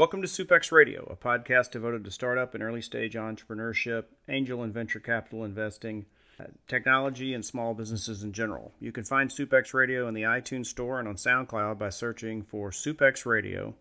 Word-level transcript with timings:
Welcome 0.00 0.22
to 0.22 0.28
SUPEX 0.28 0.72
Radio, 0.72 1.06
a 1.10 1.14
podcast 1.14 1.72
devoted 1.72 2.04
to 2.04 2.10
startup 2.10 2.54
and 2.54 2.62
early 2.62 2.80
stage 2.80 3.16
entrepreneurship, 3.16 4.04
angel 4.30 4.62
and 4.62 4.72
venture 4.72 4.98
capital 4.98 5.44
investing, 5.44 6.06
uh, 6.40 6.44
technology, 6.66 7.34
and 7.34 7.44
small 7.44 7.74
businesses 7.74 8.22
in 8.22 8.32
general. 8.32 8.72
You 8.80 8.92
can 8.92 9.04
find 9.04 9.28
SUPEX 9.28 9.74
Radio 9.74 10.08
in 10.08 10.14
the 10.14 10.22
iTunes 10.22 10.68
Store 10.68 11.00
and 11.00 11.06
on 11.06 11.16
SoundCloud 11.16 11.78
by 11.78 11.90
searching 11.90 12.42
for 12.42 12.70
SUPEX 12.70 13.26
Radio. 13.26 13.74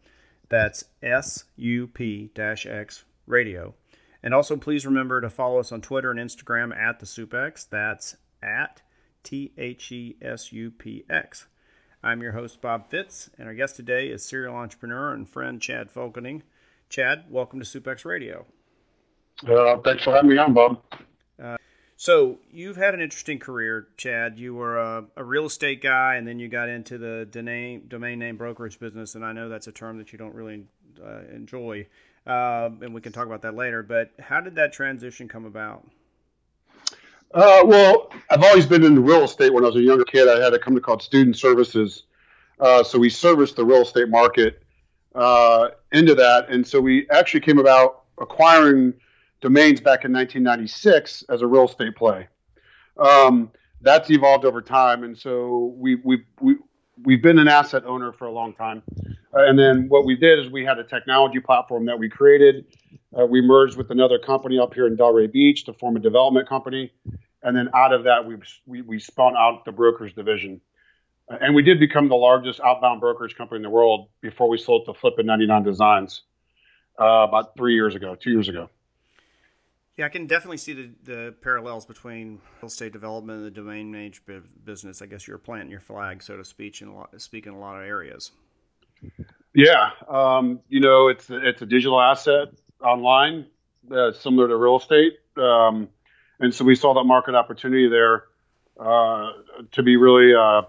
That's 0.50 0.84
S 1.02 1.46
U 1.56 1.88
P 1.88 2.30
X 2.36 3.06
Radio. 3.26 3.74
And 4.22 4.34
also, 4.34 4.58
please 4.58 4.86
remember 4.86 5.22
to 5.22 5.30
follow 5.30 5.62
us 5.62 5.72
on 5.72 5.80
Twitter 5.80 6.12
and 6.12 6.20
Instagram 6.20 6.76
at 6.76 7.00
the 7.00 7.06
SUPEX. 7.06 7.70
That's 7.70 8.18
at 8.44 8.82
T 9.24 9.54
H 9.58 9.90
E 9.94 10.18
S 10.22 10.52
U 10.52 10.70
P 10.70 11.06
X. 11.10 11.48
I'm 12.02 12.22
your 12.22 12.32
host, 12.32 12.62
Bob 12.62 12.90
Fitz, 12.90 13.30
and 13.38 13.46
our 13.50 13.54
guest 13.54 13.76
today 13.76 14.08
is 14.08 14.24
serial 14.24 14.56
entrepreneur 14.56 15.14
and 15.14 15.28
friend 15.28 15.62
Chad 15.62 15.90
Folkening. 15.94 16.44
Chad, 16.88 17.26
welcome 17.30 17.60
to 17.60 17.66
SUPEX 17.66 18.06
Radio. 18.06 18.46
Uh, 19.46 19.78
thanks 19.80 20.06
for 20.06 20.14
having 20.14 20.30
me 20.30 20.38
on, 20.38 20.54
Bob. 20.54 20.82
Uh, 21.42 21.58
so, 21.98 22.38
you've 22.52 22.78
had 22.78 22.94
an 22.94 23.02
interesting 23.02 23.38
career, 23.38 23.90
Chad. 23.98 24.40
You 24.40 24.56
were 24.56 24.78
a, 24.78 25.06
a, 25.18 25.24
real 25.26 25.46
estate 25.46 25.82
guy, 25.82 26.16
and 26.16 26.26
then 26.26 26.40
you 26.40 26.48
got 26.48 26.70
into 26.70 26.98
the 26.98 27.28
domain, 27.30 27.84
domain 27.90 28.18
name 28.18 28.38
brokerage 28.38 28.80
business, 28.80 29.16
and 29.16 29.26
I 29.26 29.34
know 29.34 29.50
that's 29.50 29.68
a 29.68 29.74
term 29.74 29.98
that 29.98 30.14
you 30.14 30.18
don't 30.18 30.34
really 30.34 30.64
uh, 31.06 31.24
enjoy, 31.36 31.86
uh, 32.26 32.70
and 32.82 32.94
we 32.94 33.02
can 33.02 33.12
talk 33.12 33.28
about 33.28 33.42
that 33.42 33.56
later. 33.56 33.84
But 33.84 34.12
how 34.20 34.40
did 34.40 34.56
that 34.56 34.72
transition 34.72 35.28
come 35.28 35.44
about? 35.44 35.86
Uh, 37.34 37.62
well, 37.66 38.12
I've 38.30 38.44
always 38.44 38.66
been 38.66 38.84
in 38.84 39.04
real 39.04 39.24
estate. 39.24 39.54
When 39.54 39.64
I 39.64 39.68
was 39.68 39.76
a 39.76 39.82
younger 39.82 40.04
kid, 40.04 40.28
I 40.28 40.44
had 40.44 40.54
a 40.54 40.60
company 40.60 40.82
called 40.82 41.02
Student 41.04 41.38
Services. 41.38 42.04
Uh, 42.60 42.84
so 42.84 42.98
we 42.98 43.10
serviced 43.10 43.56
the 43.56 43.66
real 43.66 43.84
estate 43.84 44.10
market 44.10 44.64
uh, 45.16 45.70
into 45.92 46.16
that. 46.16 46.50
And 46.50 46.66
so 46.66 46.82
we 46.82 47.08
actually 47.10 47.42
came 47.42 47.60
about 47.60 48.04
acquiring 48.20 48.94
domains 49.42 49.80
back 49.80 50.06
in 50.06 50.12
1996 50.12 51.24
as 51.30 51.42
a 51.42 51.48
real 51.48 51.66
estate 51.66 51.96
play. 51.96 52.28
Um, 52.98 53.52
that's 53.82 54.10
evolved 54.10 54.44
over 54.44 54.62
time. 54.62 55.04
And 55.04 55.18
so 55.18 55.74
we, 55.78 55.96
we, 55.96 56.24
we, 56.42 56.58
we've 57.04 57.22
been 57.22 57.40
an 57.40 57.48
asset 57.48 57.84
owner 57.86 58.12
for 58.12 58.26
a 58.26 58.32
long 58.32 58.54
time. 58.54 58.84
Uh, 59.34 59.46
and 59.46 59.58
then 59.58 59.88
what 59.90 60.06
we 60.06 60.16
did 60.16 60.40
is 60.40 60.52
we 60.52 60.66
had 60.66 60.80
a 60.80 60.84
technology 60.84 61.40
platform 61.40 61.86
that 61.86 61.98
we 61.98 62.10
created. 62.10 62.66
Uh, 63.18 63.26
we 63.26 63.42
merged 63.42 63.78
with 63.78 63.92
another 63.92 64.20
company 64.20 64.60
up 64.60 64.74
here 64.74 64.88
in 64.88 64.98
Delray 64.98 65.32
Beach 65.32 65.66
to 65.66 65.74
form 65.74 65.96
a 65.96 66.00
development 66.00 66.48
company. 66.48 66.92
And 67.44 67.56
then 67.56 67.70
out 67.74 67.94
of 67.94 68.04
that, 68.04 68.26
we, 68.26 68.36
we, 68.66 68.82
we 68.82 69.00
spun 69.00 69.36
out 69.38 69.66
the 69.66 69.72
brokers 69.72 70.14
division. 70.14 70.62
Uh, 71.32 71.38
and 71.42 71.56
we 71.56 71.64
did 71.64 71.80
become 71.80 72.10
the 72.10 72.16
largest 72.16 72.60
outbound 72.60 73.00
brokerage 73.00 73.36
company 73.36 73.58
in 73.58 73.64
the 73.64 73.70
world 73.70 74.10
before 74.22 74.50
we 74.50 74.58
sold 74.58 74.86
to 74.86 74.94
Flippa 74.94 75.20
and 75.20 75.28
99 75.28 75.64
Designs 75.64 76.24
uh, 77.00 77.26
about 77.28 77.56
three 77.56 77.76
years 77.76 77.96
ago, 77.96 78.16
two 78.16 78.32
years 78.32 78.50
ago. 78.50 78.70
Yeah, 80.00 80.06
I 80.06 80.10
can 80.10 80.28
definitely 80.28 80.60
see 80.60 80.72
the, 80.72 80.90
the 81.04 81.36
parallels 81.42 81.86
between 81.86 82.40
real 82.62 82.68
estate 82.68 82.94
development 82.94 83.40
and 83.40 83.46
the 83.46 83.52
domain 83.52 83.92
name 83.92 84.14
business. 84.64 85.02
I 85.02 85.08
guess 85.08 85.28
you're 85.28 85.38
planting 85.38 85.70
your 85.70 85.82
flag, 85.82 86.24
so 86.24 86.38
to 86.38 86.46
speak, 86.46 86.82
in 86.82 86.88
a 86.88 86.96
lot, 86.96 87.20
speak 87.20 87.48
in 87.48 87.52
a 87.52 87.60
lot 87.60 87.76
of 87.76 87.86
areas. 87.86 88.32
Yeah, 89.54 89.90
um, 90.08 90.62
you 90.70 90.80
know, 90.80 91.10
it's 91.10 91.30
it's 91.30 91.62
a 91.62 91.66
digital 91.66 92.00
asset 92.00 92.48
online, 92.82 93.48
uh, 93.94 94.14
similar 94.14 94.48
to 94.48 94.56
real 94.56 94.78
estate, 94.78 95.18
um, 95.36 95.90
and 96.40 96.56
so 96.56 96.64
we 96.64 96.76
saw 96.76 96.94
that 96.94 97.04
market 97.04 97.36
opportunity 97.36 97.90
there 97.90 98.24
uh, 98.80 99.32
to 99.74 99.84
be 99.84 99.98
really 99.98 100.34
uh, 100.34 100.62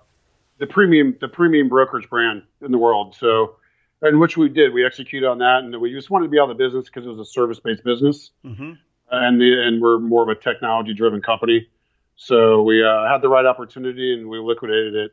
the 0.59 0.67
premium 0.67 1.17
the 1.21 1.29
premium 1.29 1.69
brokerage 1.69 2.11
brand 2.11 2.43
in 2.63 2.73
the 2.73 2.79
world. 2.79 3.15
So, 3.17 3.59
and 4.03 4.19
which 4.19 4.37
we 4.37 4.49
did, 4.49 4.75
we 4.75 4.85
executed 4.85 5.29
on 5.29 5.39
that, 5.39 5.59
and 5.63 5.81
we 5.81 5.93
just 5.93 6.11
wanted 6.11 6.25
to 6.25 6.31
be 6.31 6.41
out 6.41 6.51
of 6.51 6.59
the 6.59 6.65
business 6.65 6.87
because 6.87 7.07
it 7.07 7.11
was 7.11 7.21
a 7.21 7.31
service 7.31 7.61
based 7.61 7.85
business. 7.85 8.33
Mm-hmm 8.45 8.73
and 9.11 9.41
the, 9.41 9.63
and 9.63 9.81
we're 9.81 9.99
more 9.99 10.23
of 10.23 10.29
a 10.29 10.41
technology 10.41 10.95
driven 10.95 11.21
company. 11.21 11.69
So 12.17 12.63
we 12.63 12.85
uh, 12.85 13.09
had 13.09 13.23
the 13.23 13.29
right 13.29 13.47
opportunity 13.47 14.15
and 14.15 14.29
we 14.29 14.39
liquidated 14.39 14.95
it. 14.95 15.13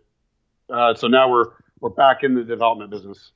Uh, 0.70 0.94
so 0.94 1.08
now 1.08 1.30
we're 1.30 1.52
we're 1.80 1.90
back 1.90 2.24
in 2.24 2.34
the 2.34 2.44
development 2.44 2.90
business. 2.90 3.32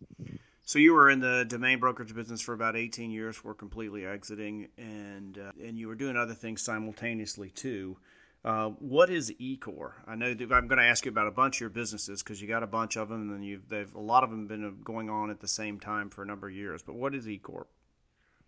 So 0.63 0.79
you 0.79 0.93
were 0.93 1.09
in 1.09 1.19
the 1.19 1.45
domain 1.47 1.79
brokerage 1.79 2.13
business 2.15 2.41
for 2.41 2.53
about 2.53 2.75
18 2.75 3.11
years 3.11 3.35
before 3.35 3.53
completely 3.53 4.05
exiting, 4.05 4.69
and 4.77 5.37
uh, 5.37 5.51
and 5.63 5.77
you 5.77 5.87
were 5.87 5.95
doing 5.95 6.17
other 6.17 6.33
things 6.33 6.61
simultaneously 6.61 7.49
too. 7.49 7.97
Uh, 8.43 8.69
what 8.79 9.09
is 9.09 9.31
eCorp? 9.39 9.93
I 10.07 10.15
know 10.15 10.27
I'm 10.27 10.67
going 10.67 10.79
to 10.79 10.83
ask 10.83 11.05
you 11.05 11.11
about 11.11 11.27
a 11.27 11.31
bunch 11.31 11.57
of 11.57 11.61
your 11.61 11.69
businesses 11.69 12.23
because 12.23 12.41
you 12.41 12.47
got 12.47 12.63
a 12.63 12.67
bunch 12.67 12.97
of 12.97 13.09
them, 13.09 13.31
and 13.31 13.45
you've 13.45 13.69
they've 13.69 13.93
a 13.93 13.99
lot 13.99 14.23
of 14.23 14.31
them 14.31 14.47
been 14.47 14.79
going 14.83 15.09
on 15.09 15.29
at 15.29 15.39
the 15.39 15.47
same 15.47 15.79
time 15.79 16.09
for 16.09 16.23
a 16.23 16.25
number 16.25 16.47
of 16.47 16.55
years. 16.55 16.81
But 16.81 16.95
what 16.95 17.13
is 17.13 17.25
eCorp? 17.25 17.65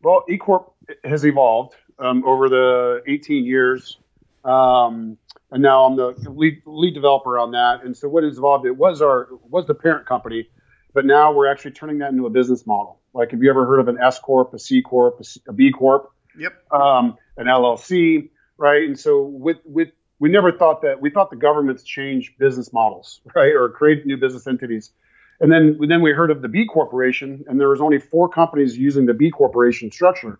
Well, 0.03 0.25
eCorp 0.29 0.71
has 1.03 1.25
evolved 1.25 1.75
um, 1.97 2.25
over 2.25 2.49
the 2.49 3.01
18 3.07 3.45
years, 3.45 3.97
um, 4.43 5.17
and 5.51 5.63
now 5.63 5.85
I'm 5.85 5.95
the 5.95 6.13
lead, 6.29 6.61
lead 6.65 6.93
developer 6.93 7.39
on 7.39 7.51
that. 7.51 7.83
And 7.85 7.95
so, 7.95 8.09
what 8.09 8.23
has 8.23 8.37
evolved? 8.37 8.65
It 8.65 8.75
was 8.75 9.01
our 9.01 9.29
was 9.49 9.65
the 9.65 9.73
parent 9.73 10.05
company, 10.05 10.49
but 10.93 11.05
now 11.05 11.31
we're 11.31 11.49
actually 11.49 11.71
turning 11.71 11.99
that 11.99 12.11
into 12.11 12.25
a 12.25 12.29
business 12.29 12.67
model. 12.67 12.99
Like, 13.13 13.31
have 13.31 13.41
you 13.41 13.49
ever 13.49 13.65
heard 13.65 13.79
of 13.79 13.87
an 13.87 13.97
S 14.01 14.19
corp, 14.19 14.53
a 14.53 14.59
C 14.59 14.81
corp, 14.81 15.19
a, 15.19 15.23
C, 15.23 15.41
a 15.47 15.53
B 15.53 15.71
corp? 15.71 16.11
Yep. 16.37 16.53
Um, 16.71 17.17
an 17.37 17.45
LLC, 17.45 18.29
right? 18.57 18.83
And 18.83 18.99
so, 18.99 19.23
with 19.23 19.57
with 19.63 19.89
we 20.19 20.29
never 20.29 20.51
thought 20.51 20.81
that 20.81 20.99
we 20.99 21.09
thought 21.11 21.29
the 21.29 21.37
governments 21.37 21.83
change 21.83 22.35
business 22.37 22.73
models, 22.73 23.21
right, 23.35 23.53
or 23.53 23.69
create 23.69 24.05
new 24.05 24.17
business 24.17 24.47
entities. 24.47 24.91
And 25.39 25.51
then, 25.51 25.77
then 25.87 26.01
we 26.01 26.11
heard 26.11 26.31
of 26.31 26.41
the 26.41 26.47
B 26.47 26.65
Corporation, 26.65 27.43
and 27.47 27.59
there 27.59 27.69
was 27.69 27.81
only 27.81 27.99
four 27.99 28.29
companies 28.29 28.77
using 28.77 29.05
the 29.05 29.13
B 29.13 29.29
Corporation 29.29 29.91
structure. 29.91 30.39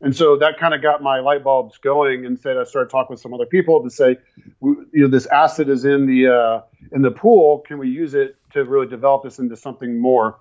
And 0.00 0.14
so 0.14 0.36
that 0.36 0.58
kind 0.58 0.74
of 0.74 0.82
got 0.82 1.02
my 1.02 1.18
light 1.18 1.42
bulbs 1.42 1.76
going. 1.78 2.24
And 2.24 2.38
said 2.38 2.56
I 2.56 2.64
started 2.64 2.90
talking 2.90 3.14
with 3.14 3.20
some 3.20 3.34
other 3.34 3.46
people 3.46 3.82
to 3.82 3.90
say, 3.90 4.16
you 4.62 4.86
know, 4.92 5.08
this 5.08 5.26
asset 5.26 5.68
is 5.68 5.84
in 5.84 6.06
the 6.06 6.28
uh, 6.28 6.60
in 6.92 7.02
the 7.02 7.10
pool. 7.10 7.64
Can 7.66 7.78
we 7.78 7.88
use 7.88 8.14
it 8.14 8.36
to 8.52 8.64
really 8.64 8.86
develop 8.86 9.24
this 9.24 9.38
into 9.38 9.56
something 9.56 10.00
more? 10.00 10.38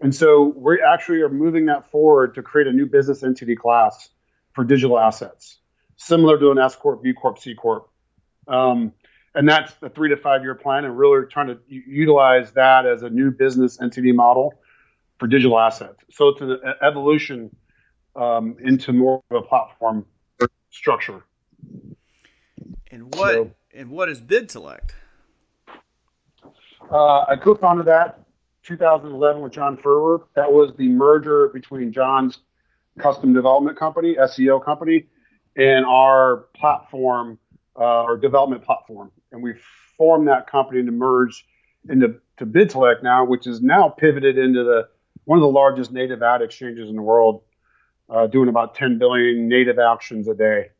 And 0.00 0.14
so 0.14 0.54
we 0.56 0.80
actually 0.80 1.20
are 1.22 1.28
moving 1.28 1.66
that 1.66 1.90
forward 1.90 2.34
to 2.36 2.42
create 2.42 2.68
a 2.68 2.72
new 2.72 2.86
business 2.86 3.22
entity 3.22 3.56
class 3.56 4.08
for 4.52 4.64
digital 4.64 4.98
assets, 4.98 5.58
similar 5.96 6.38
to 6.38 6.50
an 6.52 6.58
S 6.58 6.76
corp, 6.76 7.02
B 7.02 7.12
corp, 7.12 7.38
C 7.38 7.54
corp. 7.54 7.88
Um, 8.48 8.92
and 9.34 9.48
that's 9.48 9.74
the 9.74 9.88
three 9.88 10.08
to 10.08 10.16
five 10.16 10.42
year 10.42 10.54
plan 10.54 10.84
and 10.84 10.98
really 10.98 11.26
trying 11.26 11.48
to 11.48 11.58
utilize 11.68 12.52
that 12.52 12.86
as 12.86 13.02
a 13.02 13.10
new 13.10 13.30
business 13.30 13.80
entity 13.80 14.12
model 14.12 14.54
for 15.18 15.26
digital 15.26 15.58
assets. 15.58 16.02
So 16.10 16.28
it's 16.28 16.40
an 16.40 16.58
evolution 16.82 17.54
um, 18.16 18.56
into 18.60 18.92
more 18.92 19.22
of 19.30 19.36
a 19.36 19.46
platform 19.46 20.06
structure. 20.70 21.22
And 22.90 23.14
what 23.14 23.34
so, 23.34 23.50
and 23.74 23.90
what 23.90 24.08
is 24.08 24.20
BidSelect 24.20 24.92
uh, 26.90 27.24
i 27.28 27.36
co-founded 27.36 27.86
that 27.86 28.20
2011 28.64 29.42
with 29.42 29.52
john 29.52 29.76
furwer. 29.76 30.22
That 30.34 30.50
was 30.50 30.72
the 30.76 30.88
merger 30.88 31.48
between 31.48 31.92
john's 31.92 32.38
custom 32.98 33.32
development 33.32 33.78
company 33.78 34.16
seo 34.20 34.62
company 34.64 35.06
and 35.56 35.84
our 35.86 36.48
platform 36.54 37.38
uh, 37.76 37.82
our 37.82 38.16
development 38.16 38.64
platform 38.64 39.10
and 39.32 39.42
we 39.42 39.54
formed 39.96 40.28
that 40.28 40.50
company 40.50 40.84
to 40.84 40.90
merge 40.90 41.46
into 41.88 42.20
to 42.38 42.46
BidSelect 42.46 43.02
now, 43.02 43.24
which 43.24 43.46
is 43.46 43.60
now 43.62 43.88
pivoted 43.88 44.38
into 44.38 44.64
the 44.64 44.88
one 45.24 45.38
of 45.38 45.42
the 45.42 45.48
largest 45.48 45.92
native 45.92 46.22
ad 46.22 46.42
exchanges 46.42 46.88
in 46.88 46.96
the 46.96 47.02
world, 47.02 47.42
uh, 48.08 48.26
doing 48.26 48.48
about 48.48 48.74
10 48.74 48.98
billion 48.98 49.48
native 49.48 49.78
auctions 49.78 50.26
a 50.26 50.34
day. 50.34 50.70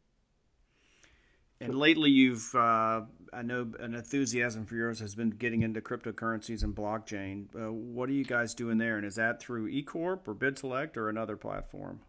And 1.60 1.74
lately, 1.74 2.10
you've 2.10 2.54
uh, 2.54 3.02
I 3.32 3.42
know 3.42 3.72
an 3.78 3.94
enthusiasm 3.94 4.66
for 4.66 4.74
yours 4.74 5.00
has 5.00 5.14
been 5.14 5.30
getting 5.30 5.62
into 5.62 5.80
cryptocurrencies 5.80 6.62
and 6.62 6.74
blockchain. 6.74 7.46
Uh, 7.54 7.72
what 7.72 8.08
are 8.08 8.12
you 8.12 8.24
guys 8.24 8.54
doing 8.54 8.78
there? 8.78 8.96
And 8.96 9.06
is 9.06 9.16
that 9.16 9.40
through 9.40 9.70
eCorp 9.70 10.26
or 10.26 10.34
BidSelect 10.34 10.96
or 10.96 11.08
another 11.08 11.36
platform, 11.36 12.00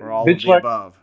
or 0.00 0.10
all 0.10 0.28
of 0.28 0.42
the 0.42 0.52
above? 0.52 0.98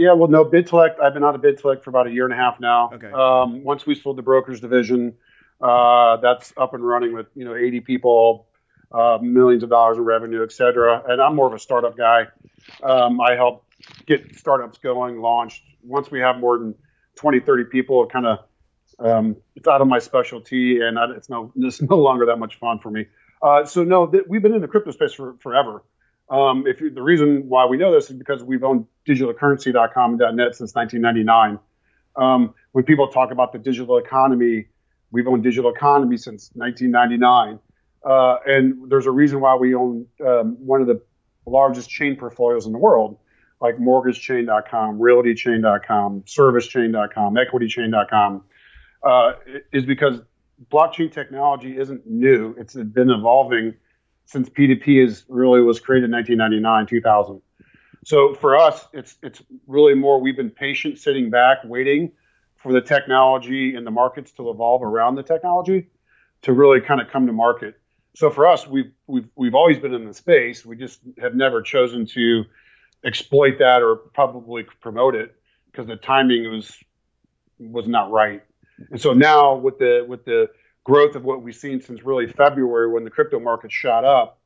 Yeah, 0.00 0.14
well, 0.14 0.30
no, 0.30 0.46
BidSelect. 0.46 0.98
I've 0.98 1.12
been 1.12 1.24
out 1.24 1.34
of 1.34 1.42
BidSelect 1.42 1.82
for 1.82 1.90
about 1.90 2.06
a 2.06 2.10
year 2.10 2.24
and 2.24 2.32
a 2.32 2.36
half 2.36 2.58
now. 2.58 2.88
Okay. 2.90 3.12
Um, 3.12 3.62
once 3.62 3.84
we 3.84 3.94
sold 3.94 4.16
the 4.16 4.22
brokers 4.22 4.58
division, 4.58 5.14
uh, 5.60 6.16
that's 6.16 6.54
up 6.56 6.72
and 6.72 6.82
running 6.82 7.12
with 7.12 7.26
you 7.34 7.44
know 7.44 7.54
80 7.54 7.80
people, 7.80 8.46
uh, 8.92 9.18
millions 9.20 9.62
of 9.62 9.68
dollars 9.68 9.98
in 9.98 10.04
revenue, 10.04 10.42
et 10.42 10.52
cetera. 10.52 11.02
And 11.06 11.20
I'm 11.20 11.36
more 11.36 11.48
of 11.48 11.52
a 11.52 11.58
startup 11.58 11.98
guy. 11.98 12.28
Um, 12.82 13.20
I 13.20 13.34
help 13.34 13.66
get 14.06 14.36
startups 14.36 14.78
going, 14.78 15.20
launched. 15.20 15.64
Once 15.84 16.10
we 16.10 16.20
have 16.20 16.38
more 16.38 16.56
than 16.56 16.74
20, 17.16 17.40
30 17.40 17.64
people, 17.64 18.02
it 18.02 18.10
kind 18.10 18.24
of 18.24 18.38
um, 19.00 19.36
it's 19.54 19.68
out 19.68 19.82
of 19.82 19.86
my 19.86 19.98
specialty, 19.98 20.80
and 20.80 20.96
it's 21.14 21.28
no 21.28 21.52
it's 21.56 21.82
no 21.82 21.96
longer 21.96 22.24
that 22.24 22.38
much 22.38 22.58
fun 22.58 22.78
for 22.78 22.90
me. 22.90 23.04
Uh, 23.42 23.66
so 23.66 23.84
no, 23.84 24.06
th- 24.06 24.24
we've 24.26 24.40
been 24.40 24.54
in 24.54 24.62
the 24.62 24.68
crypto 24.68 24.92
space 24.92 25.12
for 25.12 25.36
forever. 25.40 25.82
Um, 26.30 26.64
if 26.66 26.80
you, 26.80 26.90
the 26.90 27.02
reason 27.02 27.48
why 27.48 27.66
we 27.66 27.76
know 27.76 27.92
this 27.92 28.08
is 28.08 28.16
because 28.16 28.42
we've 28.42 28.62
owned 28.62 28.86
digitalcurrency.com 29.06 30.20
and 30.20 30.36
.net 30.36 30.54
since 30.54 30.74
1999. 30.74 31.58
Um, 32.16 32.54
when 32.72 32.84
people 32.84 33.08
talk 33.08 33.32
about 33.32 33.52
the 33.52 33.58
digital 33.58 33.98
economy, 33.98 34.66
we've 35.10 35.26
owned 35.26 35.42
digital 35.42 35.72
economy 35.72 36.16
since 36.16 36.50
1999. 36.54 37.58
Uh, 38.04 38.36
and 38.46 38.90
there's 38.90 39.06
a 39.06 39.10
reason 39.10 39.40
why 39.40 39.56
we 39.56 39.74
own 39.74 40.06
um, 40.24 40.56
one 40.64 40.80
of 40.80 40.86
the 40.86 41.02
largest 41.46 41.90
chain 41.90 42.16
portfolios 42.16 42.64
in 42.66 42.72
the 42.72 42.78
world, 42.78 43.18
like 43.60 43.76
mortgagechain.com, 43.78 44.98
realtychain.com, 44.98 46.22
servicechain.com, 46.22 47.34
equitychain.com, 47.34 48.44
uh, 49.02 49.32
is 49.72 49.84
because 49.84 50.20
blockchain 50.70 51.12
technology 51.12 51.76
isn't 51.76 52.06
new. 52.06 52.54
It's 52.56 52.74
been 52.74 53.10
evolving 53.10 53.74
since 54.30 54.48
P2P 54.48 55.04
is 55.04 55.24
really 55.28 55.60
was 55.60 55.80
created 55.80 56.04
in 56.04 56.12
1999, 56.12 56.86
2000. 56.86 57.42
So 58.04 58.32
for 58.34 58.56
us, 58.56 58.86
it's 58.92 59.16
it's 59.22 59.42
really 59.66 59.94
more 59.94 60.20
we've 60.20 60.36
been 60.36 60.50
patient, 60.50 60.98
sitting 60.98 61.30
back, 61.30 61.58
waiting 61.64 62.12
for 62.56 62.72
the 62.72 62.80
technology 62.80 63.74
and 63.74 63.84
the 63.84 63.90
markets 63.90 64.30
to 64.32 64.48
evolve 64.50 64.82
around 64.82 65.16
the 65.16 65.24
technology 65.24 65.88
to 66.42 66.52
really 66.52 66.80
kind 66.80 67.00
of 67.00 67.08
come 67.08 67.26
to 67.26 67.32
market. 67.32 67.80
So 68.14 68.30
for 68.30 68.46
us, 68.46 68.68
we've 68.68 68.92
we've 69.08 69.28
we've 69.34 69.54
always 69.54 69.78
been 69.78 69.94
in 69.94 70.06
the 70.06 70.14
space. 70.14 70.64
We 70.64 70.76
just 70.76 71.00
have 71.20 71.34
never 71.34 71.60
chosen 71.60 72.06
to 72.06 72.44
exploit 73.04 73.58
that 73.58 73.82
or 73.82 73.96
probably 73.96 74.62
promote 74.80 75.16
it 75.16 75.34
because 75.66 75.88
the 75.88 75.96
timing 75.96 76.48
was 76.48 76.76
was 77.58 77.88
not 77.88 78.12
right. 78.12 78.42
And 78.90 79.00
so 79.00 79.12
now 79.12 79.56
with 79.56 79.78
the 79.78 80.06
with 80.08 80.24
the 80.24 80.50
growth 80.90 81.14
of 81.14 81.24
what 81.24 81.42
we've 81.42 81.54
seen 81.54 81.80
since 81.80 82.02
really 82.02 82.26
February 82.26 82.90
when 82.90 83.04
the 83.04 83.10
crypto 83.10 83.38
market 83.38 83.70
shot 83.70 84.04
up, 84.04 84.40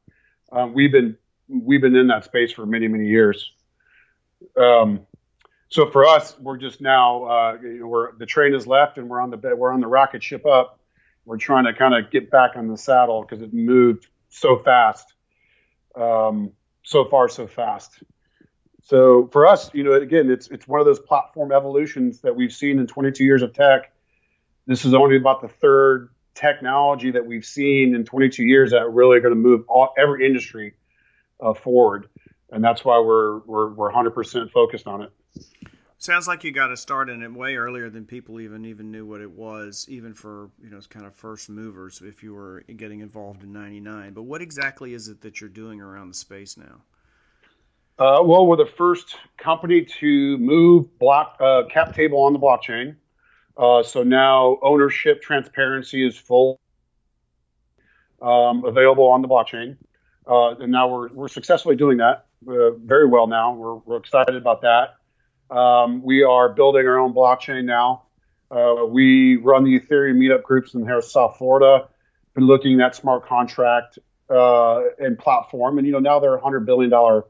um, 0.53 0.75
we've 0.75 0.93
been 0.93 1.17
we've 1.49 1.81
been 1.81 1.97
in 1.97 2.09
that 2.09 2.25
space 2.25 2.53
for 2.53 2.67
many 2.67 2.87
many 2.87 3.07
years. 3.07 3.51
Um, 4.57 5.07
so 5.71 5.91
for 5.91 6.05
us, 6.05 6.39
we're 6.39 6.59
just 6.59 6.83
now 6.83 7.25
uh, 7.25 7.59
we're 7.81 8.15
the 8.17 8.27
train 8.27 8.53
has 8.53 8.67
left 8.67 8.99
and 8.99 9.09
we're 9.09 9.21
on 9.21 9.31
the 9.31 9.57
we're 9.57 9.73
on 9.73 9.81
the 9.81 9.87
rocket 9.87 10.23
ship 10.23 10.45
up. 10.45 10.81
We're 11.25 11.39
trying 11.39 11.65
to 11.65 11.73
kind 11.73 11.95
of 11.95 12.11
get 12.11 12.31
back 12.31 12.57
on 12.57 12.69
the 12.69 12.77
saddle 12.77 13.23
because 13.23 13.41
it 13.41 13.55
moved 13.55 14.07
so 14.29 14.59
fast, 14.59 15.15
um, 15.97 16.53
so 16.83 17.07
far 17.07 17.31
so 17.31 17.47
fast. 17.47 18.03
So 18.83 19.31
for 19.33 19.47
us, 19.47 19.73
you 19.73 19.83
know, 19.83 19.95
again, 19.95 20.31
it's 20.31 20.49
it's 20.49 20.69
one 20.69 20.81
of 20.81 20.85
those 20.85 21.01
platform 21.01 21.53
evolutions 21.53 22.21
that 22.21 22.37
we've 22.37 22.53
seen 22.53 22.79
in 22.79 22.87
22 22.87 23.25
years 23.25 23.41
of 23.41 23.55
tech. 23.55 23.93
This 24.67 24.85
is 24.85 24.93
only 24.93 25.17
about 25.17 25.41
the 25.41 25.49
third 25.49 26.11
technology 26.35 27.11
that 27.11 27.25
we've 27.25 27.45
seen 27.45 27.95
in 27.95 28.05
22 28.05 28.45
years 28.45 28.71
that 28.73 28.89
really 28.91 29.17
are 29.17 29.21
going 29.21 29.35
to 29.35 29.41
move 29.41 29.65
all, 29.69 29.95
every 29.99 30.27
industry 30.27 30.75
uh, 31.41 31.55
forward, 31.55 32.09
and 32.51 32.63
that's 32.63 32.85
why 32.85 32.99
we're 32.99 33.39
we're 33.41 33.71
we're 33.71 33.93
100% 33.93 34.51
focused 34.51 34.87
on 34.87 35.03
it. 35.03 35.13
Sounds 35.99 36.29
like 36.29 36.45
you 36.45 36.53
got 36.53 36.67
to 36.67 36.77
start 36.77 37.09
in 37.09 37.23
it 37.23 37.33
way 37.33 37.57
earlier 37.57 37.89
than 37.89 38.05
people 38.05 38.39
even 38.39 38.67
even 38.67 38.91
knew 38.91 39.07
what 39.07 39.21
it 39.21 39.31
was, 39.31 39.87
even 39.89 40.13
for 40.13 40.51
you 40.63 40.69
know 40.69 40.81
kind 40.91 41.07
of 41.07 41.15
first 41.15 41.49
movers. 41.49 42.03
If 42.05 42.23
you 42.23 42.35
were 42.35 42.63
getting 42.77 43.01
involved 43.01 43.43
in 43.43 43.53
'99, 43.53 44.13
but 44.13 44.25
what 44.25 44.43
exactly 44.43 44.93
is 44.93 45.09
it 45.09 45.23
that 45.23 45.41
you're 45.41 45.49
doing 45.49 45.81
around 45.81 46.09
the 46.09 46.15
space 46.15 46.57
now? 46.57 46.83
Uh, 47.97 48.21
well, 48.25 48.47
we're 48.47 48.57
the 48.57 48.71
first 48.77 49.17
company 49.39 49.85
to 50.01 50.37
move 50.39 50.99
block 50.99 51.37
uh, 51.41 51.63
cap 51.71 51.95
table 51.95 52.21
on 52.21 52.33
the 52.33 52.39
blockchain. 52.39 52.97
Uh, 53.57 53.83
so 53.83 54.03
now 54.03 54.59
ownership 54.63 55.23
transparency 55.23 56.07
is 56.07 56.17
full 56.17 56.61
um, 58.21 58.65
available 58.65 59.07
on 59.09 59.23
the 59.23 59.29
blockchain, 59.29 59.77
uh, 60.27 60.57
and 60.57 60.73
now 60.73 60.89
we're 60.89 61.09
we're 61.13 61.29
successfully 61.29 61.77
doing 61.77 61.99
that 61.99 62.27
uh, 62.49 62.71
very 62.73 63.07
well. 63.07 63.27
Now 63.27 63.55
we're 63.55 63.77
we're 63.77 63.99
excited 63.99 64.35
about 64.35 64.63
that. 64.63 64.97
Um, 65.55 66.03
we 66.03 66.25
are 66.25 66.49
building 66.49 66.87
our 66.87 66.99
own 66.99 67.13
blockchain 67.15 67.65
now. 67.65 68.05
Uh, 68.51 68.87
we 68.87 69.37
run 69.37 69.65
the 69.65 69.79
Ethereum 69.79 70.17
meetup 70.17 70.43
groups 70.43 70.75
in 70.75 70.85
here, 70.85 71.01
South 71.01 71.37
Florida. 71.39 71.89
Been 72.35 72.47
looking 72.47 72.81
at 72.81 72.97
smart 72.97 73.27
contract 73.27 74.01
uh, 74.29 74.81
and 74.99 75.17
platform, 75.17 75.79
and 75.79 75.87
you 75.87 75.93
know 75.93 76.01
now 76.01 76.19
they're 76.19 76.35
a 76.35 76.43
hundred 76.43 76.67
billion 76.67 76.91
dollar 76.91 77.25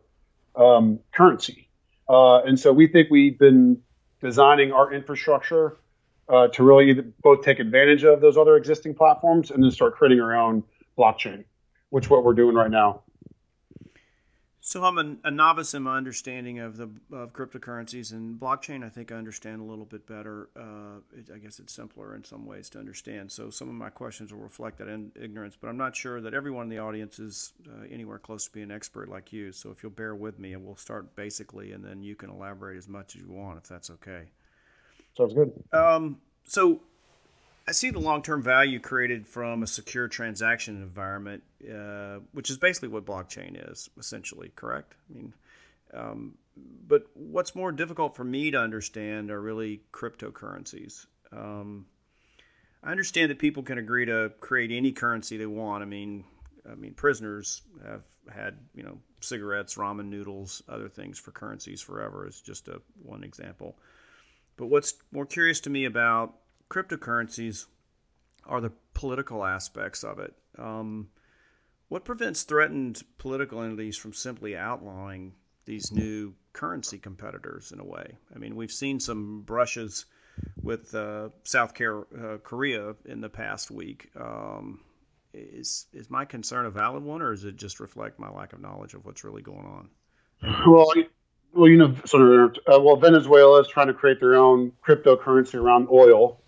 um, 0.56 1.00
currency, 1.12 1.68
uh, 2.08 2.42
and 2.42 2.58
so 2.58 2.72
we 2.72 2.86
think 2.86 3.10
we've 3.10 3.38
been 3.38 3.82
designing 4.22 4.72
our 4.72 4.90
infrastructure 4.90 5.76
uh, 6.28 6.48
to 6.48 6.62
really 6.62 6.94
both 7.22 7.42
take 7.42 7.58
advantage 7.58 8.04
of 8.04 8.20
those 8.20 8.36
other 8.36 8.56
existing 8.56 8.94
platforms 8.94 9.50
and 9.50 9.62
then 9.62 9.70
start 9.70 9.94
creating 9.94 10.20
our 10.20 10.34
own 10.34 10.62
blockchain, 10.98 11.44
which 11.90 12.04
is 12.04 12.10
what 12.10 12.24
we're 12.24 12.34
doing 12.34 12.54
right 12.54 12.70
now. 12.70 13.02
So 14.66 14.82
I'm 14.82 14.96
a, 14.96 15.28
a, 15.28 15.30
novice 15.30 15.74
in 15.74 15.82
my 15.82 15.98
understanding 15.98 16.58
of 16.58 16.78
the 16.78 16.88
of 17.12 17.34
cryptocurrencies 17.34 18.12
and 18.12 18.40
blockchain. 18.40 18.82
I 18.82 18.88
think 18.88 19.12
I 19.12 19.16
understand 19.16 19.60
a 19.60 19.64
little 19.64 19.84
bit 19.84 20.06
better. 20.06 20.48
Uh, 20.56 21.00
it, 21.14 21.28
I 21.34 21.36
guess 21.36 21.58
it's 21.58 21.74
simpler 21.74 22.14
in 22.14 22.24
some 22.24 22.46
ways 22.46 22.70
to 22.70 22.78
understand. 22.78 23.30
So 23.30 23.50
some 23.50 23.68
of 23.68 23.74
my 23.74 23.90
questions 23.90 24.32
will 24.32 24.40
reflect 24.40 24.78
that 24.78 24.88
in 24.88 25.12
ignorance, 25.20 25.54
but 25.60 25.68
I'm 25.68 25.76
not 25.76 25.94
sure 25.94 26.22
that 26.22 26.32
everyone 26.32 26.62
in 26.62 26.70
the 26.70 26.78
audience 26.78 27.18
is 27.18 27.52
uh, 27.68 27.84
anywhere 27.90 28.18
close 28.18 28.46
to 28.46 28.52
being 28.52 28.70
an 28.70 28.72
expert 28.74 29.10
like 29.10 29.34
you. 29.34 29.52
So 29.52 29.70
if 29.70 29.82
you'll 29.82 29.92
bear 29.92 30.14
with 30.14 30.38
me, 30.38 30.54
and 30.54 30.64
we'll 30.64 30.76
start 30.76 31.14
basically, 31.14 31.72
and 31.72 31.84
then 31.84 32.02
you 32.02 32.16
can 32.16 32.30
elaborate 32.30 32.78
as 32.78 32.88
much 32.88 33.16
as 33.16 33.20
you 33.20 33.30
want, 33.30 33.58
if 33.58 33.68
that's 33.68 33.90
okay. 33.90 34.30
Sounds 35.16 35.32
good. 35.32 35.52
Um, 35.72 36.18
so 36.44 36.80
I 37.66 37.72
see 37.72 37.90
the 37.90 38.00
long 38.00 38.22
term 38.22 38.42
value 38.42 38.80
created 38.80 39.26
from 39.26 39.62
a 39.62 39.66
secure 39.66 40.08
transaction 40.08 40.82
environment, 40.82 41.42
uh, 41.72 42.18
which 42.32 42.50
is 42.50 42.58
basically 42.58 42.88
what 42.88 43.04
blockchain 43.04 43.70
is, 43.70 43.88
essentially, 43.98 44.52
correct? 44.54 44.94
I 45.10 45.16
mean, 45.16 45.34
um, 45.92 46.34
but 46.86 47.04
what's 47.14 47.54
more 47.54 47.72
difficult 47.72 48.16
for 48.16 48.24
me 48.24 48.50
to 48.50 48.58
understand 48.58 49.30
are 49.30 49.40
really 49.40 49.82
cryptocurrencies. 49.92 51.06
Um, 51.32 51.86
I 52.82 52.90
understand 52.90 53.30
that 53.30 53.38
people 53.38 53.62
can 53.62 53.78
agree 53.78 54.04
to 54.06 54.32
create 54.40 54.70
any 54.70 54.92
currency 54.92 55.36
they 55.36 55.46
want. 55.46 55.82
I 55.82 55.86
mean, 55.86 56.24
I 56.70 56.74
mean, 56.74 56.92
prisoners 56.94 57.62
have 57.86 58.02
had 58.32 58.58
you 58.74 58.82
know 58.82 58.98
cigarettes, 59.20 59.76
ramen 59.76 60.06
noodles, 60.06 60.62
other 60.68 60.88
things 60.88 61.18
for 61.18 61.30
currencies 61.30 61.80
forever. 61.80 62.26
Is 62.26 62.40
just 62.40 62.68
a 62.68 62.82
one 63.02 63.24
example. 63.24 63.76
But 64.56 64.66
what's 64.66 64.94
more 65.12 65.26
curious 65.26 65.60
to 65.60 65.70
me 65.70 65.84
about 65.84 66.34
cryptocurrencies 66.70 67.66
are 68.46 68.60
the 68.60 68.72
political 68.94 69.44
aspects 69.44 70.04
of 70.04 70.18
it. 70.18 70.34
Um, 70.58 71.08
what 71.88 72.04
prevents 72.04 72.42
threatened 72.42 73.02
political 73.18 73.62
entities 73.62 73.96
from 73.96 74.12
simply 74.12 74.56
outlawing 74.56 75.34
these 75.64 75.92
new 75.92 76.34
currency 76.52 76.98
competitors 76.98 77.72
in 77.72 77.80
a 77.80 77.84
way? 77.84 78.18
I 78.34 78.38
mean, 78.38 78.56
we've 78.56 78.72
seen 78.72 79.00
some 79.00 79.42
brushes 79.42 80.06
with 80.62 80.94
uh, 80.94 81.30
South 81.44 81.72
uh, 81.80 82.38
Korea 82.42 82.94
in 83.04 83.20
the 83.20 83.28
past 83.28 83.70
week. 83.70 84.10
Um, 84.18 84.80
is 85.32 85.86
is 85.92 86.10
my 86.10 86.24
concern 86.24 86.66
a 86.66 86.70
valid 86.70 87.02
one, 87.02 87.20
or 87.20 87.32
does 87.32 87.44
it 87.44 87.56
just 87.56 87.80
reflect 87.80 88.20
my 88.20 88.30
lack 88.30 88.52
of 88.52 88.60
knowledge 88.60 88.94
of 88.94 89.04
what's 89.04 89.24
really 89.24 89.42
going 89.42 89.66
on? 89.66 89.88
Well, 90.66 90.92
well, 91.54 91.68
you 91.68 91.76
know, 91.76 91.94
sort 92.04 92.22
of. 92.22 92.56
Uh, 92.66 92.80
well, 92.80 92.96
Venezuela 92.96 93.60
is 93.60 93.68
trying 93.68 93.86
to 93.86 93.94
create 93.94 94.20
their 94.20 94.36
own 94.36 94.72
cryptocurrency 94.86 95.54
around 95.54 95.88
oil, 95.90 96.40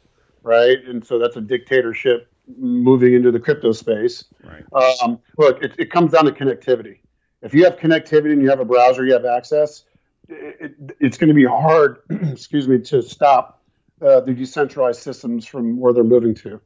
right? 0.43 0.79
And 0.87 1.05
so 1.05 1.19
that's 1.19 1.37
a 1.37 1.41
dictatorship 1.41 2.29
moving 2.59 3.15
into 3.15 3.33
the 3.33 3.41
crypto 3.41 3.73
space. 3.73 4.25
Right. 4.45 4.65
Um, 4.73 5.19
look, 5.37 5.63
it, 5.63 5.75
it, 5.79 5.91
comes 5.91 6.13
down 6.13 6.27
to 6.27 6.33
connectivity. 6.33 6.99
If 7.43 7.55
you 7.55 7.65
have 7.65 7.77
connectivity 7.77 8.33
and 8.33 8.41
you 8.41 8.51
have 8.51 8.61
a 8.61 8.65
browser, 8.65 9.05
you 9.05 9.15
have 9.15 9.25
access. 9.25 9.85
It, 10.29 10.57
it, 10.61 10.97
it's 11.01 11.19
going 11.19 11.29
to 11.29 11.35
be 11.35 11.45
hard, 11.45 11.99
excuse 12.11 12.69
me, 12.69 12.79
to 12.81 13.03
stop 13.03 13.63
uh, 14.01 14.21
the 14.21 14.33
decentralized 14.33 15.03
systems 15.03 15.47
from 15.47 15.79
where 15.79 15.93
they're 15.93 16.05
moving 16.05 16.35
to. 16.37 16.61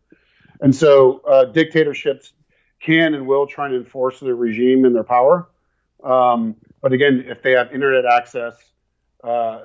And 0.60 0.74
so 0.74 1.20
uh, 1.20 1.44
dictatorships 1.46 2.32
can 2.80 3.14
and 3.14 3.26
will 3.26 3.46
try 3.46 3.66
and 3.66 3.74
enforce 3.74 4.20
their 4.20 4.34
regime 4.34 4.84
and 4.84 4.94
their 4.94 5.04
power. 5.04 5.48
Um, 6.02 6.56
but 6.82 6.92
again, 6.92 7.24
if 7.26 7.42
they 7.42 7.52
have 7.52 7.72
internet 7.72 8.04
access, 8.06 8.54
uh, 9.22 9.64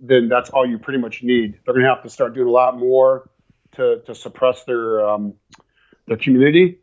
then 0.00 0.28
that's 0.28 0.50
all 0.50 0.66
you 0.66 0.78
pretty 0.78 0.98
much 0.98 1.22
need. 1.22 1.58
They're 1.64 1.74
going 1.74 1.84
to 1.84 1.94
have 1.94 2.02
to 2.02 2.10
start 2.10 2.34
doing 2.34 2.48
a 2.48 2.50
lot 2.50 2.78
more 2.78 3.30
to, 3.76 4.00
to 4.06 4.14
suppress 4.14 4.64
their 4.64 5.08
um, 5.08 5.34
their 6.06 6.16
community 6.16 6.78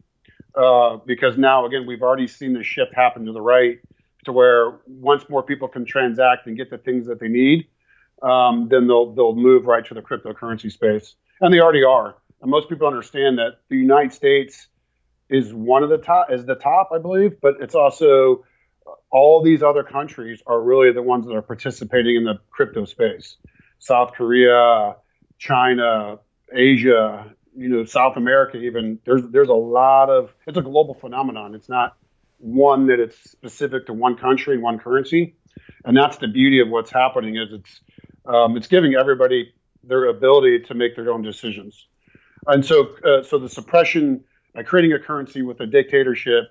uh, 0.56 0.98
because 1.06 1.38
now 1.38 1.66
again 1.66 1.86
we've 1.86 2.02
already 2.02 2.28
seen 2.28 2.54
the 2.54 2.64
shift 2.64 2.94
happen 2.94 3.25
to 3.25 3.32
the 3.32 3.42
right 3.42 3.80
to 4.25 4.32
where 4.32 4.80
once 4.88 5.24
more 5.30 5.44
people 5.44 5.68
can 5.68 5.86
transact 5.86 6.48
and 6.48 6.58
get 6.58 6.70
the 6.70 6.78
things 6.78 7.08
that 7.08 7.20
they 7.20 7.28
need, 7.28 7.68
um, 8.22 8.68
then 8.70 8.88
they'll 8.88 9.14
they'll 9.14 9.36
move 9.36 9.66
right 9.66 9.86
to 9.86 9.94
the 9.94 10.02
cryptocurrency 10.02 10.72
space, 10.72 11.16
and 11.42 11.54
they 11.54 11.60
already 11.60 11.84
are. 11.84 12.16
And 12.42 12.52
most 12.52 12.70
people 12.70 12.88
understand 12.88 13.38
that 13.38 13.60
the 13.70 13.78
United 13.78 14.14
States 14.14 14.68
is 15.30 15.54
one 15.54 15.84
of 15.84 15.90
the 15.90 15.98
top 15.98 16.32
is 16.32 16.46
the 16.46 16.56
top, 16.56 16.90
I 16.94 17.00
believe, 17.00 17.40
but 17.42 17.56
it's 17.60 17.75
also 17.75 18.46
all 19.15 19.41
these 19.41 19.63
other 19.63 19.81
countries 19.81 20.43
are 20.45 20.62
really 20.62 20.91
the 20.91 21.01
ones 21.01 21.25
that 21.25 21.34
are 21.34 21.41
participating 21.41 22.17
in 22.17 22.25
the 22.25 22.38
crypto 22.51 22.84
space. 22.84 23.38
South 23.79 24.12
Korea, 24.12 24.98
China, 25.38 26.19
Asia, 26.53 27.34
you 27.55 27.69
know, 27.69 27.86
South 27.86 28.17
America, 28.17 28.57
even 28.57 29.00
there's 29.05 29.22
there's 29.31 29.48
a 29.48 29.53
lot 29.53 30.10
of 30.10 30.34
it's 30.45 30.57
a 30.57 30.62
global 30.62 30.95
phenomenon. 30.95 31.55
It's 31.55 31.69
not 31.69 31.95
one 32.39 32.88
that 32.88 33.00
it's 33.00 33.31
specific 33.31 33.86
to 33.86 33.93
one 33.93 34.17
country 34.17 34.55
and 34.55 34.63
one 34.63 34.79
currency, 34.79 35.38
and 35.86 35.95
that's 35.95 36.17
the 36.17 36.27
beauty 36.27 36.60
of 36.60 36.67
what's 36.67 36.91
happening 36.91 37.38
is 37.38 37.53
it's 37.53 37.79
um, 38.25 38.57
it's 38.57 38.67
giving 38.67 38.95
everybody 38.95 39.53
their 39.81 40.07
ability 40.07 40.60
to 40.67 40.74
make 40.74 40.98
their 40.98 41.10
own 41.13 41.22
decisions, 41.22 41.88
and 42.48 42.65
so 42.65 42.89
uh, 43.05 43.24
so 43.24 43.39
the 43.39 43.48
suppression 43.48 44.25
by 44.53 44.63
creating 44.63 44.91
a 44.91 45.00
currency 45.00 45.41
with 45.41 45.62
a 45.62 45.65
dictatorship 45.65 46.43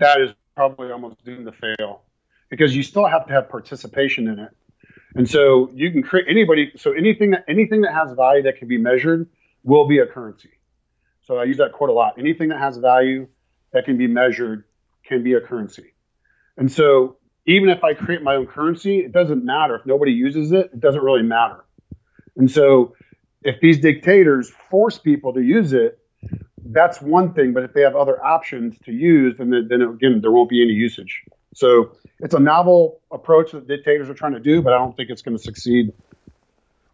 that 0.00 0.20
is 0.20 0.30
probably 0.56 0.90
almost 0.90 1.24
doomed 1.24 1.46
to 1.46 1.52
fail. 1.52 2.02
because 2.50 2.74
you 2.76 2.82
still 2.82 3.06
have 3.06 3.26
to 3.26 3.32
have 3.32 3.48
participation 3.48 4.28
in 4.28 4.38
it. 4.38 4.50
And 5.16 5.28
so 5.28 5.70
you 5.74 5.90
can 5.90 6.02
create 6.02 6.26
anybody. 6.28 6.72
So 6.76 6.92
anything 6.92 7.30
that 7.30 7.44
anything 7.48 7.82
that 7.82 7.94
has 7.94 8.12
value 8.12 8.42
that 8.44 8.58
can 8.58 8.68
be 8.68 8.78
measured 8.78 9.28
will 9.62 9.86
be 9.86 9.98
a 9.98 10.06
currency. 10.06 10.50
So 11.22 11.38
I 11.38 11.44
use 11.44 11.56
that 11.58 11.72
quote 11.72 11.90
a 11.90 11.92
lot. 11.92 12.14
Anything 12.18 12.48
that 12.48 12.58
has 12.58 12.76
value 12.76 13.28
that 13.72 13.84
can 13.84 13.96
be 13.96 14.06
measured 14.06 14.64
can 15.04 15.22
be 15.22 15.34
a 15.34 15.40
currency. 15.40 15.94
And 16.56 16.70
so 16.70 17.16
even 17.46 17.68
if 17.68 17.82
I 17.82 17.94
create 17.94 18.22
my 18.22 18.36
own 18.36 18.46
currency, 18.46 18.98
it 18.98 19.12
doesn't 19.12 19.44
matter. 19.44 19.76
If 19.76 19.86
nobody 19.86 20.12
uses 20.12 20.52
it, 20.52 20.70
it 20.72 20.80
doesn't 20.80 21.02
really 21.02 21.22
matter. 21.22 21.64
And 22.36 22.50
so 22.50 22.94
if 23.42 23.60
these 23.60 23.80
dictators 23.80 24.50
force 24.70 24.98
people 24.98 25.34
to 25.34 25.40
use 25.40 25.72
it, 25.72 25.98
that's 26.64 27.00
one 27.00 27.34
thing. 27.34 27.52
But 27.52 27.64
if 27.64 27.72
they 27.72 27.82
have 27.82 27.96
other 27.96 28.22
options 28.24 28.76
to 28.84 28.92
use, 28.92 29.36
then, 29.38 29.50
then 29.50 29.82
again, 29.82 30.20
there 30.20 30.32
won't 30.32 30.50
be 30.50 30.62
any 30.62 30.72
usage. 30.72 31.22
So 31.54 31.96
it's 32.20 32.34
a 32.34 32.40
novel 32.40 33.00
approach 33.10 33.52
that 33.52 33.66
dictators 33.68 34.10
are 34.10 34.14
trying 34.14 34.32
to 34.32 34.40
do, 34.40 34.62
but 34.62 34.72
I 34.72 34.78
don't 34.78 34.96
think 34.96 35.10
it's 35.10 35.22
going 35.22 35.36
to 35.36 35.42
succeed. 35.42 35.92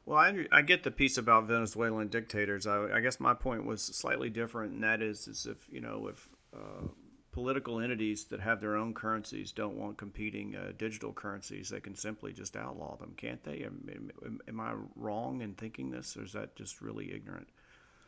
Well, 0.05 0.19
I, 0.19 0.47
I 0.51 0.63
get 0.63 0.83
the 0.83 0.91
piece 0.91 1.19
about 1.19 1.45
Venezuelan 1.45 2.09
dictators. 2.09 2.67
I, 2.67 2.97
I, 2.97 3.01
guess 3.01 3.21
my 3.21 3.33
point 3.33 3.65
was 3.65 3.81
slightly 3.81 4.29
different, 4.29 4.73
and 4.73 4.83
that 4.83 5.03
is, 5.03 5.29
is 5.29 5.47
if 5.47 5.59
you 5.71 5.81
know 5.81 6.09
if 6.09 6.29
uh, 6.53 6.89
political 7.33 7.79
entities 7.79 8.25
that 8.25 8.41
have 8.41 8.61
their 8.61 8.77
own 8.77 8.93
currencies 8.93 9.53
don't 9.53 9.77
want 9.77 9.97
competing 9.97 10.57
uh, 10.57 10.73
digital 10.77 11.13
currencies, 11.13 11.69
they 11.69 11.81
can 11.81 11.95
simply 11.95 12.33
just 12.33 12.57
outlaw 12.57 12.97
them, 12.97 13.15
can't 13.17 13.45
they? 13.45 13.63
Am, 13.65 14.11
am, 14.25 14.41
am, 14.49 14.61
I 14.61 14.73
wrong 14.97 15.43
in 15.43 15.55
thinking 15.55 15.91
this, 15.91 16.17
or 16.17 16.25
is 16.25 16.33
that 16.33 16.57
just 16.57 16.81
really 16.81 17.15
ignorant? 17.15 17.49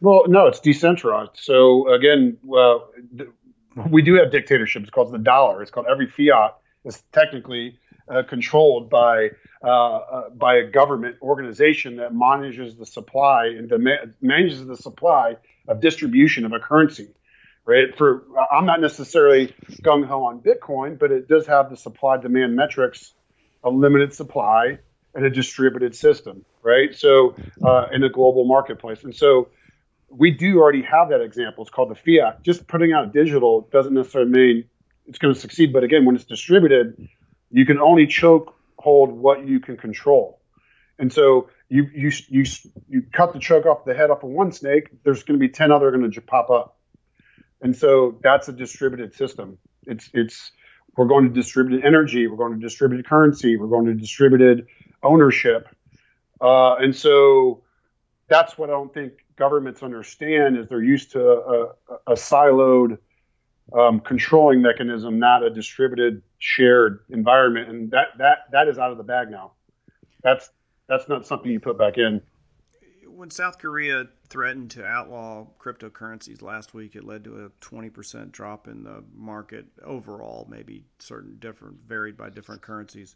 Well, 0.03 0.25
no, 0.27 0.49
it's 0.49 0.59
decentralized. 0.59 1.31
So 1.35 1.89
again, 1.93 2.37
well, 2.43 2.91
we 3.89 4.03
do 4.03 4.15
have 4.15 4.33
dictatorships. 4.33 4.83
It's 4.83 4.91
called 4.91 5.13
the 5.13 5.19
dollar. 5.19 5.63
It's 5.63 5.71
called 5.71 5.87
every 5.91 6.09
fiat 6.09 6.57
is 6.85 7.01
technically 7.13 7.79
uh, 8.09 8.25
controlled 8.29 8.91
by 8.91 9.31
uh, 9.65 9.69
uh, 9.69 10.31
by 10.31 10.57
a 10.57 10.65
government 10.65 11.17
organization 11.23 11.97
that 11.97 12.13
manages 12.13 12.75
the 12.75 12.85
supply 12.85 13.47
and 13.47 13.71
manages 14.21 14.67
the 14.67 14.77
supply 14.77 15.37
of 15.69 15.81
distribution 15.81 16.45
of 16.45 16.53
a 16.53 16.59
currency 16.59 17.09
right? 17.65 17.97
For 17.97 18.25
I'm 18.51 18.67
not 18.67 18.81
necessarily 18.81 19.55
gung 19.83 20.05
ho 20.05 20.25
on 20.25 20.41
Bitcoin, 20.41 20.99
but 20.99 21.13
it 21.13 21.29
does 21.29 21.47
have 21.47 21.71
the 21.71 21.77
supply 21.77 22.17
demand 22.17 22.57
metrics, 22.57 23.15
a 23.63 23.71
limited 23.71 24.13
supply 24.13 24.79
and 25.15 25.25
a 25.25 25.31
distributed 25.31 25.95
system, 25.95 26.45
right? 26.63 26.93
So 26.93 27.37
uh, 27.65 27.87
in 27.93 28.03
a 28.03 28.09
global 28.09 28.45
marketplace, 28.45 29.05
and 29.05 29.15
so 29.15 29.49
we 30.17 30.31
do 30.31 30.59
already 30.59 30.83
have 30.83 31.09
that 31.11 31.21
example. 31.21 31.63
It's 31.63 31.71
called 31.71 31.91
the 31.91 31.95
fiat. 31.95 32.43
Just 32.43 32.67
putting 32.67 32.93
out 32.93 33.13
digital 33.13 33.69
doesn't 33.73 33.95
necessarily 33.95 34.31
mean 34.31 34.65
it's 35.07 35.19
going 35.19 35.35
to 35.35 35.41
succeed. 35.41 35.73
But 35.73 35.85
again, 35.85 36.05
when 36.05 36.17
it's 36.17 36.25
distributed, 36.25 37.09
you 37.51 37.67
can 37.67 37.79
only 37.81 38.07
choke 38.07 38.55
hold 38.79 39.11
what 39.11 39.47
you 39.47 39.61
can 39.61 39.77
control. 39.77 40.41
And 40.99 41.13
so 41.13 41.49
you 41.69 41.89
you 41.95 42.13
you 42.29 42.45
you 42.89 43.03
cut 43.13 43.33
the 43.33 43.39
choke 43.39 43.67
off 43.67 43.85
the 43.85 43.95
head 43.95 44.11
off 44.11 44.23
of 44.23 44.31
one 44.31 44.53
snake. 44.53 44.89
There's 45.05 45.23
going 45.23 45.39
to 45.39 45.47
be 45.47 45.53
ten 45.53 45.73
other 45.73 45.91
going 45.91 46.11
to 46.11 46.21
pop 46.21 46.51
up. 46.51 46.79
And 47.61 47.77
so 47.77 48.19
that's 48.23 48.49
a 48.49 48.53
distributed 48.53 49.15
system. 49.15 49.59
It's 49.87 50.11
it's 50.13 50.53
we're 50.97 51.07
going 51.07 51.25
to 51.25 51.31
distributed 51.31 51.85
energy, 51.85 52.27
we're 52.27 52.37
going 52.37 52.53
to 52.53 52.59
distributed 52.61 53.07
currency, 53.07 53.57
we're 53.57 53.69
going 53.69 53.87
to 53.87 53.95
distributed 53.95 54.67
ownership, 55.03 55.69
uh, 56.41 56.75
and 56.75 56.95
so 56.95 57.63
that's 58.29 58.59
what 58.59 58.69
I 58.69 58.73
don't 58.73 58.93
think 58.93 59.13
governments 59.43 59.83
understand 59.83 60.57
is 60.57 60.69
they're 60.69 60.81
used 60.81 61.11
to 61.11 61.21
a, 61.21 62.13
a, 62.13 62.15
siloed 62.15 62.99
um, 63.77 63.99
controlling 63.99 64.63
mechanism, 64.63 65.19
not 65.19 65.43
a 65.43 65.51
distributed 65.51 66.23
shared 66.39 67.01
environment, 67.11 67.69
and 67.69 67.91
that 67.91 68.09
that 68.19 68.39
that 68.53 68.69
is 68.69 68.79
out 68.79 68.93
of 68.93 68.99
the 68.99 69.03
bag 69.03 69.31
now. 69.31 69.53
That's 70.23 70.49
that's 70.89 71.09
not 71.09 71.27
something 71.27 71.51
you 71.51 71.59
put 71.59 71.77
back 71.77 71.99
in 71.99 72.23
when 73.23 73.31
South 73.31 73.59
Korea 73.59 74.07
threatened 74.29 74.71
to 74.73 74.85
outlaw 74.85 75.47
cryptocurrencies 75.61 76.43
last 76.43 76.75
week, 76.75 76.97
it 76.97 77.05
led 77.05 77.25
to 77.25 77.45
a 77.45 77.51
20% 77.65 78.33
drop 78.33 78.67
in 78.67 78.85
the 78.85 79.05
market 79.15 79.67
overall, 79.85 80.47
maybe 80.51 80.87
certain 80.99 81.37
different, 81.39 81.77
varied 81.87 82.17
by 82.17 82.31
different 82.31 82.63
currencies. 82.63 83.15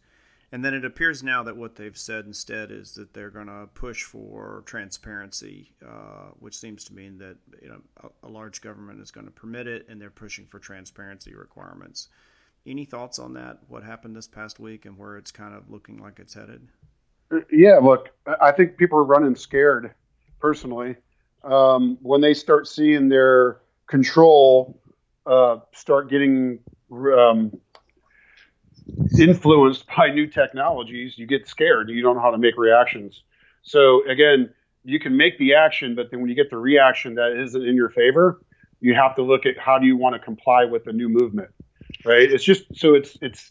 And 0.52 0.64
then 0.64 0.74
it 0.74 0.84
appears 0.84 1.22
now 1.22 1.42
that 1.42 1.56
what 1.56 1.74
they've 1.74 1.96
said 1.96 2.24
instead 2.24 2.70
is 2.70 2.94
that 2.94 3.12
they're 3.12 3.30
going 3.30 3.48
to 3.48 3.68
push 3.74 4.04
for 4.04 4.62
transparency, 4.64 5.72
uh, 5.84 6.30
which 6.38 6.56
seems 6.56 6.84
to 6.84 6.94
mean 6.94 7.18
that 7.18 7.36
you 7.60 7.68
know 7.68 7.80
a, 8.02 8.26
a 8.26 8.30
large 8.30 8.60
government 8.60 9.00
is 9.00 9.10
going 9.10 9.26
to 9.26 9.32
permit 9.32 9.66
it, 9.66 9.86
and 9.88 10.00
they're 10.00 10.10
pushing 10.10 10.46
for 10.46 10.58
transparency 10.58 11.34
requirements. 11.34 12.08
Any 12.64 12.84
thoughts 12.84 13.18
on 13.18 13.34
that? 13.34 13.58
What 13.68 13.82
happened 13.82 14.14
this 14.14 14.28
past 14.28 14.60
week 14.60 14.84
and 14.86 14.96
where 14.96 15.16
it's 15.16 15.32
kind 15.32 15.54
of 15.54 15.70
looking 15.70 15.98
like 15.98 16.18
it's 16.18 16.34
headed? 16.34 16.68
Yeah, 17.50 17.78
look, 17.82 18.10
I 18.40 18.52
think 18.52 18.76
people 18.76 18.98
are 18.98 19.04
running 19.04 19.34
scared 19.34 19.94
personally 20.40 20.96
um, 21.42 21.98
when 22.02 22.20
they 22.20 22.34
start 22.34 22.68
seeing 22.68 23.08
their 23.08 23.58
control 23.86 24.80
uh, 25.26 25.58
start 25.72 26.08
getting 26.08 26.60
um, 26.92 27.52
influenced 29.18 29.86
by 29.96 30.10
new 30.10 30.26
technologies. 30.26 31.16
You 31.16 31.26
get 31.26 31.48
scared. 31.48 31.88
You 31.88 32.02
don't 32.02 32.16
know 32.16 32.22
how 32.22 32.30
to 32.30 32.38
make 32.38 32.56
reactions. 32.56 33.22
So 33.62 34.08
again, 34.08 34.52
you 34.84 35.00
can 35.00 35.16
make 35.16 35.38
the 35.38 35.54
action, 35.54 35.96
but 35.96 36.10
then 36.10 36.20
when 36.20 36.30
you 36.30 36.36
get 36.36 36.50
the 36.50 36.58
reaction 36.58 37.16
that 37.16 37.36
isn't 37.42 37.62
in 37.62 37.74
your 37.74 37.90
favor, 37.90 38.40
you 38.80 38.94
have 38.94 39.16
to 39.16 39.22
look 39.22 39.46
at 39.46 39.58
how 39.58 39.78
do 39.78 39.86
you 39.86 39.96
want 39.96 40.14
to 40.14 40.18
comply 40.20 40.64
with 40.64 40.84
the 40.84 40.92
new 40.92 41.08
movement, 41.08 41.50
right? 42.04 42.30
It's 42.30 42.44
just 42.44 42.64
so 42.76 42.94
it's 42.94 43.16
it's 43.20 43.50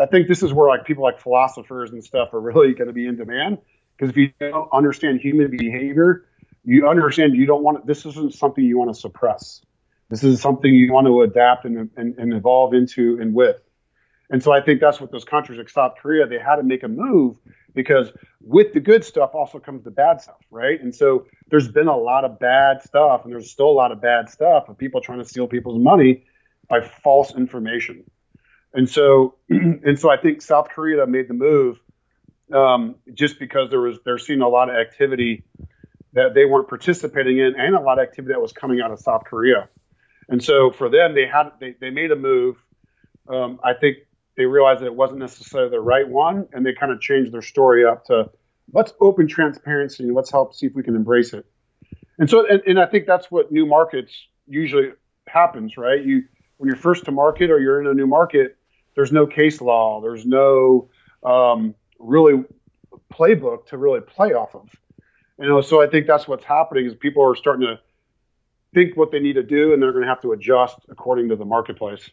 I 0.00 0.06
think 0.06 0.28
this 0.28 0.42
is 0.42 0.52
where 0.52 0.68
like 0.68 0.86
people 0.86 1.02
like 1.02 1.20
philosophers 1.20 1.90
and 1.90 2.02
stuff 2.02 2.32
are 2.32 2.40
really 2.40 2.72
going 2.74 2.88
to 2.88 2.92
be 2.92 3.06
in 3.06 3.16
demand 3.16 3.58
because 3.96 4.10
if 4.10 4.16
you 4.16 4.30
don't 4.38 4.68
understand 4.72 5.20
human 5.20 5.50
behavior, 5.50 6.24
you 6.64 6.88
understand 6.88 7.34
you 7.34 7.46
don't 7.46 7.62
want 7.62 7.86
this 7.86 8.06
isn't 8.06 8.34
something 8.34 8.62
you 8.62 8.78
want 8.78 8.94
to 8.94 8.98
suppress. 8.98 9.62
This 10.08 10.24
is 10.24 10.40
something 10.40 10.72
you 10.72 10.92
want 10.92 11.06
to 11.06 11.22
adapt 11.22 11.64
and, 11.64 11.90
and, 11.96 12.18
and 12.18 12.32
evolve 12.32 12.72
into 12.74 13.18
and 13.20 13.34
with. 13.34 13.60
And 14.30 14.42
so 14.42 14.52
I 14.52 14.60
think 14.60 14.80
that's 14.80 15.00
what 15.00 15.10
those 15.10 15.24
countries 15.24 15.58
like 15.58 15.70
South 15.70 15.94
Korea, 16.00 16.26
they 16.26 16.38
had 16.38 16.56
to 16.56 16.62
make 16.62 16.82
a 16.82 16.88
move 16.88 17.36
because 17.74 18.12
with 18.40 18.72
the 18.74 18.80
good 18.80 19.04
stuff 19.04 19.34
also 19.34 19.58
comes 19.58 19.84
the 19.84 19.90
bad 19.90 20.20
stuff, 20.20 20.40
right? 20.50 20.80
And 20.80 20.94
so 20.94 21.26
there's 21.48 21.68
been 21.68 21.88
a 21.88 21.96
lot 21.96 22.24
of 22.24 22.38
bad 22.38 22.82
stuff 22.82 23.24
and 23.24 23.32
there's 23.32 23.50
still 23.50 23.68
a 23.68 23.72
lot 23.72 23.92
of 23.92 24.00
bad 24.00 24.28
stuff 24.28 24.68
of 24.68 24.76
people 24.76 25.00
trying 25.00 25.18
to 25.18 25.24
steal 25.24 25.46
people's 25.46 25.78
money 25.78 26.24
by 26.68 26.80
false 26.80 27.34
information. 27.34 28.04
And 28.74 28.88
so, 28.88 29.36
and 29.48 29.98
so 29.98 30.10
I 30.10 30.18
think 30.18 30.42
South 30.42 30.68
Korea 30.68 31.06
made 31.06 31.28
the 31.28 31.34
move 31.34 31.78
um, 32.52 32.96
just 33.12 33.38
because 33.38 33.70
there 33.70 33.80
was 33.80 33.98
they're 34.04 34.18
seeing 34.18 34.40
a 34.40 34.48
lot 34.48 34.70
of 34.70 34.76
activity 34.76 35.44
that 36.14 36.34
they 36.34 36.44
weren't 36.44 36.68
participating 36.68 37.38
in, 37.38 37.54
and 37.58 37.74
a 37.74 37.80
lot 37.80 37.98
of 37.98 38.02
activity 38.04 38.32
that 38.32 38.40
was 38.40 38.52
coming 38.52 38.80
out 38.80 38.90
of 38.90 38.98
South 38.98 39.24
Korea. 39.24 39.68
And 40.28 40.42
so 40.42 40.70
for 40.70 40.88
them, 40.88 41.14
they 41.14 41.26
had 41.26 41.50
they, 41.60 41.74
they 41.80 41.90
made 41.90 42.10
a 42.10 42.16
move. 42.16 42.56
Um, 43.28 43.60
I 43.62 43.74
think 43.74 43.98
they 44.38 44.46
realized 44.46 44.80
that 44.80 44.86
it 44.86 44.94
wasn't 44.94 45.18
necessarily 45.18 45.68
the 45.68 45.80
right 45.80 46.08
one, 46.08 46.46
and 46.52 46.64
they 46.64 46.72
kind 46.72 46.92
of 46.92 47.00
changed 47.00 47.32
their 47.32 47.42
story 47.42 47.84
up 47.84 48.04
to 48.04 48.30
let's 48.72 48.92
open 49.00 49.26
transparency 49.26 50.04
and 50.04 50.14
let's 50.14 50.30
help 50.30 50.54
see 50.54 50.66
if 50.66 50.74
we 50.74 50.84
can 50.84 50.94
embrace 50.94 51.34
it. 51.34 51.44
And 52.18 52.30
so, 52.30 52.46
and, 52.48 52.62
and 52.64 52.78
I 52.78 52.86
think 52.86 53.06
that's 53.06 53.30
what 53.32 53.50
new 53.50 53.66
markets 53.66 54.12
usually 54.46 54.92
happens, 55.26 55.76
right? 55.76 56.02
You 56.02 56.22
when 56.56 56.68
you're 56.68 56.76
first 56.76 57.04
to 57.06 57.10
market 57.10 57.50
or 57.50 57.58
you're 57.58 57.80
in 57.80 57.88
a 57.88 57.94
new 57.94 58.06
market, 58.06 58.56
there's 58.94 59.10
no 59.10 59.26
case 59.26 59.60
law, 59.60 60.00
there's 60.00 60.24
no 60.24 60.88
um, 61.24 61.74
really 61.98 62.44
playbook 63.12 63.66
to 63.66 63.76
really 63.76 64.00
play 64.00 64.34
off 64.34 64.54
of. 64.54 64.68
You 65.40 65.48
know, 65.48 65.60
so 65.62 65.82
I 65.82 65.88
think 65.88 66.06
that's 66.06 66.28
what's 66.28 66.44
happening 66.44 66.86
is 66.86 66.94
people 66.94 67.24
are 67.28 67.34
starting 67.34 67.66
to 67.66 67.80
think 68.72 68.96
what 68.96 69.10
they 69.10 69.18
need 69.18 69.34
to 69.34 69.42
do, 69.42 69.72
and 69.72 69.82
they're 69.82 69.92
going 69.92 70.04
to 70.04 70.08
have 70.08 70.22
to 70.22 70.30
adjust 70.30 70.78
according 70.88 71.30
to 71.30 71.36
the 71.36 71.44
marketplace. 71.44 72.08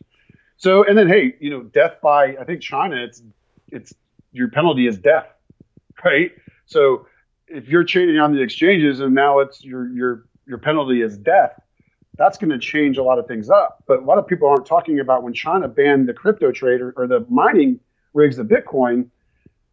So, 0.58 0.84
and 0.84 0.98
then 0.98 1.08
hey, 1.08 1.36
you 1.40 1.50
know, 1.50 1.64
death 1.64 1.98
by 2.02 2.36
I 2.40 2.44
think 2.46 2.62
China, 2.62 2.96
it's 2.98 3.22
it's 3.72 3.94
your 4.32 4.50
penalty 4.50 4.88
is 4.88 4.98
death, 4.98 5.28
right? 6.04 6.32
So 6.66 7.08
if 7.48 7.68
you're 7.68 7.84
trading 7.84 8.18
on 8.18 8.34
the 8.34 8.42
exchanges 8.42 9.00
and 9.00 9.14
now 9.14 9.40
it's 9.40 9.64
your 9.64 9.88
your 9.90 10.26
your 10.48 10.58
penalty 10.58 11.02
is 11.02 11.18
death, 11.18 11.60
that's 12.18 12.38
going 12.38 12.52
to 12.52 12.60
change 12.60 12.98
a 12.98 13.04
lot 13.04 13.20
of 13.20 13.28
things 13.28 13.50
up. 13.50 13.84
But 13.88 14.00
a 14.00 14.06
lot 14.06 14.18
of 14.18 14.28
people 14.28 14.48
aren't 14.48 14.66
talking 14.66 15.00
about 15.00 15.24
when 15.24 15.34
China 15.34 15.68
banned 15.68 16.08
the 16.08 16.14
crypto 16.14 16.52
trader 16.52 16.94
or 16.96 17.08
the 17.08 17.26
mining 17.30 17.80
rigs 18.14 18.40
of 18.40 18.48
Bitcoin. 18.48 19.10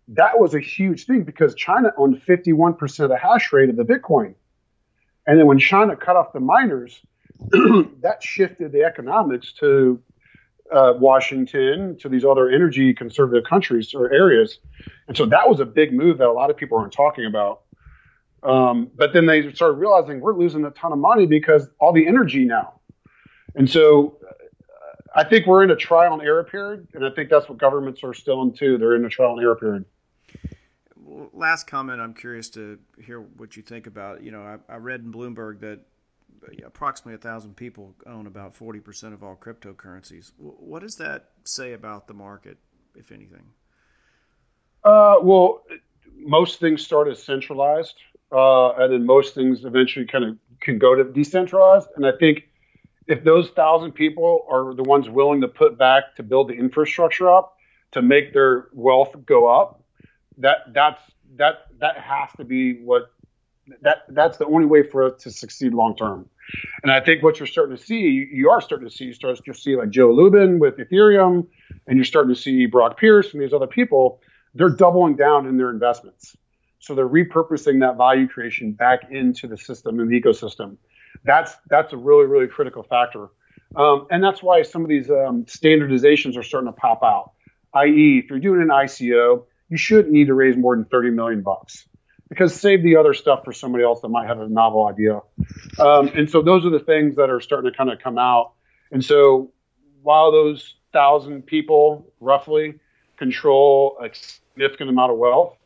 That 0.09 0.39
was 0.39 0.55
a 0.55 0.61
huge 0.61 1.07
thing 1.07 1.23
because 1.23 1.55
China 1.55 1.93
owned 1.97 2.21
51% 2.23 3.01
of 3.01 3.09
the 3.09 3.17
hash 3.17 3.53
rate 3.53 3.71
of 3.71 3.77
the 3.77 3.85
Bitcoin. 3.85 4.35
And 5.27 5.39
then 5.39 5.47
when 5.47 5.59
China 5.59 5.97
cut 5.97 6.17
off 6.17 6.33
the 6.33 6.41
miners, 6.41 7.01
that 7.51 8.19
shifted 8.21 8.73
the 8.73 8.83
economics 8.83 9.53
to 9.61 10.03
uh, 10.73 10.95
Washington, 10.99 11.97
to 11.99 12.09
these 12.09 12.25
other 12.25 12.49
energy 12.49 12.95
conservative 12.95 13.45
countries 13.45 13.95
or 13.95 14.12
areas. 14.12 14.59
And 15.09 15.17
so 15.17 15.26
that 15.26 15.49
was 15.49 15.61
a 15.61 15.67
big 15.67 15.93
move 15.93 16.19
that 16.19 16.29
a 16.29 16.33
lot 16.33 16.50
of 16.50 16.57
people 16.57 16.79
aren't 16.79 16.93
talking 16.93 17.26
about. 17.26 17.62
Um, 18.43 18.91
but 18.97 19.12
then 19.12 19.26
they 19.26 19.52
started 19.52 19.75
realizing 19.75 20.21
we're 20.21 20.37
losing 20.37 20.64
a 20.64 20.71
ton 20.71 20.93
of 20.93 20.99
money 20.99 21.26
because 21.26 21.69
all 21.79 21.93
the 21.93 22.07
energy 22.07 22.45
now. 22.45 22.81
And 23.55 23.71
so 23.71 24.19
I 25.14 25.25
think 25.25 25.47
we're 25.47 25.62
in 25.62 25.71
a 25.71 25.76
trial 25.76 26.14
and 26.14 26.23
error 26.23 26.45
period, 26.45 26.88
and 26.95 27.05
I 27.05 27.11
think 27.11 27.29
that's 27.29 27.49
what 27.49 27.59
governments 27.59 28.02
are 28.02 28.14
still 28.14 28.43
in 28.43 28.52
too. 28.52 28.79
They're 28.79 28.97
in 28.97 29.05
a 29.05 29.11
trial 29.11 29.33
and 29.33 29.43
error 29.43 29.57
period. 29.57 29.85
Last 31.35 31.67
comment. 31.67 32.00
I'm 32.00 32.14
curious 32.14 32.49
to 32.50 32.79
hear 32.99 33.21
what 33.21 33.57
you 33.57 33.62
think 33.62 33.87
about. 33.87 34.23
You 34.23 34.31
know, 34.31 34.43
I, 34.43 34.73
I 34.73 34.76
read 34.76 35.00
in 35.00 35.12
Bloomberg 35.12 35.61
that 35.61 35.81
approximately 36.64 37.14
a 37.14 37.18
thousand 37.18 37.56
people 37.56 37.94
own 38.06 38.26
about 38.26 38.56
40% 38.56 39.12
of 39.12 39.22
all 39.22 39.37
cryptocurrencies. 39.37 40.32
What 40.38 40.82
does 40.82 40.96
that 40.96 41.30
say 41.44 41.72
about 41.72 42.06
the 42.06 42.14
market, 42.14 42.58
if 42.94 43.12
anything? 43.12 43.44
Uh, 44.84 45.16
well, 45.22 45.62
most 46.18 46.61
things 46.61 46.84
start 46.84 47.08
as 47.08 47.22
centralized, 47.22 47.94
uh, 48.32 48.72
and 48.72 48.92
then 48.92 49.06
most 49.06 49.34
things 49.34 49.64
eventually 49.64 50.06
kind 50.06 50.25
of 50.25 50.37
can 50.61 50.78
go 50.78 50.94
to 50.94 51.04
decentralized. 51.04 51.88
And 51.96 52.06
I 52.06 52.12
think 52.18 52.49
if 53.06 53.25
those 53.25 53.50
thousand 53.50 53.92
people 53.92 54.46
are 54.49 54.75
the 54.75 54.82
ones 54.82 55.08
willing 55.08 55.40
to 55.40 55.49
put 55.49 55.78
back 55.78 56.16
to 56.16 56.22
build 56.22 56.49
the 56.49 56.54
infrastructure 56.54 57.30
up 57.30 57.56
to 57.92 58.02
make 58.02 58.32
their 58.32 58.68
wealth 58.72 59.14
go 59.26 59.49
up, 59.49 59.82
that 60.38 60.72
that's 60.72 61.02
that 61.37 61.66
that 61.78 61.99
has 61.99 62.30
to 62.37 62.44
be 62.44 62.82
what 62.82 63.12
that 63.83 64.04
that's 64.09 64.38
the 64.38 64.47
only 64.47 64.66
way 64.66 64.83
for 64.83 65.04
us 65.04 65.23
to 65.23 65.31
succeed 65.31 65.73
long 65.75 65.97
term. 65.97 66.28
And 66.83 66.90
I 66.90 67.00
think 67.00 67.23
what 67.23 67.38
you're 67.38 67.47
starting 67.47 67.76
to 67.76 67.83
see, 67.83 68.28
you, 68.33 68.50
are 68.50 68.61
starting 68.61 68.88
to 68.88 68.95
see, 68.95 69.04
you 69.04 69.12
start 69.12 69.42
to 69.45 69.54
see 69.54 69.76
like 69.76 69.90
Joe 69.90 70.11
Lubin 70.11 70.59
with 70.59 70.76
Ethereum, 70.76 71.47
and 71.87 71.97
you're 71.97 72.04
starting 72.04 72.35
to 72.35 72.40
see 72.40 72.66
Brock 72.66 72.99
Pierce 72.99 73.33
and 73.33 73.42
these 73.42 73.52
other 73.52 73.66
people. 73.66 74.21
They're 74.54 74.69
doubling 74.69 75.16
down 75.16 75.47
in 75.47 75.57
their 75.57 75.71
investments. 75.71 76.37
So 76.81 76.95
they're 76.95 77.09
repurposing 77.09 77.81
that 77.81 77.97
value 77.97 78.26
creation 78.26 78.73
back 78.73 79.11
into 79.11 79.47
the 79.47 79.57
system 79.57 80.00
and 80.00 80.11
the 80.11 80.21
ecosystem. 80.21 80.76
That's 81.25 81.54
that's 81.69 81.92
a 81.92 81.97
really 81.97 82.26
really 82.26 82.49
critical 82.49 82.83
factor, 82.83 83.28
um, 83.76 84.09
and 84.11 84.25
that's 84.25 84.42
why 84.42 84.62
some 84.62 84.83
of 84.83 84.88
these 84.88 85.09
um, 85.09 85.45
standardizations 85.45 86.37
are 86.37 86.42
starting 86.42 86.73
to 86.73 86.73
pop 86.73 87.02
out. 87.04 87.33
I.e., 87.75 88.23
if 88.25 88.31
you're 88.31 88.40
doing 88.40 88.61
an 88.61 88.69
ICO, 88.69 89.45
you 89.69 89.76
shouldn't 89.76 90.11
need 90.11 90.26
to 90.26 90.35
raise 90.35 90.57
more 90.57 90.75
than 90.75 90.85
30 90.87 91.11
million 91.11 91.42
bucks 91.42 91.87
because 92.33 92.59
save 92.59 92.83
the 92.83 92.97
other 92.97 93.12
stuff 93.12 93.45
for 93.45 93.53
somebody 93.53 93.85
else 93.85 94.01
that 94.01 94.09
might 94.09 94.27
have 94.27 94.41
a 94.41 94.49
novel 94.49 94.87
idea. 94.87 95.21
Um, 95.79 96.09
and 96.09 96.31
so 96.31 96.41
those 96.41 96.65
are 96.65 96.71
the 96.71 96.81
things 96.81 97.17
that 97.17 97.29
are 97.29 97.43
starting 97.43 97.71
to 97.71 97.77
kind 97.77 97.91
of 97.91 97.99
come 97.99 98.17
out. 98.17 98.53
And 98.91 99.05
so 99.05 99.53
while 100.03 100.33
those 100.33 100.77
thousand 100.95 101.45
people 101.45 102.11
roughly 102.21 102.81
control 103.19 103.99
a 104.03 104.09
significant 104.15 104.89
amount 104.89 105.12
of 105.12 105.19
wealth, 105.19 105.59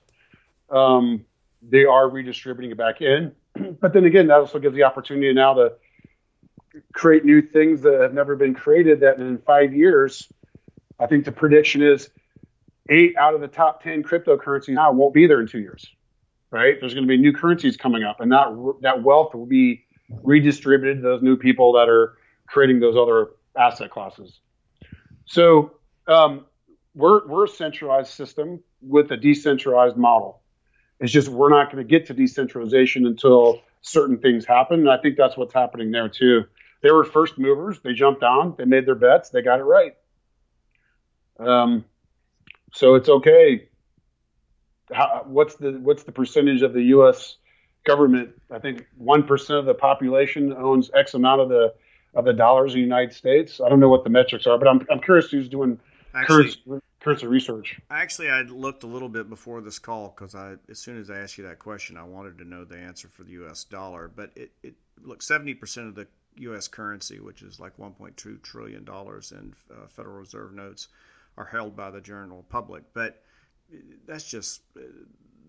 um, 0.69 1.25
they 1.63 1.85
are 1.85 2.09
redistributing 2.09 2.73
it 2.73 2.77
back 2.77 3.01
in. 3.01 3.33
But 3.81 3.93
then 3.93 4.05
again, 4.05 4.27
that 4.27 4.41
also 4.41 4.59
gives 4.59 4.75
the 4.75 4.83
opportunity 4.83 5.33
now 5.33 5.55
to 5.55 5.73
create 6.93 7.25
new 7.25 7.43
things 7.43 7.83
that 7.83 8.01
have 8.01 8.13
never 8.13 8.35
been 8.35 8.55
created. 8.55 9.01
That 9.01 9.19
in 9.19 9.39
five 9.39 9.73
years, 9.73 10.31
I 10.99 11.07
think 11.07 11.25
the 11.25 11.33
prediction 11.33 11.81
is 11.81 12.11
eight 12.91 13.17
out 13.17 13.35
of 13.35 13.41
the 13.41 13.49
top 13.49 13.85
10 13.85 14.03
cryptocurrencies 14.03 14.75
now 14.75 14.91
won't 14.91 15.15
be 15.15 15.29
there 15.29 15.41
in 15.41 15.47
two 15.47 15.61
years 15.61 15.87
right? 16.50 16.76
There's 16.81 16.95
going 16.95 17.05
to 17.05 17.09
be 17.09 17.17
new 17.19 17.33
currencies 17.33 17.76
coming 17.76 18.03
up, 18.03 18.21
and 18.21 18.31
that 18.33 18.49
that 18.83 19.03
wealth 19.03 19.35
will 19.35 19.47
be 19.47 19.85
redistributed 20.23 20.99
to 20.99 21.03
those 21.03 21.23
new 21.23 21.37
people 21.37 21.73
that 21.73 21.88
are 21.88 22.17
creating 22.47 22.81
those 22.81 22.97
other 22.97 23.31
asset 23.57 23.91
classes. 23.91 24.41
So 25.25 25.79
um, 26.07 26.47
we're 26.95 27.26
we're 27.26 27.45
a 27.45 27.49
centralized 27.49 28.11
system 28.11 28.62
with 28.81 29.11
a 29.11 29.17
decentralized 29.17 29.97
model. 29.97 30.43
It's 31.00 31.12
just 31.12 31.29
we're 31.29 31.50
not 31.50 31.71
going 31.71 31.85
to 31.85 31.88
get 31.88 32.07
to 32.07 32.15
decentralization 32.15 33.07
until 33.07 33.61
certain 33.83 34.19
things 34.19 34.45
happen, 34.47 34.81
and 34.81 34.91
I 34.91 34.99
think 34.99 35.17
that's 35.17 35.37
what's 35.37 35.55
happening 35.55 35.91
there 35.91 36.09
too. 36.09 36.45
They 36.83 36.91
were 36.91 37.05
first 37.05 37.38
movers. 37.38 37.81
They 37.81 37.93
jumped 37.93 38.23
on. 38.23 38.55
They 38.57 38.65
made 38.65 38.87
their 38.87 38.95
bets. 38.95 39.31
They 39.31 39.43
got 39.43 39.59
it 39.59 39.65
right. 39.65 39.97
Um, 41.38 41.85
so 42.73 42.95
it's 42.95 43.09
okay 43.09 43.69
how, 44.93 45.25
what's 45.26 45.57
the 45.57 45.73
what's 45.73 46.04
the 46.04 46.13
percentage 46.13 46.63
of 46.63 46.73
the 46.73 46.82
U.S. 46.84 47.37
government? 47.84 48.30
I 48.50 48.58
think 48.58 48.87
one 48.97 49.23
percent 49.23 49.58
of 49.58 49.67
the 49.67 49.75
population 49.75 50.52
owns 50.52 50.91
X 50.95 51.15
amount 51.15 51.41
of 51.41 51.49
the 51.49 51.75
of 52.15 52.25
the 52.25 52.32
dollars 52.32 52.73
in 52.73 52.80
the 52.80 52.84
United 52.84 53.13
States. 53.13 53.61
I 53.61 53.69
don't 53.69 53.80
know 53.80 53.89
what 53.89 54.04
the 54.04 54.11
metrics 54.11 54.47
are, 54.47 54.58
but 54.58 54.69
I'm 54.69 54.87
I'm 54.91 55.00
curious 55.00 55.30
who's 55.30 55.49
doing 55.49 55.78
actually, 56.15 56.37
currency, 56.37 56.84
currency 57.00 57.26
research. 57.26 57.80
Actually, 57.91 58.30
I 58.30 58.43
looked 58.43 58.84
a 58.84 58.87
little 58.87 59.08
bit 59.08 59.28
before 59.28 59.61
this 59.61 59.78
call 59.78 60.15
because 60.17 60.34
I 60.34 60.54
as 60.69 60.78
soon 60.78 60.99
as 60.99 61.11
I 61.11 61.19
asked 61.19 61.39
you 61.39 61.45
that 61.45 61.58
question, 61.58 61.97
I 61.97 62.04
wanted 62.04 62.39
to 62.39 62.45
know 62.45 62.65
the 62.65 62.78
answer 62.78 63.08
for 63.08 63.25
the 63.25 63.32
U.S. 63.32 63.65
dollar. 63.65 64.11
But 64.15 64.30
it, 64.37 64.52
it 64.63 64.75
look 65.02 65.23
seventy 65.23 65.54
percent 65.54 65.89
of 65.89 65.95
the 65.95 66.06
U.S. 66.39 66.69
currency, 66.69 67.19
which 67.19 67.43
is 67.43 67.58
like 67.58 67.76
1.2 67.78 68.43
trillion 68.43 68.84
dollars 68.84 69.32
in 69.32 69.54
uh, 69.71 69.87
Federal 69.89 70.19
Reserve 70.19 70.52
notes, 70.52 70.89
are 71.37 71.47
held 71.47 71.76
by 71.76 71.91
the 71.91 72.00
general 72.00 72.45
public, 72.49 72.84
but 72.93 73.23
that's 74.07 74.29
just 74.29 74.63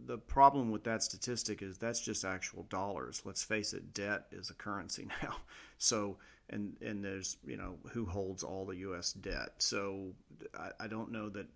the 0.06 0.18
problem 0.18 0.72
with 0.72 0.84
that 0.86 1.04
statistic 1.04 1.62
is 1.62 1.78
that's 1.78 2.00
just 2.00 2.24
actual 2.26 2.64
dollars. 2.64 3.22
Let's 3.26 3.44
face 3.44 3.74
it, 3.74 3.94
debt 3.94 4.26
is 4.32 4.50
a 4.50 4.54
currency 4.54 5.08
now. 5.24 5.38
So 5.78 6.18
and 6.50 6.78
and 6.82 7.04
there's 7.04 7.38
you 7.46 7.58
know 7.58 7.76
who 7.92 8.06
holds 8.06 8.44
all 8.44 8.66
the 8.66 8.78
U.S. 8.78 9.14
debt. 9.14 9.50
So 9.58 10.14
I, 10.58 10.86
I 10.86 10.88
don't 10.88 11.12
know 11.12 11.30
that 11.30 11.48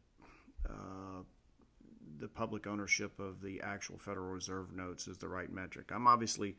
uh, 0.67 1.23
the 2.19 2.27
public 2.27 2.67
ownership 2.67 3.19
of 3.19 3.41
the 3.41 3.61
actual 3.61 3.97
Federal 3.97 4.27
Reserve 4.27 4.73
notes 4.75 5.07
is 5.07 5.17
the 5.17 5.27
right 5.27 5.51
metric. 5.51 5.91
I'm 5.93 6.07
obviously 6.07 6.55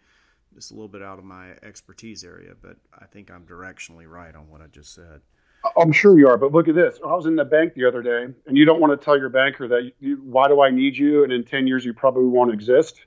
just 0.54 0.70
a 0.70 0.74
little 0.74 0.88
bit 0.88 1.02
out 1.02 1.18
of 1.18 1.24
my 1.24 1.52
expertise 1.62 2.24
area, 2.24 2.52
but 2.60 2.76
I 2.98 3.06
think 3.06 3.30
I'm 3.30 3.44
directionally 3.44 4.08
right 4.08 4.34
on 4.34 4.50
what 4.50 4.60
I 4.60 4.66
just 4.66 4.94
said. 4.94 5.20
I'm 5.76 5.92
sure 5.92 6.18
you 6.18 6.28
are, 6.28 6.36
but 6.36 6.52
look 6.52 6.68
at 6.68 6.74
this. 6.74 6.98
I 7.04 7.14
was 7.14 7.26
in 7.26 7.36
the 7.36 7.44
bank 7.44 7.74
the 7.74 7.84
other 7.84 8.02
day, 8.02 8.26
and 8.46 8.56
you 8.56 8.64
don't 8.64 8.80
want 8.80 8.98
to 8.98 9.04
tell 9.04 9.16
your 9.16 9.28
banker 9.28 9.68
that 9.68 9.92
you, 10.00 10.16
why 10.16 10.48
do 10.48 10.60
I 10.60 10.70
need 10.70 10.96
you, 10.96 11.22
and 11.22 11.32
in 11.32 11.44
10 11.44 11.66
years 11.66 11.84
you 11.84 11.94
probably 11.94 12.26
won't 12.26 12.52
exist. 12.52 13.00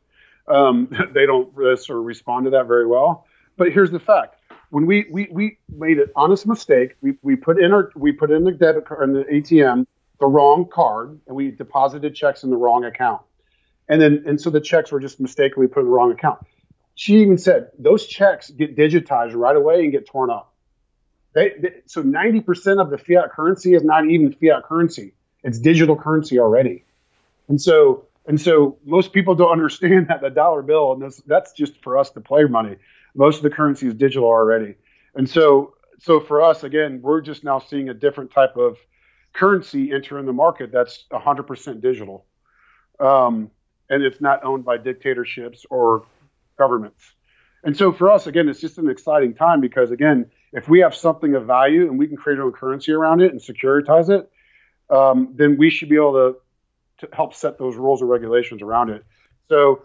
Um, 0.48 0.90
they 1.14 1.26
don't 1.26 1.54
sort 1.80 2.00
of 2.00 2.06
respond 2.06 2.46
to 2.46 2.52
that 2.52 2.68
very 2.68 2.88
well. 2.88 3.26
But 3.58 3.72
here's 3.72 3.92
the 3.92 4.00
fact: 4.00 4.38
when 4.70 4.86
we 4.86 5.06
we, 5.12 5.28
we 5.32 5.58
made 5.70 6.00
an 6.00 6.08
honest 6.16 6.48
mistake, 6.48 6.96
we, 7.02 7.14
we 7.22 7.36
put 7.36 7.62
in 7.62 7.72
our 7.74 7.92
we 7.96 8.12
put 8.12 8.32
in 8.32 8.44
the 8.44 8.52
debit 8.52 8.86
card 8.86 9.10
in 9.10 9.14
the 9.14 9.24
ATM 9.24 9.86
the 10.20 10.26
wrong 10.26 10.68
card, 10.72 11.20
and 11.28 11.36
we 11.36 11.52
deposited 11.52 12.16
checks 12.16 12.44
in 12.44 12.50
the 12.50 12.58
wrong 12.58 12.86
account, 12.86 13.22
and 13.90 14.02
then 14.02 14.24
and 14.26 14.40
so 14.40 14.50
the 14.50 14.62
checks 14.62 14.92
were 14.92 15.00
just 15.00 15.20
mistakenly 15.20 15.68
put 15.68 15.82
in 15.82 15.86
the 15.86 15.92
wrong 15.92 16.12
account. 16.12 16.40
She 16.96 17.22
even 17.22 17.38
said 17.38 17.72
those 17.78 18.06
checks 18.06 18.50
get 18.50 18.78
digitized 18.78 19.36
right 19.36 19.56
away 19.56 19.84
and 19.84 19.92
get 19.92 20.08
torn 20.08 20.30
up. 20.30 20.54
They, 21.36 21.52
they, 21.60 21.74
so 21.86 22.02
90% 22.02 22.82
of 22.82 22.90
the 22.90 22.98
fiat 22.98 23.32
currency 23.32 23.74
is 23.76 23.84
not 23.84 24.10
even 24.10 24.32
fiat 24.32 24.64
currency. 24.64 25.14
It's 25.44 25.60
digital 25.60 25.96
currency 25.96 26.40
already. 26.40 26.86
And 27.50 27.62
so, 27.62 28.06
and 28.26 28.40
so 28.40 28.78
most 28.86 29.14
people 29.14 29.36
don't 29.36 29.52
understand 29.60 30.08
that 30.08 30.22
the 30.22 30.30
dollar 30.30 30.64
bill, 30.64 30.94
and 30.94 31.02
this, 31.02 31.22
that's 31.28 31.52
just 31.52 31.80
for 31.84 31.98
us 31.98 32.10
to 32.12 32.22
play 32.22 32.46
money. 32.46 32.78
Most 33.14 33.38
of 33.38 33.44
the 33.44 33.50
currency 33.50 33.88
is 33.88 33.94
digital 33.94 34.28
already. 34.28 34.76
And 35.14 35.30
so, 35.30 35.76
so 36.00 36.20
for 36.20 36.42
us, 36.42 36.64
again, 36.64 37.02
we're 37.02 37.22
just 37.22 37.44
now 37.44 37.60
seeing 37.60 37.90
a 37.90 37.94
different 37.94 38.32
type 38.32 38.56
of 38.58 38.78
currency 39.34 39.92
enter 39.92 40.18
in 40.18 40.26
the 40.26 40.34
market 40.34 40.72
that's 40.72 41.04
100% 41.12 41.82
digital. 41.82 42.26
Um, 43.00 43.52
and 43.90 44.04
it's 44.04 44.22
not 44.22 44.44
owned 44.44 44.64
by 44.64 44.78
dictatorships 44.78 45.66
or 45.70 46.06
governments. 46.58 47.14
And 47.64 47.76
so 47.76 47.92
for 47.92 48.10
us, 48.10 48.28
again, 48.28 48.48
it's 48.48 48.62
just 48.62 48.78
an 48.78 48.90
exciting 48.90 49.34
time 49.34 49.60
because, 49.60 49.92
again, 49.92 50.30
if 50.56 50.70
we 50.70 50.80
have 50.80 50.96
something 50.96 51.36
of 51.36 51.46
value 51.46 51.84
and 51.84 52.00
we 52.00 52.08
can 52.08 52.16
create 52.16 52.40
our 52.40 52.46
own 52.46 52.54
currency 52.54 52.94
around 52.94 53.22
it 53.22 53.32
and 53.32 53.42
securitize 53.42 54.10
it, 54.10 54.32
um, 54.90 55.34
then 55.36 55.58
we 55.58 55.70
should 55.70 55.90
be 55.90 55.98
able 55.98 56.14
to, 56.14 57.06
to 57.06 57.16
help 57.16 57.34
set 57.34 57.60
those 57.60 57.76
rules 57.76 58.02
or 58.02 58.06
regulations 58.06 58.62
around 58.62 58.90
it. 58.90 59.04
So, 59.50 59.84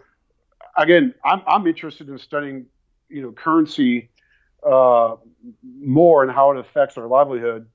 again, 0.77 1.13
I'm, 1.25 1.41
I'm 1.45 1.67
interested 1.67 2.07
in 2.07 2.17
studying, 2.17 2.67
you 3.09 3.21
know, 3.21 3.33
currency 3.33 4.11
uh, 4.65 5.17
more 5.77 6.23
and 6.23 6.31
how 6.31 6.51
it 6.51 6.57
affects 6.57 6.97
our 6.97 7.07
livelihood. 7.07 7.67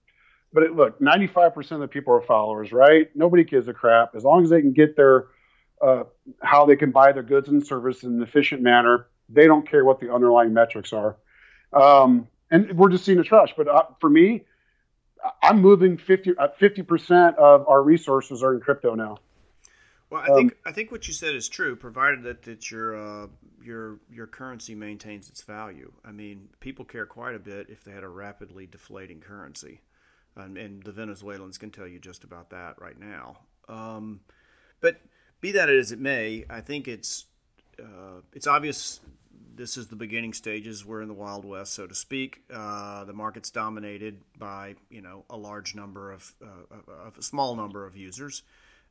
But 0.54 0.62
it, 0.62 0.72
look, 0.74 0.98
95% 0.98 1.72
of 1.72 1.80
the 1.80 1.88
people 1.88 2.14
are 2.14 2.22
followers, 2.22 2.72
right? 2.72 3.08
Nobody 3.14 3.44
gives 3.44 3.68
a 3.68 3.74
crap 3.74 4.14
as 4.14 4.24
long 4.24 4.42
as 4.42 4.48
they 4.48 4.62
can 4.62 4.72
get 4.72 4.96
their 4.96 5.26
uh, 5.82 6.04
how 6.40 6.64
they 6.64 6.76
can 6.76 6.90
buy 6.90 7.12
their 7.12 7.22
goods 7.22 7.50
and 7.50 7.66
services 7.66 8.04
in 8.04 8.14
an 8.14 8.22
efficient 8.22 8.62
manner. 8.62 9.08
They 9.28 9.46
don't 9.46 9.68
care 9.68 9.84
what 9.84 10.00
the 10.00 10.10
underlying 10.10 10.54
metrics 10.54 10.94
are. 10.94 11.18
Um, 11.74 12.28
and 12.50 12.76
we're 12.76 12.90
just 12.90 13.04
seeing 13.04 13.18
the 13.18 13.24
trash. 13.24 13.52
But 13.56 13.68
uh, 13.68 13.84
for 14.00 14.10
me, 14.10 14.44
I'm 15.42 15.60
moving 15.60 15.98
50 15.98 16.34
uh, 16.38 16.48
percent 16.84 17.36
of 17.36 17.66
our 17.68 17.82
resources 17.82 18.42
are 18.42 18.54
in 18.54 18.60
crypto 18.60 18.94
now. 18.94 19.18
Well, 20.08 20.22
I 20.22 20.26
think 20.34 20.52
um, 20.52 20.58
I 20.66 20.72
think 20.72 20.92
what 20.92 21.08
you 21.08 21.14
said 21.14 21.34
is 21.34 21.48
true, 21.48 21.74
provided 21.74 22.22
that, 22.22 22.42
that 22.42 22.70
your 22.70 22.96
uh, 22.96 23.26
your 23.60 23.98
your 24.08 24.28
currency 24.28 24.74
maintains 24.74 25.28
its 25.28 25.42
value. 25.42 25.92
I 26.04 26.12
mean, 26.12 26.48
people 26.60 26.84
care 26.84 27.06
quite 27.06 27.34
a 27.34 27.40
bit 27.40 27.68
if 27.70 27.82
they 27.82 27.90
had 27.90 28.04
a 28.04 28.08
rapidly 28.08 28.66
deflating 28.66 29.20
currency, 29.20 29.80
and, 30.36 30.56
and 30.56 30.82
the 30.84 30.92
Venezuelans 30.92 31.58
can 31.58 31.70
tell 31.70 31.88
you 31.88 31.98
just 31.98 32.22
about 32.22 32.50
that 32.50 32.80
right 32.80 32.98
now. 32.98 33.38
Um, 33.68 34.20
but 34.80 35.00
be 35.40 35.50
that 35.52 35.68
as 35.68 35.90
it 35.90 35.98
may, 35.98 36.44
I 36.48 36.60
think 36.60 36.86
it's 36.86 37.24
uh, 37.82 38.20
it's 38.32 38.46
obvious 38.46 39.00
this 39.56 39.76
is 39.76 39.88
the 39.88 39.96
beginning 39.96 40.32
stages. 40.32 40.84
We're 40.84 41.00
in 41.00 41.08
the 41.08 41.14
Wild 41.14 41.44
West, 41.44 41.72
so 41.72 41.86
to 41.86 41.94
speak. 41.94 42.42
Uh, 42.52 43.04
the 43.04 43.12
market's 43.12 43.50
dominated 43.50 44.20
by 44.38 44.74
you 44.90 45.00
know 45.00 45.24
a 45.30 45.36
large 45.36 45.74
number 45.74 46.12
of, 46.12 46.34
uh, 46.42 46.92
of 47.06 47.18
a 47.18 47.22
small 47.22 47.56
number 47.56 47.86
of 47.86 47.96
users. 47.96 48.42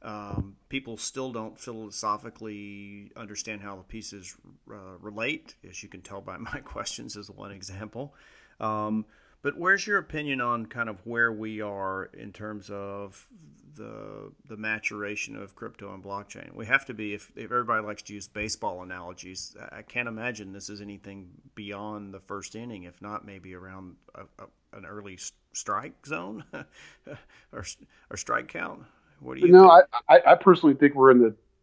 Um, 0.02 0.58
people 0.70 0.98
still 0.98 1.32
don't 1.32 1.58
philosophically 1.58 3.12
understand 3.16 3.62
how 3.62 3.76
the 3.76 3.84
pieces 3.84 4.36
uh, 4.70 4.98
relate, 5.00 5.56
as 5.68 5.82
you 5.82 5.90
can 5.90 6.02
tell 6.02 6.22
by 6.22 6.38
my 6.54 6.60
questions, 6.60 7.16
as 7.16 7.30
one 7.30 7.52
example. 7.52 8.14
Um, 8.60 9.06
but 9.46 9.60
where's 9.60 9.86
your 9.86 10.00
opinion 10.00 10.42
on 10.42 10.66
kind 10.66 10.90
of 10.90 10.98
where 11.06 11.32
we 11.32 11.62
are 11.62 12.06
in 12.06 12.34
terms 12.34 12.72
of 12.72 13.28
the 13.76 14.32
the 14.50 14.58
maturation 14.58 15.36
of 15.36 15.54
crypto 15.54 15.94
and 15.94 16.04
blockchain? 16.04 16.56
We 16.56 16.66
have 16.66 16.84
to 16.86 16.96
be 16.96 17.14
if, 17.14 17.32
if 17.36 17.52
everybody 17.52 17.86
likes 17.86 18.02
to 18.04 18.16
use 18.16 18.28
baseball 18.28 18.82
analogies. 18.82 19.56
I 19.72 19.84
can't 19.84 20.08
imagine 20.08 20.52
this 20.52 20.68
is 20.68 20.82
anything 20.82 21.30
beyond 21.54 22.12
the 22.12 22.20
first 22.20 22.56
inning, 22.56 22.86
if 22.86 23.04
not 23.04 23.24
maybe 23.24 23.54
around 23.54 23.98
a, 24.16 24.22
a, 24.22 24.78
an 24.80 24.84
early 24.88 25.20
strike 25.54 26.08
zone 26.08 26.44
or, 27.54 27.64
or 28.10 28.18
strike 28.18 28.48
count. 28.48 28.82
What 29.20 29.38
do 29.38 29.46
you? 29.46 29.54
No, 29.54 29.70
I, 30.10 30.22
I 30.26 30.34
personally 30.34 30.74
think 30.74 30.96
we're 30.96 31.12
in 31.12 31.20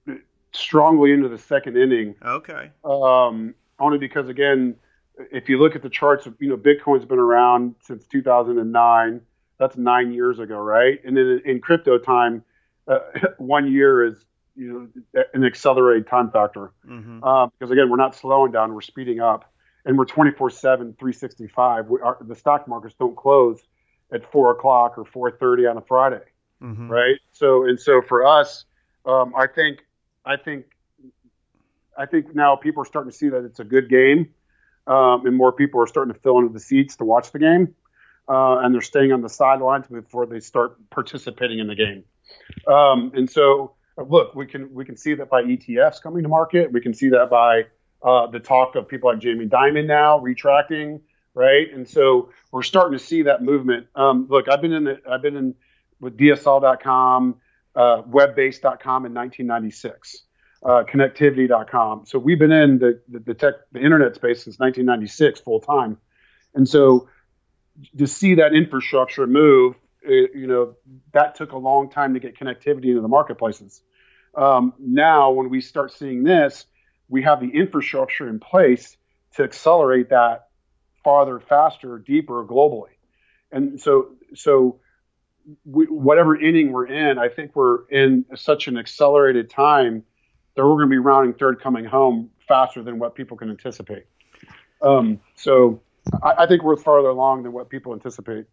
the 0.07 0.21
strongly 0.53 1.11
into 1.11 1.29
the 1.29 1.37
second 1.37 1.77
inning. 1.77 2.15
Okay. 2.25 2.71
Um, 2.85 3.57
only 3.81 3.99
because 3.99 4.29
again 4.29 4.77
if 5.19 5.49
you 5.49 5.59
look 5.59 5.77
at 5.77 5.83
the 5.83 5.91
charts, 5.91 6.27
you 6.39 6.49
know, 6.49 6.57
Bitcoin's 6.57 7.05
been 7.05 7.19
around 7.19 7.75
since 7.81 8.07
2009. 8.07 9.21
That's 9.59 9.77
nine 9.77 10.13
years 10.13 10.39
ago, 10.39 10.59
right? 10.59 11.01
And 11.05 11.17
then 11.17 11.43
in 11.45 11.61
crypto 11.61 11.99
time, 11.99 12.43
uh, 12.89 12.99
one 13.39 13.71
year 13.71 14.05
is 14.05 14.25
you 14.55 14.91
know 15.15 15.25
an 15.33 15.45
accelerated 15.45 16.07
time 16.07 16.31
factor 16.31 16.73
mm-hmm. 16.87 17.25
uh, 17.25 17.47
because 17.47 17.71
again, 17.71 17.89
we're 17.91 17.97
not 17.97 18.15
slowing 18.15 18.53
down, 18.53 18.75
we're 18.75 18.81
speeding 18.81 19.21
up, 19.21 19.51
and 19.85 19.97
we're 19.97 20.07
24/7, 20.07 20.61
365. 20.99 21.89
We 21.89 21.99
the 22.23 22.35
stock 22.35 22.67
markets 22.67 22.95
don't 22.99 23.17
close 23.17 23.61
at 24.13 24.31
four 24.31 24.51
o'clock 24.51 24.99
or 24.99 25.05
4:30 25.05 25.71
on 25.71 25.77
a 25.77 25.81
Friday, 25.83 26.25
mm-hmm. 26.63 26.91
right? 26.91 27.17
So 27.33 27.65
and 27.65 27.79
so 27.79 28.03
for 28.03 28.27
us, 28.27 28.65
um, 29.07 29.33
I 29.37 29.47
think 29.47 29.87
I 30.25 30.37
think 30.37 30.67
I 31.97 32.07
think 32.07 32.35
now 32.35 32.57
people 32.57 32.83
are 32.83 32.87
starting 32.87 33.11
to 33.11 33.17
see 33.17 33.29
that 33.29 33.45
it's 33.45 33.61
a 33.61 33.65
good 33.65 33.89
game 33.89 34.31
um, 34.87 35.27
and 35.27 35.37
more 35.37 35.53
people 35.53 35.81
are 35.81 35.87
starting 35.87 36.13
to 36.13 36.21
fill 36.21 36.39
into 36.39 36.53
the 36.53 36.61
seats 36.61 36.97
to 36.97 37.05
watch 37.05 37.33
the 37.33 37.39
game, 37.39 37.75
uh, 38.29 38.59
and 38.59 38.75
they're 38.75 38.81
staying 38.81 39.13
on 39.13 39.21
the 39.21 39.29
sidelines 39.29 39.87
before 39.87 40.27
they 40.27 40.41
start 40.41 40.79
participating 40.91 41.59
in 41.59 41.67
the 41.67 41.75
game. 41.75 42.05
Um, 42.67 43.13
and 43.15 43.31
so, 43.31 43.75
look, 43.97 44.35
we 44.35 44.47
can 44.47 44.73
we 44.73 44.85
can 44.85 44.97
see 44.97 45.15
that 45.15 45.29
by 45.29 45.43
ETFs 45.43 46.03
coming 46.03 46.23
to 46.23 46.29
market. 46.29 46.73
We 46.73 46.81
can 46.81 46.95
see 46.95 47.11
that 47.11 47.31
by 47.31 47.67
uh, 48.03 48.27
the 48.29 48.41
talk 48.41 48.75
of 48.75 48.89
people 48.89 49.11
like 49.11 49.21
Jamie 49.21 49.47
Dimon 49.47 49.87
now 49.87 50.19
retracting, 50.19 51.01
right? 51.35 51.73
And 51.73 51.89
so 51.89 52.31
we're 52.51 52.63
starting 52.63 52.99
to 52.99 53.05
see 53.05 53.23
that 53.23 53.43
movement. 53.43 53.87
Um, 53.95 54.27
look, 54.29 54.49
I've 54.49 54.61
been 54.61 54.73
in 54.73 54.85
the, 54.85 55.01
I've 55.09 55.23
been 55.23 55.37
in 55.37 55.55
with 56.01 56.17
DSL.com, 56.19 57.37
uh, 57.77 58.03
Webbase.com 58.03 59.07
in 59.07 59.15
1996 59.15 60.25
uh, 60.65 60.85
connectivity.com. 60.85 62.07
So 62.07 62.19
we've 62.19 62.39
been 62.39 62.53
in 62.53 62.79
the, 62.79 63.01
the, 63.09 63.19
the, 63.19 63.35
tech, 63.35 63.55
the 63.73 63.81
internet 63.81 64.15
space 64.15 64.45
since 64.45 64.59
1996 64.59 65.41
full 65.41 65.61
time. 65.61 65.99
And 66.55 66.69
so 66.69 67.09
to 67.99 68.07
see 68.07 68.37
that 68.37 68.55
infrastructure 68.55 69.27
move, 69.27 69.75
it, 70.03 70.31
uh, 70.31 70.39
you 70.39 70.47
know, 70.47 70.75
that 71.13 71.35
took 71.35 71.53
a 71.53 71.59
long 71.59 71.91
time 71.91 72.15
to 72.15 72.21
get 72.21 72.39
connectivity 72.39 72.87
into 72.87 73.01
the 73.01 73.09
marketplaces. 73.09 73.83
Um, 74.35 74.75
now, 74.79 75.31
when 75.33 75.51
we 75.51 75.61
start 75.61 75.93
seeing 75.93 76.25
this, 76.25 76.65
we 77.09 77.23
have 77.23 77.41
the 77.41 77.51
infrastructure 77.51 78.29
in 78.29 78.41
place 78.41 78.97
to 79.35 79.43
accelerate 79.43 80.11
that 80.11 80.49
farther, 81.05 81.41
faster, 81.41 81.99
deeper 81.99 82.45
globally. 82.45 82.91
And 83.51 83.81
so, 83.81 84.13
so 84.35 84.81
we, 85.65 85.87
whatever 85.87 86.41
inning 86.41 86.73
we're 86.73 86.87
in, 86.87 87.19
I 87.19 87.29
think 87.29 87.55
we're 87.55 87.87
in 87.89 88.25
such 88.37 88.69
an 88.69 88.79
accelerated 88.79 89.51
time 89.51 90.05
that 90.55 90.63
we're 90.65 90.77
going 90.77 90.89
to 90.89 90.91
be 90.91 90.99
rounding 90.99 91.35
third 91.35 91.61
coming 91.61 91.85
home 91.85 92.31
faster 92.47 92.83
than 92.83 92.99
what 92.99 93.15
people 93.15 93.37
can 93.37 93.51
anticipate. 93.51 94.05
Um, 94.83 95.21
so 95.35 95.81
I, 96.23 96.35
I, 96.39 96.47
think 96.47 96.63
we're 96.63 96.77
farther 96.77 97.09
along 97.09 97.45
than 97.45 97.53
what 97.53 97.69
people 97.69 97.93
anticipate. 97.93 98.47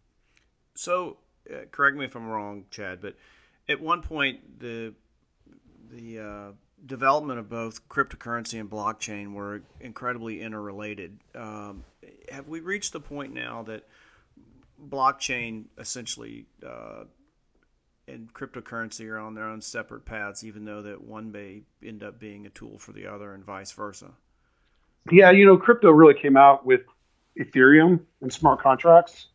So, 0.74 1.16
uh, 1.52 1.64
correct 1.72 1.96
me 1.96 2.04
if 2.04 2.14
I'm 2.14 2.28
wrong, 2.28 2.66
Chad, 2.70 3.00
but 3.02 3.16
at 3.68 3.80
one 3.80 4.02
point 4.02 4.60
the 4.60 4.94
the 5.90 6.20
uh, 6.20 6.52
development 6.86 7.40
of 7.40 7.48
both 7.48 7.88
cryptocurrency 7.88 8.60
and 8.60 8.70
blockchain 8.70 9.34
were 9.34 9.62
incredibly 9.80 10.40
interrelated. 10.40 11.18
Um, 11.34 11.84
have 12.30 12.46
we 12.46 12.60
reached 12.60 12.92
the 12.92 13.00
point 13.00 13.34
now 13.34 13.64
that 13.64 13.86
blockchain 14.88 15.64
essentially 15.78 16.46
uh, 16.66 17.04
and 18.10 18.32
cryptocurrency 18.32 19.08
are 19.08 19.18
on 19.18 19.34
their 19.34 19.44
own 19.44 19.60
separate 19.60 20.04
paths, 20.04 20.44
even 20.44 20.64
though 20.64 20.82
that 20.82 21.02
one 21.02 21.32
may 21.32 21.62
end 21.84 22.02
up 22.02 22.18
being 22.18 22.46
a 22.46 22.50
tool 22.50 22.78
for 22.78 22.92
the 22.92 23.06
other, 23.06 23.32
and 23.32 23.44
vice 23.44 23.72
versa. 23.72 24.10
Yeah, 25.10 25.30
you 25.30 25.46
know, 25.46 25.56
crypto 25.56 25.90
really 25.90 26.14
came 26.14 26.36
out 26.36 26.64
with 26.64 26.82
Ethereum 27.38 28.00
and 28.20 28.32
smart 28.32 28.60
contracts. 28.60 29.28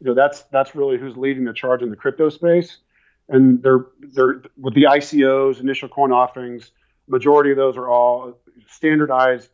You 0.00 0.08
know, 0.08 0.14
that's 0.14 0.42
that's 0.52 0.74
really 0.74 0.98
who's 0.98 1.16
leading 1.16 1.44
the 1.44 1.54
charge 1.54 1.82
in 1.82 1.90
the 1.90 1.96
crypto 1.96 2.28
space, 2.28 2.78
and 3.28 3.62
they're 3.62 3.86
they're 4.00 4.42
with 4.58 4.74
the 4.74 4.84
ICOs, 4.84 5.60
initial 5.60 5.88
coin 5.88 6.12
offerings. 6.12 6.72
Majority 7.08 7.50
of 7.50 7.56
those 7.56 7.76
are 7.76 7.88
all 7.88 8.38
standardized 8.68 9.50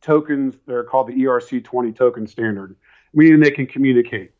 tokens. 0.00 0.56
They're 0.66 0.84
called 0.84 1.08
the 1.08 1.14
ERC20 1.14 1.94
token 1.94 2.26
standard, 2.26 2.76
meaning 3.12 3.40
they 3.40 3.50
can 3.50 3.66
communicate 3.66 4.33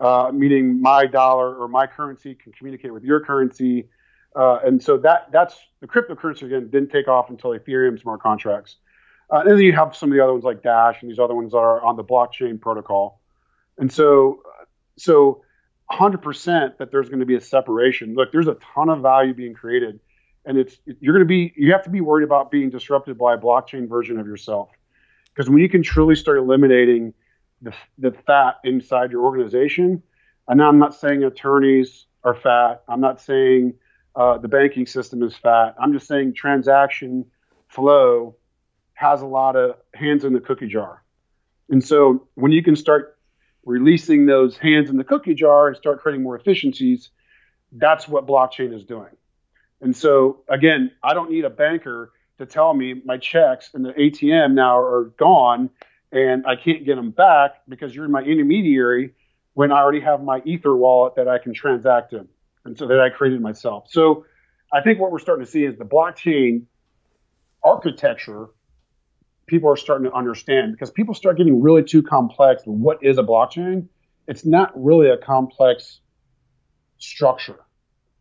uh, 0.00 0.30
meaning 0.32 0.80
my 0.80 1.06
dollar 1.06 1.54
or 1.54 1.68
my 1.68 1.86
currency 1.86 2.34
can 2.34 2.52
communicate 2.52 2.92
with 2.92 3.04
your 3.04 3.20
currency. 3.20 3.88
Uh, 4.34 4.58
and 4.64 4.82
so 4.82 4.98
that 4.98 5.28
that's 5.32 5.56
the 5.80 5.86
cryptocurrency 5.86 6.42
again 6.42 6.68
didn't 6.68 6.90
take 6.90 7.08
off 7.08 7.30
until 7.30 7.50
Ethereum 7.50 8.00
smart 8.00 8.20
contracts. 8.20 8.76
Uh, 9.30 9.38
and 9.38 9.50
then 9.50 9.58
you 9.58 9.72
have 9.72 9.96
some 9.96 10.10
of 10.10 10.16
the 10.16 10.22
other 10.22 10.32
ones 10.32 10.44
like 10.44 10.62
Dash 10.62 11.02
and 11.02 11.10
these 11.10 11.18
other 11.18 11.34
ones 11.34 11.52
that 11.52 11.58
are 11.58 11.84
on 11.84 11.96
the 11.96 12.04
blockchain 12.04 12.60
protocol. 12.60 13.20
And 13.78 13.92
so, 13.92 14.42
so 14.96 15.42
100% 15.90 16.78
that 16.78 16.90
there's 16.90 17.08
going 17.08 17.20
to 17.20 17.26
be 17.26 17.34
a 17.34 17.40
separation. 17.40 18.14
Look, 18.14 18.32
there's 18.32 18.46
a 18.46 18.56
ton 18.74 18.88
of 18.88 19.02
value 19.02 19.34
being 19.34 19.54
created, 19.54 20.00
and 20.44 20.58
it's 20.58 20.78
you're 21.00 21.14
going 21.14 21.26
to 21.26 21.28
be 21.28 21.52
you 21.56 21.72
have 21.72 21.82
to 21.84 21.90
be 21.90 22.00
worried 22.00 22.24
about 22.24 22.50
being 22.50 22.70
disrupted 22.70 23.18
by 23.18 23.34
a 23.34 23.38
blockchain 23.38 23.88
version 23.88 24.18
of 24.18 24.26
yourself, 24.26 24.70
because 25.34 25.50
when 25.50 25.58
you 25.58 25.68
can 25.68 25.82
truly 25.82 26.14
start 26.14 26.38
eliminating 26.38 27.14
the, 27.62 27.72
the 27.98 28.12
fat 28.26 28.56
inside 28.64 29.10
your 29.10 29.24
organization. 29.24 30.02
And 30.48 30.62
I'm 30.62 30.78
not 30.78 30.94
saying 30.94 31.24
attorneys 31.24 32.06
are 32.24 32.34
fat. 32.34 32.82
I'm 32.88 33.00
not 33.00 33.20
saying 33.20 33.74
uh, 34.14 34.38
the 34.38 34.48
banking 34.48 34.86
system 34.86 35.22
is 35.22 35.36
fat. 35.36 35.74
I'm 35.80 35.92
just 35.92 36.06
saying 36.06 36.34
transaction 36.34 37.26
flow 37.68 38.36
has 38.94 39.22
a 39.22 39.26
lot 39.26 39.56
of 39.56 39.76
hands 39.94 40.24
in 40.24 40.32
the 40.32 40.40
cookie 40.40 40.68
jar. 40.68 41.02
And 41.68 41.84
so 41.84 42.26
when 42.34 42.52
you 42.52 42.62
can 42.62 42.76
start 42.76 43.18
releasing 43.64 44.26
those 44.26 44.56
hands 44.56 44.88
in 44.88 44.96
the 44.96 45.04
cookie 45.04 45.34
jar 45.34 45.68
and 45.68 45.76
start 45.76 46.00
creating 46.00 46.22
more 46.22 46.36
efficiencies, 46.36 47.10
that's 47.72 48.08
what 48.08 48.26
blockchain 48.26 48.72
is 48.72 48.84
doing. 48.84 49.10
And 49.80 49.94
so 49.94 50.44
again, 50.48 50.92
I 51.02 51.14
don't 51.14 51.30
need 51.30 51.44
a 51.44 51.50
banker 51.50 52.12
to 52.38 52.46
tell 52.46 52.72
me 52.72 53.02
my 53.04 53.18
checks 53.18 53.70
and 53.74 53.84
the 53.84 53.92
ATM 53.92 54.52
now 54.54 54.78
are 54.78 55.12
gone 55.18 55.70
and 56.16 56.46
I 56.46 56.56
can't 56.56 56.84
get 56.86 56.96
them 56.96 57.10
back 57.10 57.56
because 57.68 57.94
you're 57.94 58.08
my 58.08 58.22
intermediary 58.22 59.12
when 59.52 59.70
I 59.70 59.80
already 59.80 60.00
have 60.00 60.22
my 60.22 60.40
Ether 60.46 60.74
wallet 60.74 61.14
that 61.16 61.28
I 61.28 61.36
can 61.36 61.52
transact 61.52 62.14
in, 62.14 62.26
and 62.64 62.76
so 62.76 62.86
that 62.86 62.98
I 62.98 63.10
created 63.10 63.42
myself. 63.42 63.84
So 63.90 64.24
I 64.72 64.80
think 64.80 64.98
what 64.98 65.12
we're 65.12 65.18
starting 65.18 65.44
to 65.44 65.50
see 65.50 65.64
is 65.64 65.76
the 65.76 65.84
blockchain 65.84 66.62
architecture. 67.62 68.48
People 69.46 69.70
are 69.70 69.76
starting 69.76 70.10
to 70.10 70.16
understand 70.16 70.72
because 70.72 70.90
people 70.90 71.14
start 71.14 71.36
getting 71.36 71.60
really 71.60 71.84
too 71.84 72.02
complex. 72.02 72.62
What 72.64 72.98
is 73.02 73.18
a 73.18 73.22
blockchain? 73.22 73.88
It's 74.26 74.46
not 74.46 74.72
really 74.74 75.10
a 75.10 75.18
complex 75.18 76.00
structure. 76.96 77.60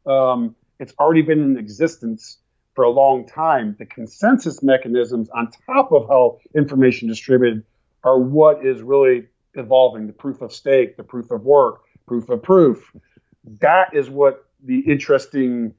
Um, 0.05 0.55
it's 0.79 0.93
already 0.99 1.21
been 1.21 1.41
in 1.41 1.58
existence 1.58 2.39
for 2.75 2.84
a 2.84 2.89
long 2.89 3.25
time. 3.25 3.77
The 3.79 3.86
consensus 3.86 4.62
mechanisms 4.62 5.29
on 5.29 5.49
top 5.65 5.93
of 5.93 6.08
how 6.10 6.39
information 6.53 7.08
distributed 7.08 7.63
are 8.06 8.18
what 8.18 8.65
is 8.65 8.82
really 8.82 9.28
evolving 9.56 10.08
the 10.08 10.13
proof 10.13 10.41
of 10.41 10.54
stake, 10.54 10.96
the 10.96 11.04
proof 11.04 11.32
of 11.32 11.44
work, 11.44 11.82
proof 12.06 12.30
of 12.30 12.41
proof. 12.41 12.96
That 13.60 13.94
is 13.94 14.10
what 14.10 14.46
the 14.63 14.80
interesting 14.80 15.74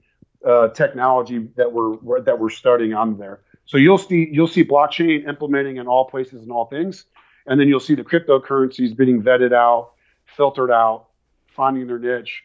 uh, 0.45 0.69
technology 0.69 1.49
that 1.57 1.73
we're 1.73 2.21
that 2.21 2.39
we're 2.39 2.51
studying 2.51 2.93
on 2.93 3.17
there. 3.17 3.41
So 3.65 3.79
you'll 3.79 3.99
see 3.99 4.29
you'll 4.31 4.49
see 4.49 4.65
blockchain 4.65 5.27
implementing 5.27 5.79
in 5.79 5.87
all 5.87 6.05
places 6.05 6.43
and 6.43 6.53
all 6.53 6.67
things, 6.67 7.07
and 7.47 7.59
then 7.59 7.69
you'll 7.69 7.81
see 7.81 7.95
the 7.95 8.05
cryptocurrencies 8.05 8.95
being 8.97 9.23
vetted 9.23 9.55
out, 9.55 9.93
filtered 10.27 10.71
out, 10.71 11.07
finding 11.49 11.87
their 11.87 11.99
niche, 11.99 12.43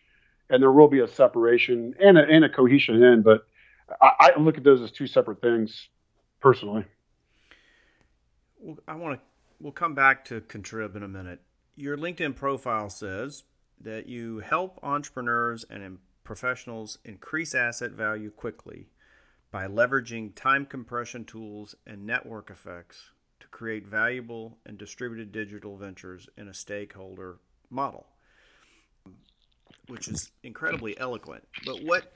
and 0.50 0.62
there 0.62 0.72
will 0.72 0.88
be 0.88 1.00
a 1.00 1.08
separation 1.08 1.94
and 2.00 2.18
a, 2.18 2.24
and 2.28 2.46
a 2.46 2.50
cohesion 2.50 3.04
in. 3.04 3.22
But 3.24 3.48
I, 4.02 4.32
I 4.36 4.40
look 4.40 4.58
at 4.58 4.64
those 4.64 4.82
as 4.82 4.92
two 4.92 5.08
separate 5.08 5.42
things, 5.42 5.90
personally 6.40 6.86
I 8.88 8.96
want 8.96 9.20
to. 9.20 9.31
We'll 9.62 9.72
come 9.72 9.94
back 9.94 10.26
to 10.26 10.42
Contrib 10.42 10.96
in 10.96 11.04
a 11.04 11.08
minute. 11.08 11.42
Your 11.76 11.96
LinkedIn 11.96 12.36
profile 12.36 12.90
says 12.90 13.44
that 13.80 14.08
you 14.08 14.40
help 14.40 14.80
entrepreneurs 14.82 15.64
and 15.70 16.00
professionals 16.24 16.98
increase 17.06 17.54
asset 17.54 17.92
value 17.92 18.32
quickly 18.32 18.88
by 19.52 19.68
leveraging 19.68 20.34
time 20.34 20.66
compression 20.66 21.26
tools 21.26 21.76
and 21.86 22.08
network 22.08 22.50
effects 22.50 23.12
to 23.40 23.48
create 23.50 23.86
valuable 23.86 24.58
and 24.66 24.80
distributed 24.80 25.32
digital 25.32 25.78
ventures 25.78 26.28
in 26.38 26.48
a 26.48 26.54
stakeholder 26.56 27.38
model, 27.70 28.08
which 29.90 30.08
is 30.08 30.32
incredibly 30.42 31.00
eloquent. 31.00 31.44
But 31.66 31.84
what 31.84 32.14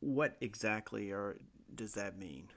what 0.00 0.38
exactly 0.40 1.10
are, 1.10 1.36
does 1.74 1.92
that 1.92 2.18
mean? 2.18 2.48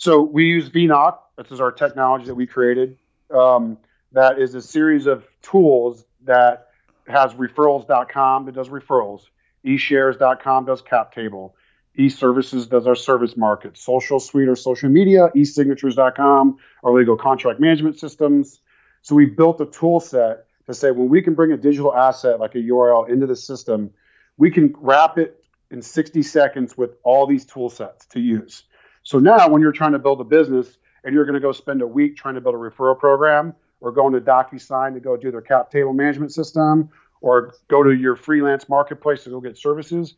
So 0.00 0.22
we 0.22 0.46
use 0.46 0.70
VNOC. 0.70 1.18
This 1.36 1.52
is 1.52 1.60
our 1.60 1.70
technology 1.70 2.24
that 2.24 2.34
we 2.34 2.46
created. 2.46 2.96
Um, 3.30 3.76
that 4.12 4.38
is 4.38 4.54
a 4.54 4.62
series 4.62 5.04
of 5.04 5.26
tools 5.42 6.06
that 6.24 6.68
has 7.06 7.34
referrals.com 7.34 8.46
that 8.46 8.54
does 8.54 8.70
referrals, 8.70 9.24
eShares.com 9.62 10.64
does 10.64 10.80
cap 10.80 11.12
table, 11.12 11.54
eServices 11.98 12.66
does 12.66 12.86
our 12.86 12.94
service 12.94 13.36
market, 13.36 13.76
Social 13.76 14.20
Suite 14.20 14.48
or 14.48 14.56
social 14.56 14.88
media, 14.88 15.28
eSignatures.com 15.36 16.56
our 16.82 16.92
legal 16.94 17.18
contract 17.18 17.60
management 17.60 17.98
systems. 17.98 18.62
So 19.02 19.14
we 19.14 19.26
built 19.26 19.60
a 19.60 19.66
tool 19.66 20.00
set 20.00 20.46
to 20.64 20.72
say 20.72 20.92
when 20.92 21.10
we 21.10 21.20
can 21.20 21.34
bring 21.34 21.52
a 21.52 21.58
digital 21.58 21.94
asset 21.94 22.40
like 22.40 22.54
a 22.54 22.58
URL 22.58 23.06
into 23.06 23.26
the 23.26 23.36
system, 23.36 23.90
we 24.38 24.50
can 24.50 24.74
wrap 24.78 25.18
it 25.18 25.44
in 25.70 25.82
60 25.82 26.22
seconds 26.22 26.74
with 26.78 26.92
all 27.02 27.26
these 27.26 27.44
tool 27.44 27.68
sets 27.68 28.06
to 28.06 28.20
use. 28.20 28.62
So 29.10 29.18
now 29.18 29.48
when 29.48 29.60
you're 29.60 29.72
trying 29.72 29.90
to 29.90 29.98
build 29.98 30.20
a 30.20 30.24
business 30.24 30.78
and 31.02 31.12
you're 31.12 31.24
going 31.24 31.34
to 31.34 31.40
go 31.40 31.50
spend 31.50 31.82
a 31.82 31.86
week 31.86 32.16
trying 32.16 32.36
to 32.36 32.40
build 32.40 32.54
a 32.54 32.58
referral 32.58 32.96
program 32.96 33.56
or 33.80 33.90
going 33.90 34.12
to 34.12 34.20
DocuSign 34.20 34.94
to 34.94 35.00
go 35.00 35.16
do 35.16 35.32
their 35.32 35.40
cap 35.40 35.68
table 35.68 35.92
management 35.92 36.32
system 36.32 36.90
or 37.20 37.52
go 37.66 37.82
to 37.82 37.90
your 37.90 38.14
freelance 38.14 38.68
marketplace 38.68 39.24
to 39.24 39.30
go 39.30 39.40
get 39.40 39.58
services, 39.58 40.14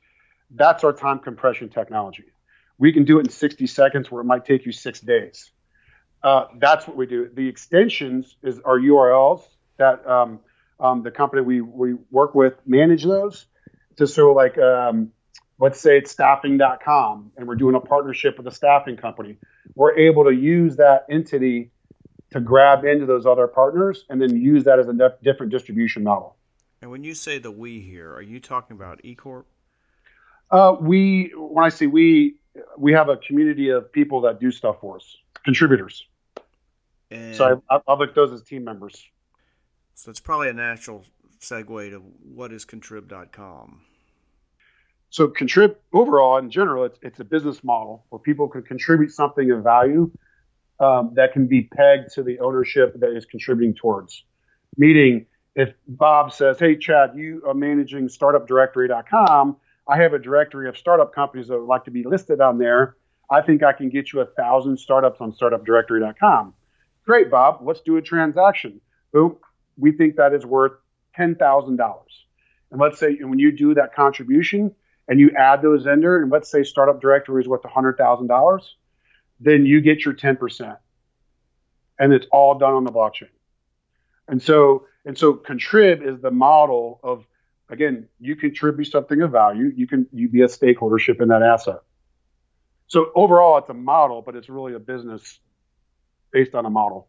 that's 0.50 0.84
our 0.84 0.92
time 0.92 1.20
compression 1.20 1.70
technology. 1.70 2.24
We 2.76 2.92
can 2.92 3.04
do 3.04 3.16
it 3.16 3.20
in 3.20 3.30
60 3.30 3.66
seconds 3.66 4.10
where 4.10 4.20
it 4.20 4.26
might 4.26 4.44
take 4.44 4.66
you 4.66 4.72
six 4.72 5.00
days. 5.00 5.50
Uh, 6.22 6.48
that's 6.58 6.86
what 6.86 6.94
we 6.94 7.06
do. 7.06 7.30
The 7.32 7.48
extensions 7.48 8.36
is 8.42 8.60
our 8.60 8.78
URLs 8.78 9.40
that 9.78 10.06
um, 10.06 10.40
um, 10.78 11.02
the 11.02 11.10
company 11.10 11.40
we, 11.40 11.62
we 11.62 11.94
work 12.10 12.34
with 12.34 12.60
manage 12.66 13.04
those. 13.04 13.46
To 13.96 14.06
so 14.06 14.34
like 14.34 14.58
um, 14.58 15.12
let's 15.62 15.80
say 15.80 15.96
it's 15.96 16.10
staffing.com 16.10 17.30
and 17.36 17.46
we're 17.46 17.54
doing 17.54 17.76
a 17.76 17.80
partnership 17.80 18.36
with 18.36 18.48
a 18.48 18.50
staffing 18.50 18.96
company. 18.96 19.36
We're 19.76 19.96
able 19.96 20.24
to 20.24 20.32
use 20.32 20.74
that 20.76 21.06
entity 21.08 21.70
to 22.32 22.40
grab 22.40 22.84
into 22.84 23.06
those 23.06 23.26
other 23.26 23.46
partners 23.46 24.04
and 24.10 24.20
then 24.20 24.36
use 24.36 24.64
that 24.64 24.80
as 24.80 24.88
a 24.88 24.92
def- 24.92 25.22
different 25.22 25.52
distribution 25.52 26.02
model. 26.02 26.34
And 26.80 26.90
when 26.90 27.04
you 27.04 27.14
say 27.14 27.38
the 27.38 27.52
we 27.52 27.78
here, 27.78 28.12
are 28.12 28.22
you 28.22 28.40
talking 28.40 28.76
about 28.76 29.00
eCorp? 29.04 29.44
Uh, 30.50 30.74
we, 30.80 31.32
when 31.36 31.64
I 31.64 31.68
say 31.68 31.86
we, 31.86 32.34
we 32.76 32.92
have 32.92 33.08
a 33.08 33.16
community 33.16 33.68
of 33.68 33.92
people 33.92 34.22
that 34.22 34.40
do 34.40 34.50
stuff 34.50 34.80
for 34.80 34.96
us, 34.96 35.16
contributors. 35.44 36.04
And 37.12 37.36
so 37.36 37.62
I, 37.70 37.78
I 37.86 37.94
look 37.94 38.16
those 38.16 38.32
as 38.32 38.42
team 38.42 38.64
members. 38.64 39.00
So 39.94 40.10
it's 40.10 40.18
probably 40.18 40.48
a 40.48 40.54
natural 40.54 41.04
segue 41.40 41.90
to 41.90 41.98
what 41.98 42.52
is 42.52 42.64
contrib.com. 42.64 43.82
So 45.12 45.28
contrib 45.28 45.76
overall 45.92 46.38
in 46.38 46.50
general, 46.50 46.84
it's, 46.84 46.98
it's 47.02 47.20
a 47.20 47.24
business 47.24 47.62
model 47.62 48.06
where 48.08 48.18
people 48.18 48.48
can 48.48 48.62
contribute 48.62 49.12
something 49.12 49.50
of 49.50 49.62
value 49.62 50.10
um, 50.80 51.12
that 51.16 51.34
can 51.34 51.46
be 51.46 51.64
pegged 51.64 52.14
to 52.14 52.22
the 52.22 52.38
ownership 52.40 52.98
that 52.98 53.14
is 53.14 53.26
contributing 53.26 53.74
towards. 53.74 54.24
Meaning, 54.78 55.26
if 55.54 55.74
Bob 55.86 56.32
says, 56.32 56.58
"Hey, 56.58 56.76
Chad, 56.76 57.10
you 57.14 57.42
are 57.46 57.52
managing 57.52 58.08
StartupDirectory.com. 58.08 59.58
I 59.86 59.98
have 59.98 60.14
a 60.14 60.18
directory 60.18 60.66
of 60.66 60.78
startup 60.78 61.14
companies 61.14 61.48
that 61.48 61.58
would 61.58 61.68
like 61.68 61.84
to 61.84 61.90
be 61.90 62.04
listed 62.04 62.40
on 62.40 62.56
there. 62.56 62.96
I 63.30 63.42
think 63.42 63.62
I 63.62 63.74
can 63.74 63.90
get 63.90 64.14
you 64.14 64.20
a 64.20 64.26
thousand 64.26 64.78
startups 64.78 65.20
on 65.20 65.32
StartupDirectory.com." 65.32 66.54
Great, 67.04 67.30
Bob. 67.30 67.58
Let's 67.60 67.82
do 67.82 67.98
a 67.98 68.02
transaction. 68.02 68.80
Boom. 69.12 69.36
We 69.76 69.92
think 69.92 70.16
that 70.16 70.32
is 70.32 70.46
worth 70.46 70.72
ten 71.14 71.34
thousand 71.34 71.76
dollars. 71.76 72.24
And 72.70 72.80
let's 72.80 72.98
say 72.98 73.08
and 73.20 73.28
when 73.28 73.38
you 73.38 73.52
do 73.52 73.74
that 73.74 73.94
contribution 73.94 74.74
and 75.08 75.20
you 75.20 75.30
add 75.36 75.62
those 75.62 75.86
in 75.86 76.00
there, 76.00 76.22
and 76.22 76.30
let's 76.30 76.50
say 76.50 76.62
Startup 76.62 77.00
Directory 77.00 77.42
is 77.42 77.48
worth 77.48 77.64
hundred 77.64 77.96
thousand 77.96 78.28
dollars, 78.28 78.76
then 79.40 79.66
you 79.66 79.80
get 79.80 80.04
your 80.04 80.14
ten 80.14 80.36
percent, 80.36 80.76
and 81.98 82.12
it's 82.12 82.26
all 82.30 82.58
done 82.58 82.74
on 82.74 82.84
the 82.84 82.92
blockchain. 82.92 83.28
And 84.28 84.42
so 84.42 84.86
and 85.04 85.18
so 85.18 85.34
Contrib 85.34 86.06
is 86.06 86.20
the 86.20 86.30
model 86.30 87.00
of 87.02 87.26
again, 87.68 88.08
you 88.20 88.36
contribute 88.36 88.86
something 88.86 89.20
of 89.22 89.32
value, 89.32 89.72
you 89.74 89.86
can 89.86 90.06
you 90.12 90.28
be 90.28 90.42
a 90.42 90.46
stakeholdership 90.46 91.20
in 91.20 91.28
that 91.28 91.42
asset. 91.42 91.80
So 92.86 93.10
overall, 93.14 93.58
it's 93.58 93.70
a 93.70 93.74
model, 93.74 94.22
but 94.22 94.36
it's 94.36 94.48
really 94.48 94.74
a 94.74 94.78
business 94.78 95.40
based 96.30 96.54
on 96.54 96.66
a 96.66 96.70
model. 96.70 97.08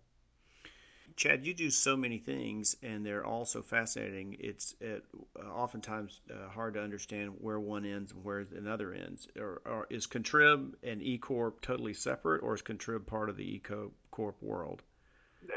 Chad, 1.16 1.46
you 1.46 1.54
do 1.54 1.70
so 1.70 1.96
many 1.96 2.18
things, 2.18 2.76
and 2.82 3.06
they're 3.06 3.26
all 3.26 3.46
so 3.46 3.62
fascinating. 3.62 4.36
It's 4.40 4.76
it, 4.82 5.04
uh, 5.40 5.48
oftentimes 5.50 6.22
uh, 6.32 6.50
hard 6.50 6.74
to 6.74 6.82
understand 6.82 7.34
where 7.40 7.60
one 7.60 7.86
ends 7.86 8.12
and 8.12 8.24
where 8.24 8.46
another 8.56 8.94
ends. 8.94 9.28
Or, 9.40 9.62
or, 9.66 9.88
is 9.90 10.08
Contrib 10.08 10.74
and 10.84 11.02
eCorp 11.02 11.62
totally 11.62 11.94
separate, 11.94 12.42
or 12.42 12.56
is 12.56 12.62
Contrib 12.62 13.06
part 13.06 13.30
of 13.30 13.38
the 13.38 13.62
eCorp 13.62 14.34
world? 14.42 14.82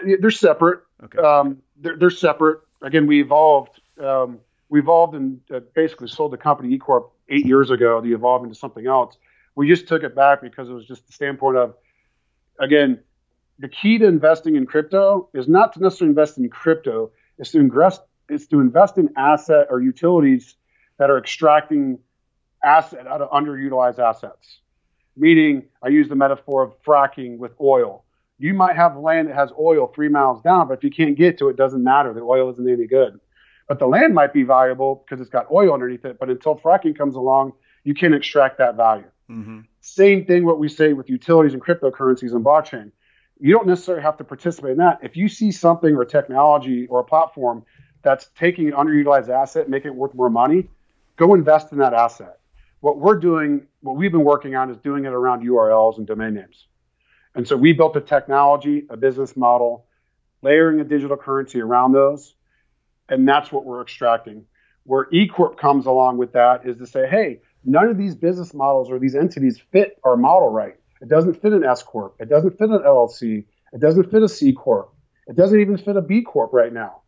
They're 0.04 0.30
separate. 0.30 0.80
Okay. 1.02 1.18
Um, 1.18 1.62
they're, 1.76 1.96
they're, 1.96 2.10
separate. 2.10 2.60
Again, 2.82 3.06
we 3.06 3.20
evolved. 3.20 3.80
Um, 4.00 4.40
we 4.68 4.80
evolved 4.80 5.14
and 5.14 5.40
uh, 5.52 5.60
basically 5.74 6.08
sold 6.08 6.32
the 6.32 6.36
company 6.36 6.76
eCorp 6.76 7.10
eight 7.28 7.46
years 7.46 7.70
ago. 7.70 8.00
To 8.00 8.14
evolve 8.14 8.42
into 8.42 8.56
something 8.56 8.86
else. 8.86 9.16
We 9.54 9.68
just 9.68 9.88
took 9.88 10.02
it 10.02 10.14
back 10.14 10.42
because 10.42 10.68
it 10.68 10.72
was 10.72 10.86
just 10.86 11.06
the 11.06 11.12
standpoint 11.12 11.56
of, 11.56 11.74
again, 12.60 13.00
the 13.58 13.68
key 13.68 13.98
to 13.98 14.06
investing 14.06 14.56
in 14.56 14.66
crypto 14.66 15.28
is 15.34 15.48
not 15.48 15.72
to 15.74 15.80
necessarily 15.80 16.10
invest 16.10 16.38
in 16.38 16.48
crypto. 16.48 17.10
It's 17.38 17.50
to 17.52 17.58
invest. 17.58 18.02
It's 18.28 18.46
to 18.48 18.60
invest 18.60 18.98
in 18.98 19.10
asset 19.16 19.68
or 19.70 19.80
utilities 19.80 20.56
that 20.98 21.10
are 21.10 21.18
extracting 21.18 21.98
asset 22.64 23.06
out 23.06 23.22
of 23.22 23.30
underutilized 23.30 23.98
assets. 23.98 24.60
Meaning, 25.16 25.64
I 25.82 25.88
use 25.88 26.08
the 26.08 26.16
metaphor 26.16 26.62
of 26.62 26.82
fracking 26.82 27.38
with 27.38 27.52
oil. 27.60 28.04
You 28.38 28.52
might 28.52 28.76
have 28.76 28.96
land 28.98 29.28
that 29.28 29.34
has 29.34 29.50
oil 29.58 29.86
three 29.94 30.08
miles 30.10 30.42
down, 30.42 30.68
but 30.68 30.74
if 30.74 30.84
you 30.84 30.90
can't 30.90 31.16
get 31.16 31.38
to 31.38 31.48
it, 31.48 31.52
it 31.52 31.56
doesn't 31.56 31.82
matter. 31.82 32.12
The 32.12 32.20
oil 32.20 32.50
isn't 32.50 32.68
any 32.68 32.86
good. 32.86 33.18
But 33.68 33.78
the 33.78 33.86
land 33.86 34.14
might 34.14 34.34
be 34.34 34.42
valuable 34.42 35.04
because 35.04 35.20
it's 35.20 35.30
got 35.30 35.50
oil 35.50 35.72
underneath 35.72 36.04
it. 36.04 36.18
But 36.18 36.28
until 36.28 36.56
fracking 36.56 36.96
comes 36.98 37.14
along, 37.14 37.52
you 37.84 37.94
can't 37.94 38.14
extract 38.14 38.58
that 38.58 38.76
value. 38.76 39.06
Mm-hmm. 39.30 39.60
Same 39.80 40.26
thing 40.26 40.44
what 40.44 40.58
we 40.58 40.68
say 40.68 40.92
with 40.92 41.08
utilities 41.08 41.54
and 41.54 41.62
cryptocurrencies 41.62 42.32
and 42.32 42.44
blockchain 42.44 42.92
you 43.40 43.52
don't 43.52 43.66
necessarily 43.66 44.02
have 44.02 44.16
to 44.18 44.24
participate 44.24 44.72
in 44.72 44.76
that. 44.78 45.00
If 45.02 45.16
you 45.16 45.28
see 45.28 45.52
something 45.52 45.94
or 45.94 46.04
technology 46.04 46.86
or 46.86 47.00
a 47.00 47.04
platform 47.04 47.64
that's 48.02 48.28
taking 48.38 48.68
an 48.68 48.74
underutilized 48.74 49.28
asset, 49.28 49.68
making 49.68 49.92
it 49.92 49.94
worth 49.94 50.14
more 50.14 50.30
money, 50.30 50.68
go 51.16 51.34
invest 51.34 51.72
in 51.72 51.78
that 51.78 51.92
asset. 51.92 52.38
What 52.80 52.98
we're 52.98 53.18
doing, 53.18 53.66
what 53.80 53.96
we've 53.96 54.12
been 54.12 54.24
working 54.24 54.54
on 54.54 54.70
is 54.70 54.76
doing 54.78 55.04
it 55.04 55.12
around 55.12 55.46
URLs 55.46 55.98
and 55.98 56.06
domain 56.06 56.34
names. 56.34 56.66
And 57.34 57.46
so 57.46 57.56
we 57.56 57.72
built 57.72 57.96
a 57.96 58.00
technology, 58.00 58.86
a 58.88 58.96
business 58.96 59.36
model, 59.36 59.86
layering 60.42 60.80
a 60.80 60.84
digital 60.84 61.16
currency 61.16 61.60
around 61.60 61.92
those. 61.92 62.34
And 63.08 63.28
that's 63.28 63.52
what 63.52 63.64
we're 63.64 63.82
extracting. 63.82 64.44
Where 64.84 65.06
eCorp 65.10 65.58
comes 65.58 65.86
along 65.86 66.18
with 66.18 66.32
that 66.32 66.66
is 66.66 66.76
to 66.78 66.86
say, 66.86 67.08
hey, 67.08 67.40
none 67.64 67.88
of 67.88 67.98
these 67.98 68.14
business 68.14 68.54
models 68.54 68.90
or 68.90 68.98
these 68.98 69.14
entities 69.14 69.60
fit 69.72 69.98
our 70.04 70.16
model 70.16 70.48
right. 70.48 70.76
It 71.00 71.08
doesn't 71.08 71.40
fit 71.42 71.52
an 71.52 71.64
S 71.64 71.82
corp. 71.82 72.16
It 72.20 72.28
doesn't 72.28 72.58
fit 72.58 72.70
an 72.70 72.80
LLC. 72.80 73.44
It 73.72 73.80
doesn't 73.80 74.10
fit 74.10 74.22
a 74.22 74.28
C 74.28 74.52
corp. 74.52 74.92
It 75.26 75.36
doesn't 75.36 75.60
even 75.60 75.76
fit 75.76 75.96
a 75.96 76.02
B 76.02 76.22
corp 76.22 76.52
right 76.52 76.72
now. 76.72 77.02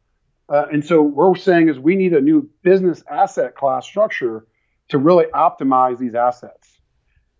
Uh, 0.48 0.66
and 0.72 0.84
so 0.84 1.02
what 1.02 1.28
we're 1.28 1.36
saying 1.36 1.68
is 1.68 1.78
we 1.78 1.94
need 1.94 2.14
a 2.14 2.20
new 2.20 2.48
business 2.62 3.02
asset 3.10 3.54
class 3.54 3.86
structure 3.86 4.46
to 4.88 4.98
really 4.98 5.26
optimize 5.34 5.98
these 5.98 6.14
assets. 6.14 6.80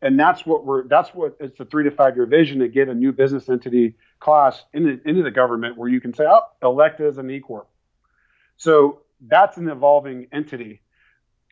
And 0.00 0.18
that's 0.18 0.46
what 0.46 0.64
we're 0.64 0.86
that's 0.86 1.10
what 1.10 1.36
it's 1.40 1.58
a 1.58 1.64
three 1.64 1.84
to 1.84 1.90
five 1.90 2.14
year 2.16 2.26
vision 2.26 2.60
to 2.60 2.68
get 2.68 2.88
a 2.88 2.94
new 2.94 3.12
business 3.12 3.48
entity 3.48 3.96
class 4.20 4.62
into, 4.72 5.00
into 5.04 5.22
the 5.22 5.30
government 5.30 5.76
where 5.76 5.88
you 5.88 6.00
can 6.00 6.14
say, 6.14 6.24
oh, 6.28 6.42
elect 6.62 7.00
as 7.00 7.18
an 7.18 7.30
E 7.30 7.40
Corp. 7.40 7.68
So 8.56 9.00
that's 9.26 9.56
an 9.56 9.68
evolving 9.68 10.28
entity. 10.32 10.82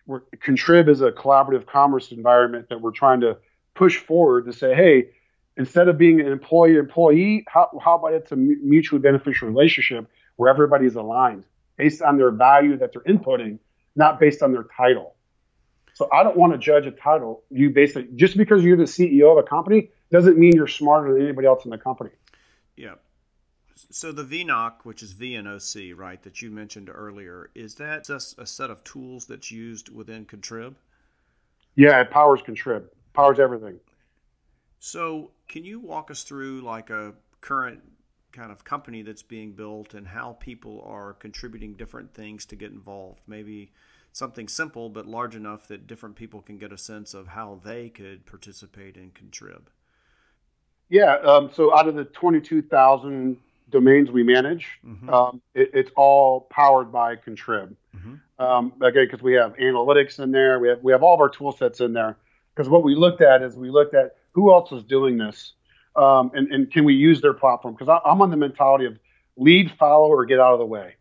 We're, 0.07 0.21
Contrib 0.37 0.89
is 0.89 1.01
a 1.01 1.11
collaborative 1.11 1.67
commerce 1.67 2.13
environment 2.13 2.69
that 2.69 2.81
we're 2.81 2.93
trying 2.93 3.21
to 3.23 3.39
push 3.77 3.99
forward 3.99 4.47
to 4.47 4.53
say, 4.53 4.75
hey, 4.75 5.11
instead 5.57 5.89
of 5.89 5.97
being 5.97 6.21
an 6.21 6.27
employee 6.27 6.77
employee, 6.77 7.45
how, 7.49 7.71
how 7.83 7.97
about 7.97 8.13
it's 8.15 8.33
a 8.33 8.37
mutually 8.37 9.01
beneficial 9.01 9.49
relationship 9.49 10.09
where 10.37 10.51
everybody's 10.51 10.97
aligned 10.97 11.45
based 11.77 12.03
on 12.03 12.17
their 12.17 12.31
value 12.31 12.77
that 12.79 12.93
they're 12.93 13.03
inputting, 13.03 13.59
not 13.95 14.19
based 14.19 14.43
on 14.43 14.53
their 14.53 14.67
title. 14.77 15.15
So 15.95 16.09
I 16.13 16.23
don't 16.23 16.37
want 16.37 16.53
to 16.53 16.59
judge 16.59 16.87
a 16.87 16.91
title. 16.91 17.45
You 17.51 17.71
basically 17.71 18.09
just 18.17 18.37
because 18.37 18.63
you're 18.63 18.77
the 18.77 18.85
CEO 18.85 19.33
of 19.33 19.39
a 19.39 19.43
company 19.43 19.91
doesn't 20.11 20.37
mean 20.39 20.53
you're 20.55 20.67
smarter 20.67 21.13
than 21.15 21.23
anybody 21.23 21.47
else 21.47 21.65
in 21.65 21.71
the 21.71 21.79
company. 21.79 22.11
Yeah. 22.77 22.95
So 23.91 24.13
the 24.13 24.25
VNOC, 24.25 24.85
which 24.85 25.03
is 25.03 25.15
VNOC, 25.15 25.97
right, 25.97 26.23
that 26.23 26.43
you 26.43 26.51
mentioned 26.51 26.91
earlier, 26.93 27.51
is 27.55 27.77
that 27.77 28.05
just 28.05 28.39
a 28.39 28.47
set 28.47 28.71
of 28.71 28.85
tools 28.85 29.27
that's 29.27 29.51
used 29.51 29.95
within 29.95 30.25
Contrib? 30.25 30.75
Yeah, 31.75 32.01
it 32.01 32.11
powers 32.11 32.41
Contrib, 32.41 32.85
powers 33.17 33.41
everything. 33.41 33.81
So 34.79 35.33
can 35.49 35.65
you 35.65 35.81
walk 35.81 36.11
us 36.11 36.23
through 36.23 36.61
like 36.61 36.91
a 36.91 37.15
current 37.41 37.81
kind 38.33 38.53
of 38.53 38.63
company 38.65 39.03
that's 39.03 39.23
being 39.23 39.53
built 39.53 39.95
and 39.95 40.07
how 40.07 40.37
people 40.39 40.85
are 40.87 41.15
contributing 41.15 41.75
different 41.75 42.15
things 42.15 42.45
to 42.47 42.57
get 42.57 42.71
involved? 42.71 43.21
Maybe 43.27 43.73
something 44.13 44.49
simple 44.49 44.89
but 44.89 45.07
large 45.07 45.35
enough 45.35 45.69
that 45.69 45.87
different 45.87 46.17
people 46.17 46.41
can 46.41 46.59
get 46.59 46.73
a 46.73 46.79
sense 46.79 47.15
of 47.15 47.29
how 47.29 47.61
they 47.65 47.89
could 47.89 48.27
participate 48.27 48.97
and 48.97 49.13
Contrib. 49.15 49.63
Yeah, 50.89 51.17
um, 51.17 51.51
so 51.53 51.77
out 51.77 51.89
of 51.89 51.97
the 51.97 52.05
22,000 52.05 53.37
domains 53.71 54.11
we 54.11 54.23
manage, 54.23 54.79
mm-hmm. 54.87 55.11
um, 55.11 55.43
it, 55.55 55.71
it's 55.75 55.91
all 55.97 56.43
powered 56.51 56.93
by 56.93 57.17
Contrib. 57.17 57.75
Mm-hmm. 57.97 58.15
Um, 58.39 58.73
again, 58.81 59.07
because 59.07 59.23
we 59.23 59.35
have 59.35 59.57
analytics 59.57 60.19
in 60.21 60.31
there, 60.31 60.61
we 60.61 60.69
have 60.69 60.83
we 60.83 60.93
have 60.93 61.03
all 61.03 61.15
of 61.15 61.21
our 61.21 61.29
tool 61.29 61.53
sets 61.53 61.81
in 61.81 61.93
there. 61.93 62.17
Because 62.57 62.71
what 62.71 62.83
we 62.83 62.95
looked 62.95 63.21
at 63.21 63.43
is 63.43 63.55
we 63.55 63.71
looked 63.71 63.95
at 63.95 64.17
who 64.33 64.53
else 64.53 64.73
is 64.73 64.83
doing 64.83 65.19
this, 65.19 65.53
um, 65.95 66.31
and, 66.35 66.51
and 66.51 66.73
can 66.73 66.85
we 66.85 66.95
use 66.95 67.21
their 67.21 67.35
platform? 67.35 67.75
Because 67.75 68.01
I'm 68.05 68.23
on 68.23 68.31
the 68.31 68.37
mentality 68.37 68.87
of 68.87 68.99
lead, 69.37 69.71
follow, 69.79 70.09
or 70.09 70.25
get 70.25 70.41
out 70.41 70.55
of 70.55 70.59
the 70.59 70.67
way. 70.67 70.95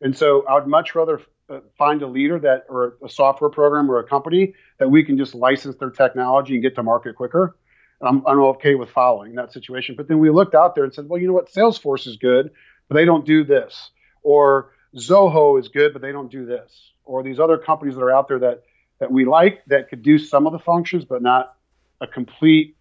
And 0.00 0.16
so 0.16 0.46
I 0.46 0.54
would 0.54 0.66
much 0.66 0.94
rather 0.94 1.20
uh, 1.50 1.60
find 1.76 2.02
a 2.02 2.06
leader 2.06 2.38
that, 2.40 2.66
or 2.68 2.96
a 3.04 3.08
software 3.08 3.50
program 3.50 3.90
or 3.90 3.98
a 3.98 4.04
company 4.04 4.54
that 4.78 4.88
we 4.88 5.04
can 5.04 5.18
just 5.18 5.34
license 5.34 5.76
their 5.76 5.90
technology 5.90 6.54
and 6.54 6.62
get 6.62 6.76
to 6.76 6.82
market 6.82 7.16
quicker 7.16 7.56
I'm, 8.02 8.26
I'm 8.26 8.40
okay 8.40 8.74
with 8.74 8.90
following 8.90 9.34
that 9.36 9.52
situation. 9.52 9.94
But 9.96 10.08
then 10.08 10.18
we 10.18 10.30
looked 10.30 10.54
out 10.54 10.74
there 10.74 10.84
and 10.84 10.92
said, 10.92 11.08
well, 11.08 11.20
you 11.20 11.28
know 11.28 11.32
what? 11.32 11.52
Salesforce 11.52 12.06
is 12.06 12.16
good, 12.16 12.50
but 12.88 12.96
they 12.96 13.04
don't 13.04 13.24
do 13.24 13.44
this. 13.44 13.90
Or 14.22 14.72
Zoho 14.96 15.58
is 15.58 15.68
good, 15.68 15.92
but 15.92 16.02
they 16.02 16.12
don't 16.12 16.30
do 16.30 16.44
this. 16.44 16.92
Or 17.04 17.22
these 17.22 17.38
other 17.38 17.58
companies 17.58 17.94
that 17.94 18.02
are 18.02 18.12
out 18.12 18.28
there 18.28 18.40
that 18.40 18.62
that 19.02 19.10
we 19.10 19.24
like 19.24 19.64
that 19.66 19.88
could 19.88 20.00
do 20.00 20.16
some 20.16 20.46
of 20.46 20.52
the 20.52 20.60
functions, 20.60 21.04
but 21.04 21.22
not 21.22 21.56
a 22.00 22.06
complete 22.06 22.76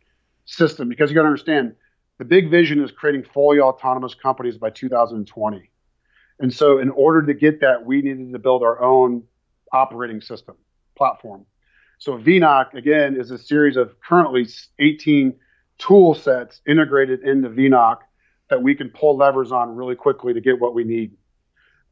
system. 0.46 0.88
Because 0.88 1.10
you 1.10 1.16
got 1.16 1.24
to 1.24 1.28
understand, 1.28 1.74
the 2.20 2.26
big 2.26 2.52
vision 2.52 2.84
is 2.84 2.92
creating 2.92 3.24
fully 3.24 3.60
autonomous 3.60 4.14
companies 4.14 4.56
by 4.56 4.70
2020. 4.70 5.72
And 6.40 6.54
so, 6.54 6.78
in 6.78 6.92
order 6.92 7.24
to 7.24 7.34
get 7.34 7.62
that, 7.62 7.88
we 7.88 8.04
needed 8.04 8.34
to 8.34 8.38
build 8.38 8.62
our 8.62 8.84
own 8.84 9.24
operating 9.74 10.22
system 10.22 10.58
platform. 10.96 11.48
So 11.98 12.20
VNOC 12.20 12.76
again 12.76 13.20
is 13.20 13.32
a 13.32 13.40
series 13.40 13.76
of 13.76 14.00
currently 14.00 14.48
18 14.78 15.34
tool 15.80 16.14
sets 16.14 16.62
integrated 16.68 17.24
into 17.24 17.50
VNOC 17.50 17.98
that 18.52 18.62
we 18.62 18.76
can 18.76 18.90
pull 18.90 19.18
levers 19.18 19.52
on 19.52 19.76
really 19.76 19.96
quickly 19.96 20.36
to 20.36 20.42
get 20.42 20.60
what 20.60 20.76
we 20.76 20.84
need. 20.84 21.14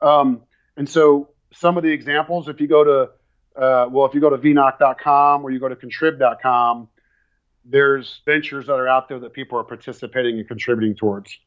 Um, 0.04 0.44
and 0.78 0.88
so 0.88 1.30
some 1.52 1.78
of 1.78 1.84
the 1.84 1.92
examples, 1.92 2.48
if 2.48 2.62
you 2.62 2.68
go 2.68 2.84
to 2.84 3.10
uh, 3.56 3.88
well, 3.90 4.06
if 4.06 4.14
you 4.14 4.22
go 4.22 4.30
to 4.30 4.38
vnoc.com 4.38 5.44
or 5.44 5.52
you 5.52 5.60
go 5.60 5.70
to 5.70 5.76
contrib.com, 5.76 6.88
there's 7.66 8.22
ventures 8.26 8.68
that 8.68 8.74
are 8.74 8.88
out 8.88 9.10
there 9.10 9.20
that 9.20 9.34
people 9.34 9.58
are 9.60 9.64
participating 9.64 10.40
and 10.40 10.48
contributing 10.48 10.96
towards. 10.96 11.38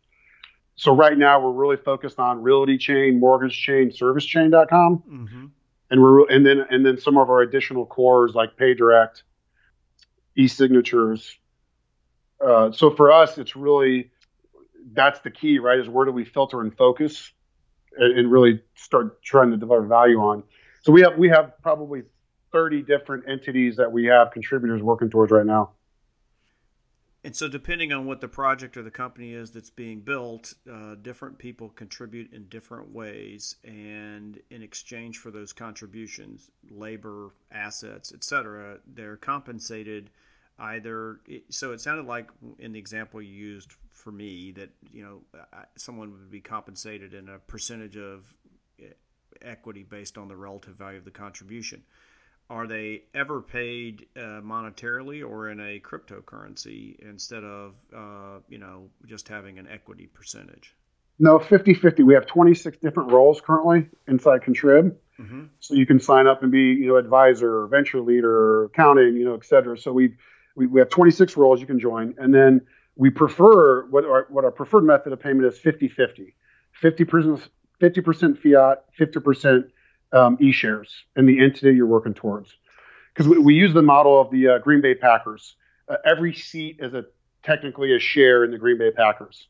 So 0.76 0.94
right 0.94 1.16
now 1.16 1.40
we're 1.40 1.52
really 1.52 1.76
focused 1.76 2.18
on 2.18 2.42
realty 2.42 2.78
chain, 2.78 3.20
mortgage 3.20 3.56
chain, 3.56 3.92
service 3.92 4.24
chain.com. 4.24 5.02
Mm-hmm 5.08 5.46
and 5.92 6.02
we're 6.02 6.26
and 6.28 6.44
then 6.44 6.64
and 6.70 6.84
then 6.84 6.98
some 6.98 7.18
of 7.18 7.28
our 7.28 7.42
additional 7.42 7.84
cores 7.84 8.34
like 8.34 8.56
PayDirect, 8.56 9.22
e-signatures. 10.36 11.36
Uh, 12.44 12.72
so 12.72 12.90
for 12.90 13.12
us, 13.12 13.36
it's 13.36 13.54
really 13.54 14.10
that's 14.94 15.20
the 15.20 15.30
key, 15.30 15.58
right? 15.58 15.78
Is 15.78 15.88
where 15.90 16.06
do 16.06 16.10
we 16.10 16.24
filter 16.24 16.62
and 16.62 16.74
focus, 16.74 17.30
and, 17.98 18.18
and 18.18 18.32
really 18.32 18.62
start 18.74 19.22
trying 19.22 19.50
to 19.50 19.58
deliver 19.58 19.86
value 19.86 20.18
on. 20.18 20.42
So 20.82 20.92
we 20.92 21.02
have 21.02 21.16
we 21.16 21.28
have 21.28 21.54
probably 21.62 22.02
30 22.52 22.82
different 22.82 23.24
entities 23.28 23.76
that 23.76 23.90
we 23.90 24.06
have 24.06 24.30
contributors 24.30 24.82
working 24.82 25.10
towards 25.10 25.32
right 25.32 25.46
now. 25.46 25.70
And 27.24 27.36
so, 27.36 27.46
depending 27.46 27.92
on 27.92 28.06
what 28.06 28.20
the 28.20 28.26
project 28.26 28.76
or 28.76 28.82
the 28.82 28.90
company 28.90 29.32
is 29.32 29.52
that's 29.52 29.70
being 29.70 30.00
built, 30.00 30.54
uh, 30.70 30.96
different 31.00 31.38
people 31.38 31.68
contribute 31.68 32.32
in 32.32 32.48
different 32.48 32.90
ways. 32.90 33.56
And 33.62 34.40
in 34.50 34.60
exchange 34.60 35.18
for 35.18 35.30
those 35.30 35.52
contributions, 35.52 36.50
labor, 36.68 37.30
assets, 37.52 38.12
etc., 38.12 38.78
they're 38.92 39.16
compensated 39.16 40.10
either. 40.58 41.20
So, 41.48 41.70
it 41.70 41.80
sounded 41.80 42.06
like 42.06 42.28
in 42.58 42.72
the 42.72 42.80
example 42.80 43.22
you 43.22 43.32
used 43.32 43.74
for 43.92 44.10
me 44.10 44.50
that 44.52 44.70
you 44.90 45.04
know 45.04 45.20
someone 45.76 46.10
would 46.10 46.30
be 46.30 46.40
compensated 46.40 47.14
in 47.14 47.28
a 47.28 47.38
percentage 47.38 47.96
of 47.96 48.34
equity 49.42 49.82
based 49.82 50.18
on 50.18 50.28
the 50.28 50.36
relative 50.36 50.74
value 50.74 50.98
of 50.98 51.04
the 51.04 51.10
contribution. 51.10 51.82
Are 52.50 52.66
they 52.66 53.04
ever 53.14 53.40
paid 53.40 54.06
uh, 54.16 54.40
monetarily 54.42 55.26
or 55.26 55.48
in 55.48 55.60
a 55.60 55.80
cryptocurrency 55.80 56.98
instead 57.00 57.44
of 57.44 57.74
uh, 57.96 58.40
you 58.48 58.58
know 58.58 58.90
just 59.06 59.28
having 59.28 59.58
an 59.58 59.66
equity 59.68 60.06
percentage? 60.12 60.74
No 61.18 61.38
50-50 61.38 62.04
we 62.04 62.14
have 62.14 62.26
26 62.26 62.78
different 62.78 63.12
roles 63.12 63.40
currently 63.40 63.88
inside 64.08 64.42
contrib. 64.42 64.94
Mm-hmm. 65.20 65.44
so 65.60 65.74
you 65.74 65.84
can 65.84 66.00
sign 66.00 66.26
up 66.26 66.42
and 66.42 66.50
be 66.50 66.72
you 66.72 66.88
know 66.88 66.96
advisor 66.96 67.66
venture 67.66 68.00
leader 68.00 68.64
accounting 68.64 69.14
you 69.14 69.24
know 69.24 69.34
et 69.34 69.44
cetera. 69.44 69.78
So 69.78 69.92
we, 69.92 70.14
we, 70.56 70.66
we 70.66 70.80
have 70.80 70.88
26 70.88 71.36
roles 71.36 71.60
you 71.60 71.66
can 71.66 71.78
join. 71.78 72.14
And 72.18 72.34
then 72.34 72.62
we 72.96 73.08
prefer 73.10 73.86
what 73.86 74.04
our, 74.04 74.26
what 74.28 74.44
our 74.44 74.50
preferred 74.50 74.84
method 74.84 75.12
of 75.12 75.20
payment 75.20 75.46
is 75.46 75.58
50-50 75.58 76.32
50% 76.82 77.48
50% 77.82 78.38
fiat 78.38 78.84
50% 78.98 79.64
um, 80.12 80.38
e-shares 80.40 80.90
in 81.16 81.26
the 81.26 81.42
entity 81.42 81.74
you're 81.74 81.86
working 81.86 82.14
towards. 82.14 82.54
Because 83.12 83.28
we, 83.28 83.38
we, 83.38 83.54
use 83.54 83.74
the 83.74 83.82
model 83.82 84.20
of 84.20 84.30
the 84.30 84.48
uh, 84.48 84.58
Green 84.58 84.80
Bay 84.80 84.94
Packers. 84.94 85.56
Uh, 85.88 85.96
every 86.06 86.32
seat 86.32 86.76
is 86.80 86.94
a 86.94 87.04
technically 87.42 87.94
a 87.94 87.98
share 87.98 88.44
in 88.44 88.52
the 88.52 88.58
Green 88.58 88.78
Bay 88.78 88.90
Packers, 88.90 89.48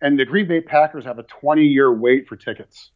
and 0.00 0.18
the 0.18 0.24
Green 0.24 0.46
Bay 0.46 0.60
Packers 0.60 1.04
have 1.04 1.18
a 1.18 1.24
20-year 1.24 1.92
wait 1.92 2.28
for 2.28 2.36
tickets, 2.36 2.90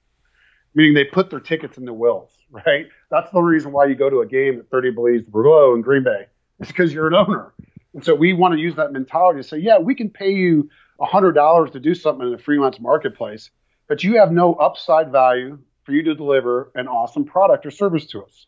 meaning 0.75 0.95
they 0.95 1.05
put 1.05 1.31
their 1.31 1.41
tickets 1.41 1.79
in 1.79 1.85
the 1.85 1.95
wills. 1.95 2.31
Right? 2.67 2.87
That's 3.11 3.33
the 3.33 3.41
reason 3.41 3.73
why 3.73 3.87
you 3.87 3.97
go 3.97 4.09
to 4.09 4.21
a 4.21 4.27
game 4.27 4.61
at 4.61 4.71
30 4.71 4.91
Blaze 4.91 5.23
Brule 5.25 5.75
in 5.75 5.81
Green 5.81 6.05
Bay. 6.05 6.27
It's 6.61 6.71
because 6.71 6.93
you're 6.93 7.09
an 7.09 7.15
owner. 7.15 7.53
And 7.95 8.05
so 8.05 8.15
we 8.15 8.33
want 8.33 8.55
to 8.55 8.61
use 8.61 8.77
that 8.77 8.93
mentality 8.93 9.41
to 9.41 9.49
say, 9.49 9.59
yeah, 9.59 9.79
we 9.79 9.97
can 9.97 10.09
pay 10.09 10.33
you 10.33 10.69
$100 11.01 11.73
to 11.73 11.81
do 11.81 11.95
something 11.97 12.27
in 12.27 12.33
the 12.33 12.39
freelance 12.39 12.79
marketplace, 12.79 13.51
but 13.89 14.03
you 14.03 14.19
have 14.19 14.33
no 14.33 14.55
upside 14.55 15.13
value 15.13 15.59
for 15.85 15.93
you 15.93 16.03
to 16.03 16.15
deliver 16.15 16.71
an 16.75 16.89
awesome 16.89 17.25
product 17.25 17.67
or 17.67 17.71
service 17.71 18.07
to 18.07 18.23
us. 18.23 18.47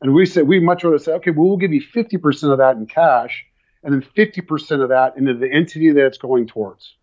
And 0.00 0.14
we 0.14 0.26
said, 0.26 0.46
we 0.46 0.60
much 0.60 0.84
rather 0.84 0.98
say, 0.98 1.12
okay, 1.12 1.30
well, 1.30 1.48
we'll 1.48 1.56
give 1.56 1.72
you 1.72 1.82
50% 1.82 2.52
of 2.52 2.58
that 2.58 2.76
in 2.76 2.86
cash 2.86 3.44
and 3.82 3.92
then 3.92 4.02
50% 4.16 4.82
of 4.82 4.88
that 4.90 5.16
into 5.16 5.34
the 5.34 5.50
entity 5.50 5.90
that 5.90 6.06
it's 6.06 6.18
going 6.18 6.46
towards. 6.46 6.94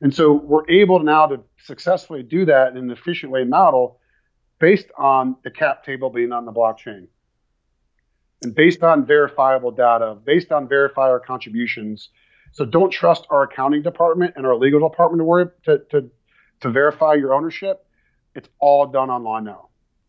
And 0.00 0.14
so 0.14 0.32
we're 0.32 0.68
able 0.68 1.00
now 1.00 1.26
to 1.26 1.40
successfully 1.64 2.22
do 2.22 2.44
that 2.46 2.72
in 2.72 2.76
an 2.76 2.90
efficient 2.90 3.32
way 3.32 3.44
model 3.44 3.98
based 4.58 4.88
on 4.98 5.36
the 5.44 5.50
cap 5.50 5.84
table 5.84 6.10
being 6.10 6.32
on 6.32 6.44
the 6.44 6.52
blockchain. 6.52 7.08
And 8.42 8.54
based 8.54 8.82
on 8.82 9.06
verifiable 9.06 9.70
data, 9.70 10.14
based 10.14 10.52
on 10.52 10.68
verifier 10.68 11.22
contributions. 11.24 12.10
So 12.52 12.66
don't 12.66 12.90
trust 12.90 13.26
our 13.30 13.44
accounting 13.44 13.82
department 13.82 14.34
and 14.36 14.46
our 14.46 14.56
legal 14.56 14.86
department 14.86 15.20
to 15.20 15.24
worry 15.24 15.46
to, 15.64 15.78
to, 15.90 16.10
to 16.60 16.70
verify 16.70 17.14
your 17.14 17.34
ownership. 17.34 17.86
It's 18.34 18.48
all 18.58 18.86
done 18.86 19.10
online 19.10 19.44
now. 19.44 19.68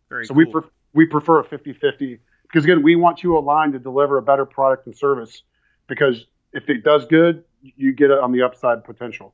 Very 0.10 0.26
so 0.26 0.34
cool. 0.34 0.46
we 0.46 0.52
pre- 0.52 0.70
we 0.94 1.06
prefer 1.06 1.40
a 1.40 1.44
50-50 1.44 2.20
because 2.44 2.64
again, 2.64 2.82
we 2.82 2.96
want 2.96 3.24
you 3.24 3.38
aligned 3.38 3.74
to 3.74 3.80
deliver 3.80 4.18
a 4.18 4.22
better 4.22 4.46
product 4.46 4.88
and 4.88 4.96
service 4.96 5.44
because 5.88 6.26
if 6.54 6.70
it 6.70 6.84
does 6.84 7.06
good, 7.06 7.44
you 7.62 7.94
get 7.94 8.10
it 8.12 8.20
on 8.20 8.32
the 8.32 8.42
upside 8.42 8.84
potential. 8.84 9.34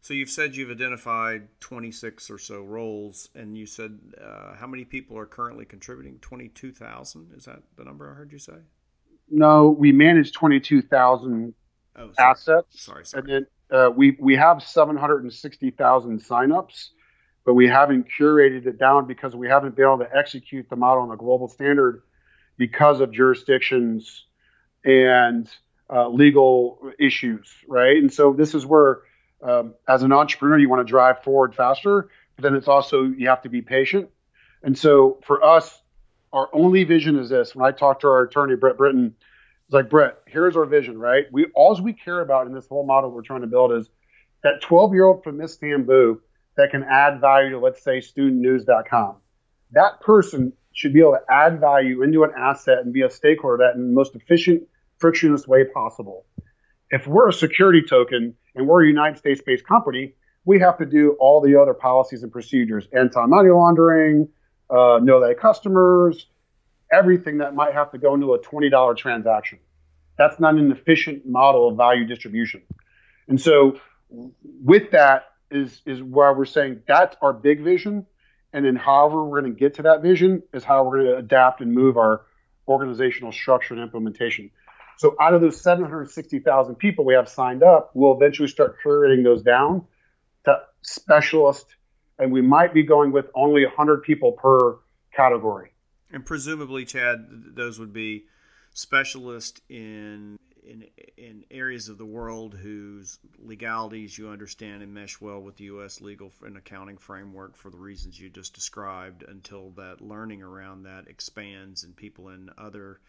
So 0.00 0.14
you've 0.14 0.30
said 0.30 0.56
you've 0.56 0.70
identified 0.70 1.48
26 1.60 2.30
or 2.30 2.38
so 2.38 2.62
roles, 2.62 3.28
and 3.34 3.58
you 3.58 3.66
said 3.66 3.98
uh, 4.22 4.54
how 4.54 4.66
many 4.66 4.84
people 4.84 5.18
are 5.18 5.26
currently 5.26 5.64
contributing? 5.64 6.18
22,000. 6.20 7.32
Is 7.36 7.44
that 7.44 7.62
the 7.76 7.84
number 7.84 8.10
I 8.10 8.14
heard 8.14 8.32
you 8.32 8.38
say? 8.38 8.54
No, 9.30 9.70
we 9.70 9.92
manage 9.92 10.32
22,000 10.32 11.52
oh, 11.96 12.10
assets. 12.18 12.82
Sorry, 12.82 13.04
sorry. 13.04 13.22
And 13.22 13.30
then 13.30 13.46
uh, 13.70 13.90
we 13.94 14.16
we 14.18 14.36
have 14.36 14.62
760,000 14.62 16.20
signups 16.20 16.88
but 17.48 17.54
we 17.54 17.66
haven't 17.66 18.06
curated 18.10 18.66
it 18.66 18.78
down 18.78 19.06
because 19.06 19.34
we 19.34 19.48
haven't 19.48 19.74
been 19.74 19.86
able 19.86 19.96
to 19.96 20.14
execute 20.14 20.68
the 20.68 20.76
model 20.76 21.04
on 21.04 21.10
a 21.10 21.16
global 21.16 21.48
standard 21.48 22.02
because 22.58 23.00
of 23.00 23.10
jurisdictions 23.10 24.26
and 24.84 25.48
uh, 25.88 26.10
legal 26.10 26.92
issues, 26.98 27.50
right? 27.66 27.96
And 27.96 28.12
so 28.12 28.34
this 28.34 28.54
is 28.54 28.66
where, 28.66 28.98
um, 29.42 29.72
as 29.88 30.02
an 30.02 30.12
entrepreneur, 30.12 30.58
you 30.58 30.68
want 30.68 30.86
to 30.86 30.90
drive 30.90 31.22
forward 31.22 31.54
faster, 31.54 32.10
but 32.36 32.42
then 32.42 32.54
it's 32.54 32.68
also 32.68 33.04
you 33.04 33.30
have 33.30 33.40
to 33.40 33.48
be 33.48 33.62
patient. 33.62 34.10
And 34.62 34.76
so 34.76 35.18
for 35.24 35.42
us, 35.42 35.80
our 36.34 36.50
only 36.52 36.84
vision 36.84 37.18
is 37.18 37.30
this. 37.30 37.54
When 37.54 37.66
I 37.66 37.74
talk 37.74 38.00
to 38.00 38.08
our 38.08 38.24
attorney 38.24 38.56
Brett 38.56 38.76
Britton, 38.76 39.14
it's 39.68 39.74
like 39.74 39.90
Brett, 39.90 40.16
here's 40.26 40.56
our 40.56 40.64
vision, 40.64 40.96
right? 40.96 41.26
We 41.30 41.44
all 41.54 41.78
we 41.82 41.92
care 41.92 42.22
about 42.22 42.46
in 42.46 42.54
this 42.54 42.66
whole 42.66 42.86
model 42.86 43.10
we're 43.10 43.20
trying 43.20 43.42
to 43.42 43.46
build 43.46 43.70
is 43.72 43.90
that 44.42 44.62
12 44.62 44.94
year 44.94 45.04
old 45.04 45.22
from 45.22 45.42
Istanbul 45.42 46.16
that 46.56 46.70
can 46.70 46.84
add 46.84 47.20
value 47.20 47.50
to, 47.50 47.58
let's 47.58 47.82
say, 47.84 47.98
studentnews.com. 47.98 49.16
That 49.72 50.00
person 50.00 50.54
should 50.72 50.94
be 50.94 51.00
able 51.00 51.18
to 51.18 51.20
add 51.30 51.60
value 51.60 52.02
into 52.02 52.24
an 52.24 52.30
asset 52.34 52.78
and 52.78 52.94
be 52.94 53.02
a 53.02 53.10
stakeholder 53.10 53.58
that 53.58 53.74
in 53.74 53.88
the 53.88 53.92
most 53.92 54.16
efficient, 54.16 54.62
frictionless 54.96 55.46
way 55.46 55.64
possible. 55.64 56.24
If 56.88 57.06
we're 57.06 57.28
a 57.28 57.32
security 57.32 57.82
token 57.86 58.36
and 58.54 58.66
we're 58.66 58.84
a 58.84 58.88
United 58.88 59.18
States 59.18 59.42
based 59.44 59.66
company, 59.66 60.14
we 60.46 60.60
have 60.60 60.78
to 60.78 60.86
do 60.86 61.14
all 61.20 61.42
the 61.42 61.60
other 61.60 61.74
policies 61.74 62.22
and 62.22 62.32
procedures 62.32 62.88
anti 62.94 63.26
money 63.26 63.50
laundering, 63.50 64.30
uh, 64.70 64.98
know 65.02 65.20
that 65.20 65.38
customers, 65.38 66.26
everything 66.92 67.38
that 67.38 67.54
might 67.54 67.74
have 67.74 67.90
to 67.92 67.98
go 67.98 68.14
into 68.14 68.34
a 68.34 68.38
$20 68.40 68.96
transaction. 68.96 69.58
That's 70.16 70.40
not 70.40 70.54
an 70.54 70.72
efficient 70.72 71.26
model 71.26 71.68
of 71.68 71.76
value 71.76 72.06
distribution. 72.06 72.62
And 73.28 73.40
so, 73.40 73.78
with 74.10 74.90
that, 74.92 75.26
is 75.50 75.80
is 75.86 76.02
why 76.02 76.30
we're 76.32 76.44
saying 76.44 76.82
that's 76.86 77.16
our 77.22 77.32
big 77.32 77.62
vision, 77.62 78.06
and 78.52 78.64
then 78.64 78.76
however 78.76 79.24
we're 79.24 79.40
going 79.40 79.52
to 79.52 79.58
get 79.58 79.74
to 79.74 79.82
that 79.82 80.02
vision 80.02 80.42
is 80.52 80.64
how 80.64 80.84
we're 80.84 81.02
going 81.02 81.12
to 81.12 81.16
adapt 81.18 81.60
and 81.60 81.72
move 81.72 81.96
our 81.96 82.22
organizational 82.66 83.32
structure 83.32 83.74
and 83.74 83.82
implementation. 83.82 84.50
So 84.98 85.14
out 85.20 85.32
of 85.32 85.40
those 85.40 85.60
760,000 85.60 86.74
people 86.74 87.04
we 87.04 87.14
have 87.14 87.28
signed 87.28 87.62
up, 87.62 87.92
we'll 87.94 88.14
eventually 88.14 88.48
start 88.48 88.76
curating 88.84 89.22
those 89.22 89.42
down 89.42 89.86
to 90.44 90.60
specialist, 90.82 91.66
and 92.18 92.32
we 92.32 92.42
might 92.42 92.74
be 92.74 92.82
going 92.82 93.12
with 93.12 93.26
only 93.34 93.64
100 93.64 94.02
people 94.02 94.32
per 94.32 94.78
category. 95.14 95.70
And 96.10 96.24
presumably, 96.24 96.84
Chad, 96.84 97.26
those 97.54 97.78
would 97.78 97.92
be 97.92 98.24
specialists 98.72 99.60
in 99.68 100.38
in 100.64 100.84
in 101.16 101.44
areas 101.50 101.88
of 101.88 101.98
the 101.98 102.06
world 102.06 102.54
whose 102.54 103.18
legalities 103.38 104.18
you 104.18 104.28
understand 104.28 104.82
and 104.82 104.92
mesh 104.92 105.20
well 105.20 105.40
with 105.40 105.56
the 105.56 105.64
U.S. 105.64 106.00
legal 106.00 106.32
and 106.44 106.56
accounting 106.56 106.98
framework 106.98 107.56
for 107.56 107.70
the 107.70 107.78
reasons 107.78 108.20
you 108.20 108.28
just 108.28 108.54
described. 108.54 109.22
Until 109.26 109.70
that 109.70 110.00
learning 110.00 110.42
around 110.42 110.82
that 110.84 111.08
expands 111.08 111.84
and 111.84 111.96
people 111.96 112.28
in 112.28 112.50
other 112.56 113.00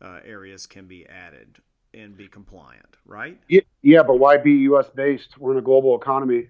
uh, 0.00 0.20
areas 0.24 0.66
can 0.66 0.86
be 0.86 1.06
added 1.06 1.58
and 1.94 2.16
be 2.16 2.28
compliant, 2.28 2.96
right? 3.06 3.38
Yeah, 3.82 4.02
but 4.02 4.18
why 4.18 4.36
be 4.36 4.52
U.S. 4.52 4.86
based? 4.94 5.38
We're 5.38 5.52
in 5.52 5.58
a 5.58 5.62
global 5.62 5.96
economy. 5.96 6.48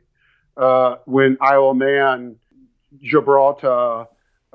Uh, 0.56 0.96
when 1.04 1.36
Isle 1.40 1.70
of 1.70 1.76
Man, 1.76 2.36
Gibraltar, 3.02 4.06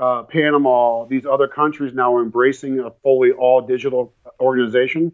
uh, 0.02 0.24
Panama, 0.24 1.06
these 1.06 1.26
other 1.26 1.48
countries 1.48 1.94
now 1.94 2.16
are 2.16 2.24
embracing 2.24 2.80
a 2.80 2.92
fully 3.04 3.32
all 3.32 3.62
digital 3.62 4.14
organization 4.40 5.14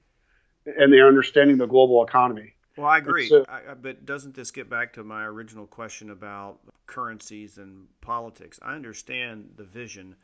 and 0.65 0.91
they're 0.91 1.07
understanding 1.07 1.57
the 1.57 1.67
global 1.67 2.03
economy. 2.03 2.53
Well, 2.77 2.87
I 2.87 2.99
agree. 2.99 3.27
So, 3.27 3.45
I, 3.49 3.73
but 3.73 4.05
doesn't 4.05 4.35
this 4.35 4.51
get 4.51 4.69
back 4.69 4.93
to 4.93 5.03
my 5.03 5.23
original 5.23 5.65
question 5.65 6.11
about 6.11 6.59
currencies 6.85 7.57
and 7.57 7.87
politics? 8.01 8.59
I 8.61 8.75
understand 8.75 9.51
the 9.55 9.63
vision 9.63 10.15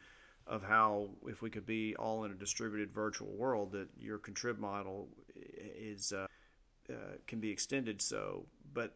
of 0.46 0.64
how, 0.64 1.10
if 1.28 1.42
we 1.42 1.50
could 1.50 1.66
be 1.66 1.96
all 1.96 2.24
in 2.26 2.32
a 2.32 2.36
distributed 2.36 2.94
virtual 2.94 3.32
world, 3.36 3.72
that 3.72 3.88
your 4.00 4.20
contrib 4.20 4.60
model 4.60 5.08
is 5.36 6.14
uh, 6.14 6.28
uh, 6.90 6.94
can 7.28 7.40
be 7.40 7.50
extended. 7.50 8.02
So, 8.02 8.46
but 8.74 8.96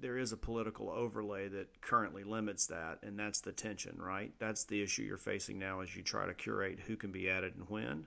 there 0.00 0.18
is 0.18 0.32
a 0.32 0.36
political 0.36 0.90
overlay 0.90 1.48
that 1.48 1.80
currently 1.80 2.24
limits 2.24 2.66
that, 2.66 2.98
and 3.02 3.18
that's 3.18 3.40
the 3.40 3.52
tension, 3.52 3.96
right? 4.00 4.32
That's 4.38 4.64
the 4.64 4.82
issue 4.82 5.02
you're 5.02 5.16
facing 5.16 5.58
now 5.58 5.80
as 5.80 5.94
you 5.94 6.02
try 6.02 6.26
to 6.26 6.34
curate 6.34 6.78
who 6.86 6.96
can 6.96 7.12
be 7.12 7.28
added 7.30 7.54
and 7.56 7.68
when. 7.68 8.06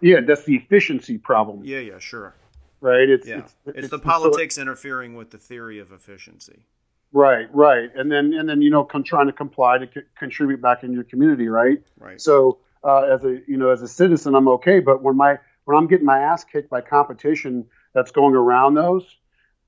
Yeah, 0.00 0.20
that's 0.20 0.44
the 0.44 0.56
efficiency 0.56 1.18
problem. 1.18 1.62
Yeah, 1.64 1.78
yeah, 1.78 1.98
sure. 1.98 2.34
Right. 2.80 3.08
It's 3.08 3.26
yeah. 3.26 3.38
it's, 3.38 3.54
it's, 3.66 3.78
it's 3.78 3.88
the 3.88 3.98
politics 3.98 4.58
interfering 4.58 5.14
with 5.14 5.30
the 5.30 5.38
theory 5.38 5.78
of 5.78 5.92
efficiency. 5.92 6.66
Right, 7.12 7.46
right, 7.54 7.90
and 7.94 8.10
then 8.10 8.34
and 8.34 8.48
then 8.48 8.60
you 8.60 8.70
know, 8.70 8.82
com- 8.82 9.04
trying 9.04 9.26
to 9.26 9.32
comply 9.32 9.78
to 9.78 9.86
c- 9.86 10.06
contribute 10.18 10.60
back 10.60 10.82
in 10.82 10.92
your 10.92 11.04
community, 11.04 11.46
right? 11.48 11.80
Right. 11.96 12.20
So 12.20 12.58
uh, 12.82 13.02
as 13.02 13.24
a 13.24 13.40
you 13.46 13.56
know 13.56 13.70
as 13.70 13.82
a 13.82 13.88
citizen, 13.88 14.34
I'm 14.34 14.48
okay, 14.48 14.80
but 14.80 15.00
when 15.00 15.16
my 15.16 15.38
when 15.64 15.76
I'm 15.76 15.86
getting 15.86 16.04
my 16.04 16.18
ass 16.18 16.42
kicked 16.42 16.68
by 16.68 16.80
competition 16.80 17.66
that's 17.94 18.10
going 18.10 18.34
around 18.34 18.74
those, 18.74 19.06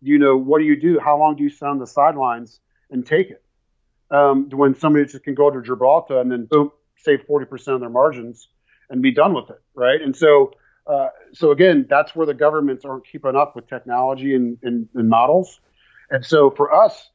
you 0.07 0.19
know, 0.19 0.37
what 0.37 0.59
do 0.59 0.65
you 0.65 0.81
do? 0.81 0.99
How 0.99 1.19
long 1.19 1.37
do 1.37 1.43
you 1.43 1.51
sit 1.51 1.67
on 1.67 1.79
the 1.79 1.87
sidelines 1.87 2.61
and 2.91 3.05
take 3.05 3.31
it? 3.31 3.43
Um, 4.11 4.49
when 4.51 4.75
somebody 4.75 5.05
just 5.05 5.25
can 5.25 5.35
go 5.35 5.51
to 5.51 5.61
Gibraltar 5.61 6.21
and 6.21 6.31
then 6.31 6.45
boom, 6.45 6.71
save 6.99 7.27
40% 7.29 7.75
of 7.75 7.81
their 7.81 7.89
margins 7.89 8.49
and 8.89 9.03
be 9.03 9.13
done 9.13 9.35
with 9.35 9.51
it, 9.51 9.61
right? 9.75 10.01
And 10.01 10.15
so, 10.15 10.53
uh, 10.87 11.09
so 11.33 11.51
again, 11.51 11.87
that's 11.91 12.15
where 12.15 12.27
the 12.27 12.35
governments 12.35 12.85
aren't 12.85 13.07
keeping 13.07 13.35
up 13.35 13.57
with 13.57 13.69
technology 13.69 14.35
and, 14.35 14.59
and, 14.63 14.89
and 14.95 15.09
models. 15.09 15.61
And 16.09 16.25
so 16.25 16.51
for 16.51 16.73
us, 16.73 17.11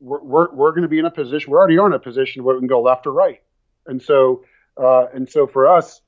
we're, 0.00 0.22
we're, 0.22 0.54
we're 0.54 0.70
going 0.72 0.82
to 0.82 0.88
be 0.88 0.98
in 0.98 1.06
a 1.06 1.10
position, 1.10 1.50
we 1.50 1.56
already 1.56 1.78
are 1.78 1.86
in 1.86 1.94
a 1.94 1.98
position 1.98 2.44
where 2.44 2.56
we 2.56 2.60
can 2.60 2.68
go 2.68 2.82
left 2.82 3.06
or 3.06 3.12
right. 3.12 3.40
And 3.86 4.02
so, 4.02 4.44
uh, 4.76 5.06
and 5.14 5.28
so 5.30 5.46
for 5.46 5.66
us, 5.66 6.02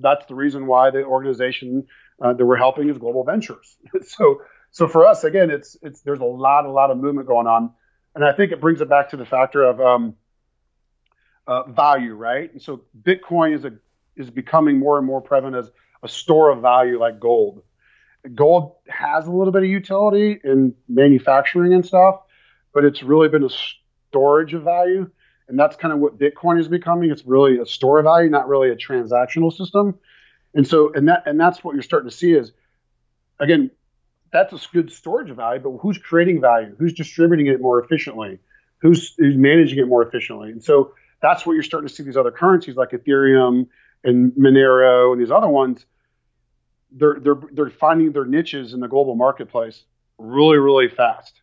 that's 0.00 0.26
the 0.26 0.36
reason 0.36 0.66
why 0.66 0.90
the 0.90 1.02
organization 1.02 1.88
uh, 2.22 2.32
that 2.34 2.46
we're 2.46 2.56
helping 2.56 2.88
is 2.88 2.98
Global 2.98 3.24
Ventures. 3.24 3.76
so, 4.06 4.42
so 4.72 4.88
for 4.88 5.06
us, 5.06 5.22
again, 5.22 5.50
it's 5.50 5.76
it's 5.82 6.00
there's 6.00 6.20
a 6.20 6.24
lot, 6.24 6.64
a 6.64 6.70
lot 6.70 6.90
of 6.90 6.96
movement 6.96 7.28
going 7.28 7.46
on, 7.46 7.72
and 8.14 8.24
I 8.24 8.32
think 8.32 8.52
it 8.52 8.60
brings 8.60 8.80
it 8.80 8.88
back 8.88 9.10
to 9.10 9.18
the 9.18 9.26
factor 9.26 9.62
of 9.62 9.80
um, 9.80 10.16
uh, 11.46 11.64
value, 11.64 12.14
right? 12.14 12.50
And 12.50 12.60
so 12.60 12.82
Bitcoin 13.00 13.54
is 13.54 13.64
a 13.66 13.74
is 14.16 14.30
becoming 14.30 14.78
more 14.78 14.96
and 14.98 15.06
more 15.06 15.20
prevalent 15.20 15.56
as 15.56 15.70
a 16.02 16.08
store 16.08 16.50
of 16.50 16.62
value 16.62 16.98
like 16.98 17.20
gold. 17.20 17.62
Gold 18.34 18.76
has 18.88 19.26
a 19.26 19.30
little 19.30 19.52
bit 19.52 19.62
of 19.62 19.68
utility 19.68 20.40
in 20.42 20.74
manufacturing 20.88 21.74
and 21.74 21.84
stuff, 21.84 22.22
but 22.72 22.84
it's 22.84 23.02
really 23.02 23.28
been 23.28 23.44
a 23.44 23.50
storage 24.08 24.54
of 24.54 24.62
value. 24.62 25.10
And 25.48 25.58
that's 25.58 25.76
kind 25.76 25.92
of 25.92 25.98
what 25.98 26.18
Bitcoin 26.18 26.58
is 26.58 26.68
becoming. 26.68 27.10
It's 27.10 27.26
really 27.26 27.58
a 27.58 27.66
store 27.66 27.98
of 27.98 28.04
value, 28.04 28.30
not 28.30 28.48
really 28.48 28.70
a 28.70 28.76
transactional 28.76 29.52
system. 29.52 29.98
And 30.54 30.66
so, 30.66 30.92
and 30.94 31.08
that, 31.08 31.24
and 31.26 31.38
that's 31.38 31.64
what 31.64 31.74
you're 31.74 31.82
starting 31.82 32.08
to 32.08 32.16
see 32.16 32.32
is, 32.32 32.52
again, 33.40 33.70
that's 34.32 34.52
a 34.52 34.60
good 34.72 34.90
storage 34.90 35.30
of 35.30 35.36
value, 35.36 35.60
but 35.60 35.78
who's 35.80 35.98
creating 35.98 36.40
value? 36.40 36.74
Who's 36.78 36.94
distributing 36.94 37.46
it 37.46 37.60
more 37.60 37.82
efficiently? 37.82 38.38
Who's, 38.78 39.14
who's 39.18 39.36
managing 39.36 39.78
it 39.78 39.86
more 39.86 40.02
efficiently? 40.02 40.50
And 40.50 40.64
so 40.64 40.94
that's 41.20 41.46
what 41.46 41.52
you're 41.52 41.62
starting 41.62 41.88
to 41.88 41.94
see 41.94 42.02
these 42.02 42.16
other 42.16 42.30
currencies 42.30 42.74
like 42.76 42.90
Ethereum 42.90 43.68
and 44.02 44.32
Monero 44.32 45.12
and 45.12 45.20
these 45.20 45.30
other 45.30 45.48
ones. 45.48 45.84
They're, 46.90 47.18
they're, 47.20 47.40
they're 47.52 47.70
finding 47.70 48.12
their 48.12 48.24
niches 48.24 48.72
in 48.72 48.80
the 48.80 48.88
global 48.88 49.14
marketplace 49.14 49.84
really, 50.18 50.58
really 50.58 50.88
fast. 50.88 51.40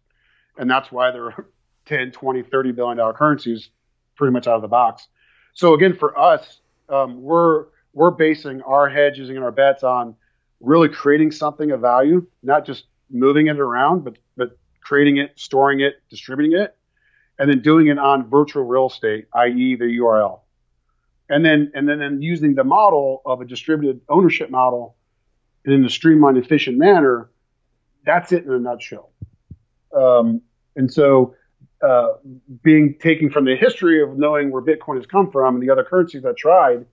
And 0.57 0.69
that's 0.69 0.91
why 0.91 1.11
they're 1.11 1.45
10, 1.85 2.11
20, 2.11 2.43
30 2.43 2.71
billion 2.71 2.97
dollar 2.97 3.13
currencies 3.13 3.69
pretty 4.15 4.33
much 4.33 4.47
out 4.47 4.55
of 4.55 4.61
the 4.61 4.67
box. 4.67 5.07
So 5.53 5.73
again, 5.73 5.95
for 5.95 6.17
us, 6.19 6.59
um, 6.89 7.21
we're, 7.21 7.65
we're 7.93 8.11
basing 8.11 8.61
our 8.61 8.89
hedges 8.89 9.29
and 9.29 9.39
our 9.39 9.51
bets 9.51 9.83
on 9.83 10.15
really 10.59 10.89
creating 10.89 11.31
something 11.31 11.71
of 11.71 11.81
value, 11.81 12.25
not 12.43 12.65
just 12.65 12.85
moving 13.09 13.47
it 13.47 13.59
around, 13.59 14.03
but 14.03 14.17
but 14.35 14.57
creating 14.81 15.17
it, 15.17 15.31
storing 15.35 15.81
it, 15.81 15.95
distributing 16.09 16.57
it, 16.57 16.75
and 17.37 17.49
then 17.49 17.61
doing 17.61 17.87
it 17.87 17.97
on 17.97 18.29
virtual 18.29 18.63
real 18.63 18.87
estate, 18.87 19.27
i.e., 19.33 19.75
the 19.75 19.85
URL, 19.85 20.41
and 21.29 21.45
then 21.45 21.71
and 21.75 21.87
then, 21.87 21.99
then 21.99 22.21
using 22.21 22.55
the 22.55 22.63
model 22.63 23.21
of 23.25 23.41
a 23.41 23.45
distributed 23.45 24.01
ownership 24.09 24.49
model 24.49 24.95
in 25.65 25.85
a 25.85 25.89
streamlined, 25.89 26.37
efficient 26.37 26.77
manner. 26.77 27.29
That's 28.05 28.31
it 28.31 28.45
in 28.45 28.51
a 28.51 28.59
nutshell. 28.59 29.11
Um, 29.95 30.41
and 30.75 30.91
so, 30.91 31.35
uh, 31.85 32.13
being 32.63 32.95
taken 32.99 33.29
from 33.29 33.45
the 33.45 33.55
history 33.55 34.01
of 34.01 34.17
knowing 34.17 34.51
where 34.51 34.61
Bitcoin 34.61 34.97
has 34.97 35.05
come 35.05 35.31
from 35.31 35.55
and 35.55 35.63
the 35.63 35.69
other 35.69 35.83
currencies 35.83 36.23
that 36.23 36.37
tried 36.37 36.85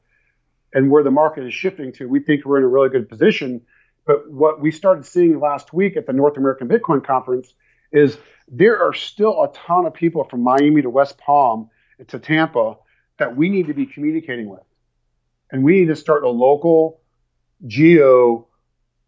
and 0.72 0.90
where 0.90 1.02
the 1.02 1.10
market 1.10 1.46
is 1.46 1.54
shifting 1.54 1.92
to, 1.92 2.08
we 2.08 2.20
think 2.20 2.44
we're 2.44 2.58
in 2.58 2.64
a 2.64 2.68
really 2.68 2.88
good 2.88 3.08
position. 3.08 3.62
But 4.06 4.30
what 4.30 4.60
we 4.60 4.70
started 4.70 5.04
seeing 5.04 5.40
last 5.40 5.72
week 5.72 5.96
at 5.96 6.06
the 6.06 6.12
North 6.12 6.36
American 6.36 6.68
Bitcoin 6.68 7.04
Conference 7.04 7.52
is 7.92 8.18
there 8.48 8.82
are 8.82 8.92
still 8.92 9.42
a 9.42 9.52
ton 9.52 9.86
of 9.86 9.94
people 9.94 10.24
from 10.24 10.42
Miami 10.42 10.82
to 10.82 10.90
West 10.90 11.18
Palm 11.18 11.70
to 12.08 12.18
Tampa 12.18 12.76
that 13.18 13.36
we 13.36 13.48
need 13.48 13.66
to 13.66 13.74
be 13.74 13.86
communicating 13.86 14.48
with. 14.48 14.62
And 15.50 15.64
we 15.64 15.80
need 15.80 15.86
to 15.86 15.96
start 15.96 16.24
a 16.24 16.28
local 16.28 17.00
geo 17.66 18.46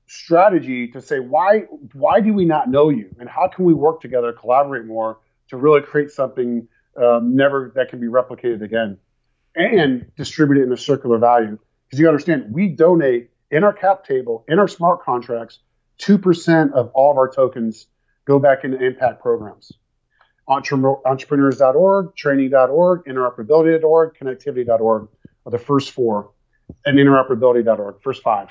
strategy 0.06 0.88
to 0.88 1.02
say 1.02 1.20
why 1.20 1.60
why 1.92 2.18
do 2.18 2.32
we 2.32 2.46
not 2.46 2.70
know 2.70 2.88
you 2.88 3.14
and 3.20 3.28
how 3.28 3.46
can 3.46 3.66
we 3.66 3.74
work 3.74 4.00
together 4.00 4.32
collaborate 4.32 4.86
more 4.86 5.18
to 5.48 5.58
really 5.58 5.82
create 5.82 6.10
something 6.10 6.66
um, 6.96 7.36
never 7.36 7.72
that 7.74 7.90
can 7.90 8.00
be 8.00 8.06
replicated 8.06 8.62
again 8.62 8.96
and 9.54 10.10
distribute 10.16 10.60
it 10.60 10.64
in 10.64 10.72
a 10.72 10.76
circular 10.76 11.18
value. 11.18 11.58
Because 11.86 12.00
you 12.00 12.08
understand, 12.08 12.52
we 12.52 12.68
donate 12.68 13.30
in 13.50 13.64
our 13.64 13.72
cap 13.72 14.04
table, 14.04 14.44
in 14.48 14.58
our 14.58 14.68
smart 14.68 15.02
contracts, 15.02 15.60
2% 16.00 16.72
of 16.72 16.90
all 16.94 17.10
of 17.10 17.16
our 17.16 17.30
tokens 17.30 17.86
go 18.24 18.38
back 18.38 18.64
into 18.64 18.84
impact 18.84 19.22
programs. 19.22 19.72
Entrepreneurs.org, 20.48 22.16
training.org, 22.16 23.04
interoperability.org, 23.04 24.16
connectivity.org 24.18 25.08
are 25.44 25.50
the 25.50 25.58
first 25.58 25.90
four, 25.90 26.30
and 26.84 26.98
interoperability.org, 26.98 28.02
first 28.02 28.22
five. 28.22 28.48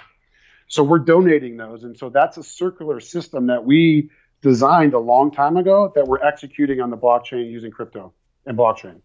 So 0.68 0.84
we're 0.84 1.00
donating 1.00 1.58
those. 1.58 1.84
And 1.84 1.98
so 1.98 2.10
that's 2.10 2.38
a 2.38 2.44
circular 2.44 3.00
system 3.00 3.48
that 3.48 3.64
we 3.64 4.10
designed 4.42 4.94
a 4.94 5.00
long 5.00 5.32
time 5.32 5.58
ago 5.58 5.92
that 5.96 6.08
we're 6.08 6.24
executing 6.24 6.82
on 6.82 6.90
the 6.90 6.98
blockchain 6.98 7.50
using 7.50 7.72
crypto 7.72 8.14
and 8.46 8.58
blockchain. 8.58 9.02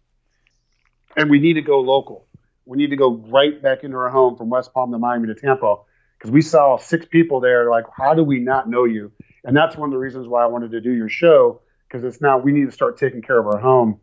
And 1.15 1.29
we 1.29 1.39
need 1.39 1.53
to 1.53 1.61
go 1.61 1.79
local. 1.79 2.25
We 2.65 2.77
need 2.77 2.91
to 2.91 2.95
go 2.95 3.15
right 3.29 3.61
back 3.61 3.83
into 3.83 3.97
our 3.97 4.09
home 4.09 4.37
from 4.37 4.49
West 4.49 4.73
Palm 4.73 4.91
to 4.91 4.97
Miami 4.97 5.27
to 5.27 5.35
Tampa 5.35 5.77
because 6.17 6.31
we 6.31 6.41
saw 6.41 6.77
six 6.77 7.05
people 7.05 7.39
there. 7.39 7.69
Like, 7.69 7.85
how 7.95 8.13
do 8.13 8.23
we 8.23 8.39
not 8.39 8.69
know 8.69 8.85
you? 8.85 9.11
And 9.43 9.55
that's 9.55 9.75
one 9.75 9.89
of 9.89 9.91
the 9.91 9.99
reasons 9.99 10.27
why 10.27 10.43
I 10.43 10.47
wanted 10.47 10.71
to 10.71 10.81
do 10.81 10.91
your 10.91 11.09
show 11.09 11.61
because 11.87 12.03
it's 12.03 12.21
now 12.21 12.39
we 12.39 12.51
need 12.51 12.65
to 12.65 12.71
start 12.71 12.97
taking 12.97 13.21
care 13.21 13.39
of 13.39 13.45
our 13.45 13.59
home, 13.59 13.99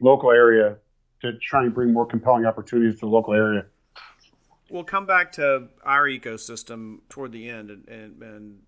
local 0.00 0.30
area 0.30 0.76
to 1.22 1.38
try 1.38 1.62
and 1.62 1.74
bring 1.74 1.92
more 1.92 2.06
compelling 2.06 2.46
opportunities 2.46 2.94
to 2.94 3.06
the 3.06 3.06
local 3.06 3.34
area. 3.34 3.64
We'll 4.70 4.84
come 4.84 5.06
back 5.06 5.32
to 5.32 5.68
our 5.84 6.04
ecosystem 6.04 7.00
toward 7.08 7.32
the 7.32 7.48
end, 7.48 7.70
and, 7.70 7.88
and, 7.88 8.22
and 8.22 8.58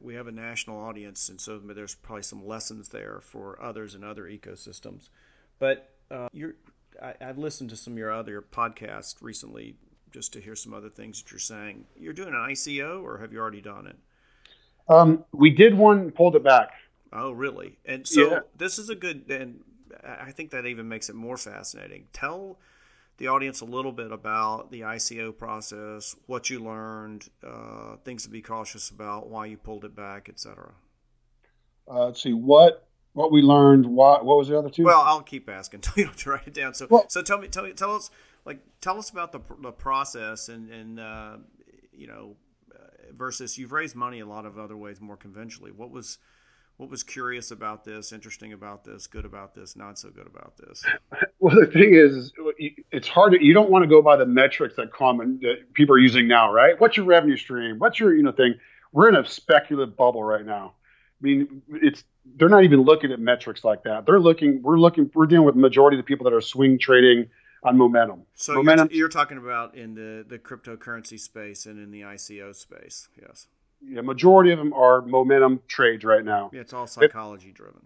we 0.00 0.14
have 0.14 0.26
a 0.26 0.32
national 0.32 0.78
audience, 0.78 1.28
and 1.28 1.40
so 1.40 1.58
there's 1.58 1.94
probably 1.94 2.22
some 2.22 2.46
lessons 2.46 2.90
there 2.90 3.20
for 3.22 3.60
others 3.60 3.94
in 3.94 4.04
other 4.04 4.24
ecosystems. 4.24 5.08
But 5.58 5.90
uh, 6.10 6.28
you're, 6.32 6.54
I, 7.02 7.14
have 7.24 7.38
listened 7.38 7.70
to 7.70 7.76
some 7.76 7.94
of 7.94 7.98
your 7.98 8.12
other 8.12 8.42
podcasts 8.42 9.16
recently 9.20 9.76
just 10.10 10.32
to 10.32 10.40
hear 10.40 10.56
some 10.56 10.72
other 10.72 10.88
things 10.88 11.22
that 11.22 11.30
you're 11.30 11.38
saying. 11.38 11.84
You're 11.96 12.12
doing 12.12 12.30
an 12.30 12.34
ICO, 12.34 13.02
or 13.02 13.18
have 13.18 13.32
you 13.32 13.38
already 13.38 13.60
done 13.60 13.86
it? 13.86 13.96
Um, 14.88 15.24
we 15.32 15.50
did 15.50 15.74
one, 15.76 16.10
pulled 16.10 16.34
it 16.34 16.42
back. 16.42 16.70
Oh, 17.12 17.32
really? 17.32 17.78
And 17.84 18.06
so 18.06 18.30
yeah. 18.30 18.38
this 18.56 18.78
is 18.78 18.88
a 18.88 18.94
good, 18.94 19.30
and 19.30 19.60
I 20.04 20.32
think 20.32 20.50
that 20.50 20.66
even 20.66 20.88
makes 20.88 21.08
it 21.08 21.14
more 21.14 21.36
fascinating. 21.36 22.06
Tell 22.12 22.58
the 23.18 23.28
audience 23.28 23.60
a 23.60 23.64
little 23.64 23.92
bit 23.92 24.12
about 24.12 24.70
the 24.70 24.82
ICO 24.82 25.36
process, 25.36 26.16
what 26.26 26.50
you 26.50 26.60
learned, 26.60 27.28
uh, 27.46 27.96
things 28.04 28.22
to 28.24 28.30
be 28.30 28.40
cautious 28.40 28.90
about, 28.90 29.28
why 29.28 29.46
you 29.46 29.56
pulled 29.56 29.84
it 29.84 29.94
back, 29.94 30.28
etc. 30.28 30.72
Uh, 31.86 32.06
let's 32.06 32.22
see 32.22 32.32
what 32.32 32.87
what 33.12 33.32
we 33.32 33.42
learned. 33.42 33.86
What 33.86 34.24
what 34.24 34.38
was 34.38 34.48
the 34.48 34.58
other 34.58 34.70
two? 34.70 34.84
Well, 34.84 35.00
I'll 35.00 35.22
keep 35.22 35.48
asking 35.48 35.78
until 35.84 35.94
you 35.96 36.04
don't 36.06 36.26
write 36.26 36.46
it 36.46 36.54
down. 36.54 36.74
So 36.74 36.86
well, 36.90 37.06
so 37.08 37.22
tell 37.22 37.38
me 37.38 37.48
tell 37.48 37.64
me 37.64 37.72
tell 37.72 37.94
us 37.94 38.10
like 38.44 38.60
tell 38.80 38.98
us 38.98 39.10
about 39.10 39.32
the 39.32 39.40
the 39.60 39.72
process 39.72 40.48
and 40.48 40.70
and 40.70 41.00
uh, 41.00 41.36
you 41.92 42.06
know 42.06 42.36
uh, 42.74 43.12
versus 43.16 43.58
you've 43.58 43.72
raised 43.72 43.96
money 43.96 44.20
a 44.20 44.26
lot 44.26 44.46
of 44.46 44.58
other 44.58 44.76
ways 44.76 45.00
more 45.00 45.16
conventionally. 45.16 45.72
What 45.72 45.90
was 45.90 46.18
what 46.78 46.88
was 46.88 47.02
curious 47.02 47.50
about 47.50 47.84
this, 47.84 48.12
interesting 48.12 48.52
about 48.52 48.84
this, 48.84 49.08
good 49.08 49.24
about 49.24 49.52
this, 49.52 49.76
not 49.76 49.98
so 49.98 50.10
good 50.10 50.26
about 50.26 50.56
this? 50.56 50.82
Well, 51.40 51.54
the 51.54 51.66
thing 51.66 51.94
is, 51.94 52.32
it's 52.90 53.06
hard 53.06 53.32
to, 53.32 53.44
you 53.44 53.54
don't 53.54 53.70
want 53.70 53.84
to 53.84 53.88
go 53.88 54.02
by 54.02 54.16
the 54.16 54.26
metrics 54.26 54.74
that 54.74 54.92
common 54.92 55.38
that 55.42 55.72
people 55.72 55.94
are 55.94 55.98
using 56.00 56.26
now, 56.26 56.52
right? 56.52 56.74
What's 56.80 56.96
your 56.96 57.06
revenue 57.06 57.36
stream? 57.36 57.78
What's 57.78 58.00
your, 58.00 58.12
you 58.12 58.24
know, 58.24 58.32
thing? 58.32 58.54
We're 58.90 59.08
in 59.08 59.14
a 59.14 59.24
speculative 59.24 59.96
bubble 59.96 60.24
right 60.24 60.44
now. 60.44 60.74
I 61.20 61.24
mean, 61.24 61.62
it's, 61.68 62.02
they're 62.36 62.48
not 62.48 62.64
even 62.64 62.82
looking 62.82 63.12
at 63.12 63.20
metrics 63.20 63.64
like 63.64 63.84
that. 63.84 64.06
They're 64.06 64.20
looking, 64.20 64.62
we're 64.62 64.78
looking, 64.78 65.10
we're 65.14 65.26
dealing 65.26 65.46
with 65.46 65.54
the 65.54 65.60
majority 65.60 65.98
of 65.98 66.04
the 66.04 66.06
people 66.06 66.24
that 66.24 66.34
are 66.34 66.40
swing 66.40 66.78
trading 66.78 67.28
on 67.62 67.76
momentum. 67.76 68.22
So 68.34 68.54
momentum. 68.54 68.88
You're, 68.90 68.98
you're 68.98 69.08
talking 69.08 69.38
about 69.38 69.74
in 69.74 69.94
the, 69.94 70.24
the 70.28 70.38
cryptocurrency 70.38 71.18
space 71.18 71.66
and 71.66 71.78
in 71.78 71.90
the 71.90 72.02
ICO 72.02 72.54
space. 72.54 73.08
Yes 73.20 73.46
yeah, 73.86 74.00
majority 74.00 74.52
of 74.52 74.58
them 74.58 74.72
are 74.72 75.02
momentum 75.02 75.60
trades 75.68 76.04
right 76.04 76.24
now. 76.24 76.50
Yeah, 76.52 76.60
it's 76.60 76.72
all 76.72 76.86
psychology 76.86 77.48
it, 77.48 77.54
driven. 77.54 77.82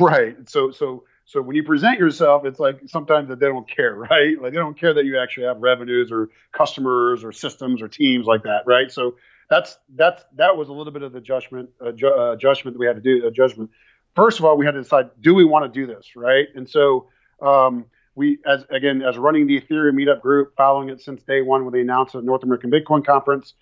Right. 0.00 0.36
So 0.48 0.70
so 0.70 1.04
so 1.26 1.42
when 1.42 1.56
you 1.56 1.62
present 1.62 1.98
yourself, 1.98 2.44
it's 2.44 2.58
like 2.58 2.80
sometimes 2.86 3.28
that 3.28 3.38
they 3.38 3.46
don't 3.46 3.68
care, 3.68 3.94
right? 4.10 4.40
Like 4.40 4.52
they 4.52 4.58
don't 4.58 4.78
care 4.78 4.94
that 4.94 5.04
you 5.04 5.18
actually 5.18 5.46
have 5.46 5.58
revenues 5.58 6.10
or 6.10 6.30
customers 6.52 7.22
or 7.24 7.32
systems 7.32 7.82
or 7.82 7.88
teams 7.88 8.26
like 8.26 8.44
that, 8.44 8.62
right? 8.66 8.90
So 8.90 9.16
that's 9.48 9.78
that's 9.94 10.24
that 10.34 10.56
was 10.56 10.68
a 10.68 10.72
little 10.72 10.92
bit 10.92 11.02
of 11.02 11.12
the 11.12 11.20
judgment 11.20 11.70
uh, 11.84 11.92
ju- 11.92 12.08
uh, 12.08 12.36
judgment 12.36 12.74
that 12.74 12.78
we 12.78 12.86
had 12.86 12.96
to 12.96 13.02
do. 13.02 13.26
A 13.26 13.30
judgment. 13.30 13.70
First 14.14 14.38
of 14.38 14.44
all, 14.44 14.56
we 14.56 14.66
had 14.66 14.72
to 14.72 14.82
decide: 14.82 15.10
do 15.20 15.34
we 15.34 15.44
want 15.44 15.72
to 15.72 15.80
do 15.80 15.86
this, 15.86 16.16
right? 16.16 16.46
And 16.54 16.68
so 16.68 17.08
um, 17.40 17.86
we, 18.14 18.38
as 18.46 18.64
again, 18.70 19.02
as 19.02 19.16
running 19.18 19.46
the 19.46 19.60
Ethereum 19.60 19.94
meetup 19.94 20.20
group, 20.20 20.54
following 20.56 20.88
it 20.88 21.00
since 21.00 21.22
day 21.22 21.42
one 21.42 21.64
when 21.64 21.72
they 21.72 21.80
announced 21.80 22.14
the 22.14 22.22
North 22.22 22.42
American 22.42 22.70
Bitcoin 22.70 23.04
Conference, 23.04 23.54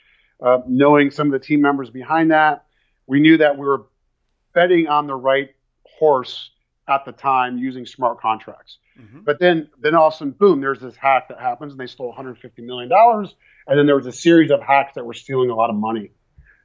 uh, 0.42 0.58
knowing 0.66 1.10
some 1.10 1.26
of 1.26 1.32
the 1.32 1.44
team 1.44 1.60
members 1.60 1.90
behind 1.90 2.30
that, 2.30 2.64
we 3.06 3.20
knew 3.20 3.36
that 3.36 3.58
we 3.58 3.66
were 3.66 3.86
betting 4.54 4.86
on 4.86 5.06
the 5.06 5.14
right 5.14 5.50
horse 5.84 6.50
at 6.88 7.04
the 7.04 7.12
time 7.12 7.58
using 7.58 7.86
smart 7.86 8.20
contracts. 8.20 8.78
Mm-hmm. 9.00 9.20
But 9.24 9.38
then, 9.38 9.68
then 9.80 9.94
all 9.94 10.08
of 10.08 10.14
a 10.14 10.16
sudden, 10.16 10.32
boom, 10.32 10.60
there's 10.60 10.80
this 10.80 10.96
hack 10.96 11.28
that 11.28 11.40
happens, 11.40 11.72
and 11.72 11.80
they 11.80 11.86
stole 11.86 12.08
150 12.08 12.62
million 12.62 12.88
dollars. 12.88 13.34
And 13.66 13.78
then 13.78 13.86
there 13.86 13.96
was 13.96 14.06
a 14.06 14.12
series 14.12 14.50
of 14.50 14.62
hacks 14.62 14.92
that 14.94 15.04
were 15.04 15.14
stealing 15.14 15.50
a 15.50 15.54
lot 15.54 15.70
of 15.70 15.76
money. 15.76 16.10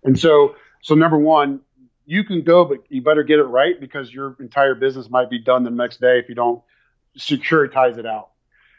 And 0.03 0.19
so, 0.19 0.55
so 0.81 0.95
number 0.95 1.17
one, 1.17 1.61
you 2.05 2.23
can 2.23 2.43
go, 2.43 2.65
but 2.65 2.79
you 2.89 3.01
better 3.01 3.23
get 3.23 3.39
it 3.39 3.43
right 3.43 3.79
because 3.79 4.11
your 4.11 4.35
entire 4.39 4.75
business 4.75 5.09
might 5.09 5.29
be 5.29 5.39
done 5.39 5.63
the 5.63 5.69
next 5.69 6.01
day 6.01 6.19
if 6.19 6.27
you 6.27 6.35
don't 6.35 6.61
securitize 7.17 7.97
it 7.97 8.05
out. 8.05 8.29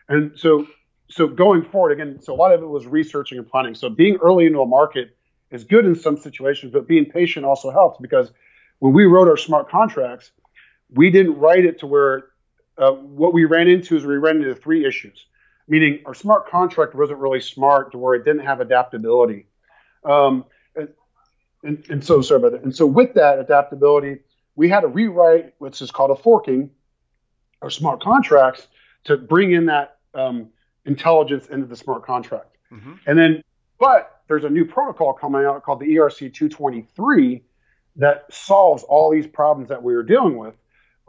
And 0.09 0.33
so 0.37 0.67
so 1.11 1.27
going 1.27 1.65
forward 1.65 1.93
again, 1.93 2.21
so 2.21 2.33
a 2.33 2.37
lot 2.37 2.53
of 2.53 2.63
it 2.63 2.67
was 2.67 2.87
researching 2.87 3.39
and 3.39 3.47
planning. 3.47 3.75
So 3.75 3.91
being 3.91 4.17
early 4.23 4.47
into 4.47 4.61
a 4.61 4.67
market 4.67 5.17
is 5.51 5.65
good 5.65 5.85
in 5.85 5.97
some 5.97 6.17
situations, 6.17 6.73
but 6.73 6.87
being 6.87 7.07
patient 7.07 7.45
also 7.45 7.71
helps 7.71 7.99
because 8.01 8.31
when 8.79 8.93
we 8.93 9.05
wrote 9.05 9.29
our 9.29 9.37
smart 9.37 9.69
contracts, 9.69 10.31
we 10.93 11.11
didn't 11.11 11.39
write 11.39 11.65
it 11.65 11.81
to 11.81 11.87
where 11.87 12.27
uh, 12.79 12.93
what 12.93 13.33
we 13.33 13.45
ran 13.45 13.69
into 13.69 13.97
is 13.97 14.05
we 14.05 14.17
ran 14.17 14.37
into 14.37 14.55
three 14.55 14.85
issues. 14.85 15.27
Meaning 15.69 16.01
our 16.07 16.15
smart 16.15 16.49
contract 16.49 16.95
wasn't 16.95 17.21
really 17.21 17.41
smart 17.41 17.93
to 17.93 17.99
where 17.99 18.15
it 18.15 18.25
didn't 18.25 18.45
have 18.45 18.61
adaptability. 18.61 19.47
Um, 20.05 20.45
and, 20.75 20.89
and, 21.63 21.85
and 21.89 22.05
so 22.05 22.23
sorry 22.23 22.41
about 22.41 22.53
that. 22.53 22.63
And 22.63 22.75
so 22.75 22.87
with 22.87 23.15
that 23.15 23.39
adaptability, 23.39 24.21
we 24.57 24.69
had 24.69 24.81
to 24.81 24.89
rewrite 24.89 25.55
what's 25.59 25.81
is 25.81 25.91
called 25.91 26.11
a 26.11 26.17
forking, 26.17 26.71
our 27.63 27.71
smart 27.71 28.03
contracts 28.03 28.67
to 29.05 29.17
bring 29.17 29.53
in 29.53 29.67
that 29.67 29.99
um, 30.15 30.49
intelligence 30.87 31.47
into 31.47 31.67
the 31.67 31.77
smart 31.77 32.05
contract. 32.05 32.57
Mm-hmm. 32.73 32.95
And 33.07 33.19
then, 33.19 33.43
but 33.79 34.23
there's 34.29 34.45
a 34.45 34.51
new 34.51 34.65
protocol 34.65 35.13
coming 35.13 35.45
out 35.45 35.63
called 35.63 35.81
the 35.81 35.87
ERC 35.87 36.33
223 36.33 37.43
that 37.97 38.25
solves 38.31 38.83
all 38.85 39.11
these 39.11 39.27
problems 39.27 39.69
that 39.69 39.83
we 39.83 39.95
were 39.95 40.03
dealing 40.03 40.37
with. 40.37 40.55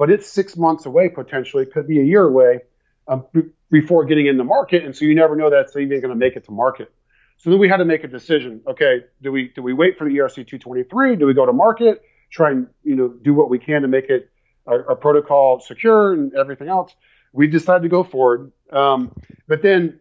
But 0.01 0.09
it's 0.09 0.27
six 0.27 0.57
months 0.57 0.87
away 0.87 1.09
potentially, 1.09 1.63
could 1.67 1.87
be 1.87 1.99
a 1.99 2.03
year 2.03 2.23
away 2.23 2.61
um, 3.07 3.23
b- 3.33 3.51
before 3.69 4.03
getting 4.03 4.25
in 4.25 4.35
the 4.35 4.43
market, 4.43 4.83
and 4.83 4.95
so 4.95 5.05
you 5.05 5.13
never 5.13 5.35
know 5.35 5.51
that 5.51 5.59
it's 5.59 5.75
even 5.75 6.01
going 6.01 6.09
to 6.09 6.15
make 6.15 6.35
it 6.35 6.43
to 6.45 6.51
market. 6.51 6.91
So 7.37 7.51
then 7.51 7.59
we 7.59 7.69
had 7.69 7.77
to 7.77 7.85
make 7.85 8.03
a 8.03 8.07
decision. 8.07 8.61
Okay, 8.65 9.01
do 9.21 9.31
we 9.31 9.49
do 9.49 9.61
we 9.61 9.73
wait 9.73 9.99
for 9.99 10.09
the 10.09 10.17
ERC 10.17 10.33
223? 10.33 11.17
Do 11.17 11.27
we 11.27 11.35
go 11.35 11.45
to 11.45 11.53
market? 11.53 12.01
Try 12.31 12.49
and 12.49 12.67
you 12.83 12.95
know 12.95 13.09
do 13.09 13.35
what 13.35 13.51
we 13.51 13.59
can 13.59 13.83
to 13.83 13.87
make 13.87 14.09
it 14.09 14.31
our 14.65 14.95
protocol 14.95 15.59
secure 15.59 16.13
and 16.13 16.33
everything 16.33 16.67
else. 16.67 16.95
We 17.31 17.45
decided 17.45 17.83
to 17.83 17.89
go 17.89 18.03
forward 18.03 18.51
um, 18.71 19.13
but 19.47 19.61
then 19.61 19.99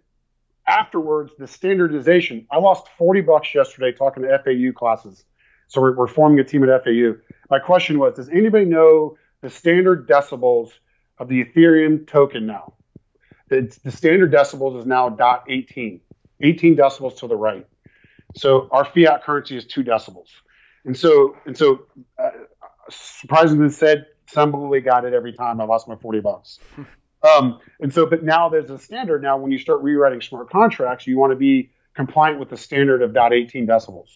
afterwards, 0.66 1.32
the 1.38 1.46
standardization. 1.46 2.46
I 2.50 2.56
lost 2.56 2.88
40 2.96 3.20
bucks 3.20 3.54
yesterday 3.54 3.92
talking 3.92 4.22
to 4.22 4.38
FAU 4.42 4.72
classes. 4.72 5.24
So 5.68 5.80
we're, 5.80 5.94
we're 5.94 6.08
forming 6.08 6.38
a 6.40 6.44
team 6.44 6.64
at 6.64 6.84
FAU. 6.84 7.16
My 7.50 7.58
question 7.58 7.98
was, 7.98 8.14
does 8.14 8.28
anybody 8.28 8.64
know 8.64 9.16
the 9.42 9.50
standard 9.50 10.08
decibels 10.08 10.70
of 11.18 11.28
the 11.28 11.44
Ethereum 11.44 12.06
token 12.06 12.46
now? 12.46 12.74
The, 13.48 13.76
the 13.82 13.90
standard 13.90 14.32
decibels 14.32 14.78
is 14.78 14.86
now 14.86 15.08
dot 15.08 15.44
18, 15.48 16.00
18 16.40 16.76
decibels 16.76 17.18
to 17.18 17.26
the 17.26 17.36
right. 17.36 17.66
So 18.36 18.68
our 18.70 18.84
fiat 18.84 19.24
currency 19.24 19.56
is 19.56 19.66
two 19.66 19.82
decibels. 19.82 20.28
And 20.84 20.96
so, 20.96 21.36
and 21.46 21.56
so, 21.56 21.86
uh, 22.18 22.30
surprisingly 22.88 23.70
said, 23.70 24.06
somebody 24.26 24.80
got 24.80 25.04
it 25.04 25.12
every 25.12 25.32
time 25.32 25.60
I 25.60 25.64
lost 25.64 25.88
my 25.88 25.96
40 25.96 26.20
bucks. 26.20 26.58
Um, 27.22 27.60
and 27.80 27.92
so, 27.92 28.06
but 28.06 28.24
now 28.24 28.48
there's 28.48 28.70
a 28.70 28.78
standard. 28.78 29.22
Now, 29.22 29.36
when 29.36 29.52
you 29.52 29.58
start 29.58 29.82
rewriting 29.82 30.22
smart 30.22 30.48
contracts, 30.48 31.06
you 31.06 31.18
want 31.18 31.32
to 31.32 31.36
be 31.36 31.70
compliant 31.94 32.40
with 32.40 32.48
the 32.48 32.56
standard 32.56 33.02
of 33.02 33.12
dot 33.12 33.34
18 33.34 33.66
decibels. 33.66 34.08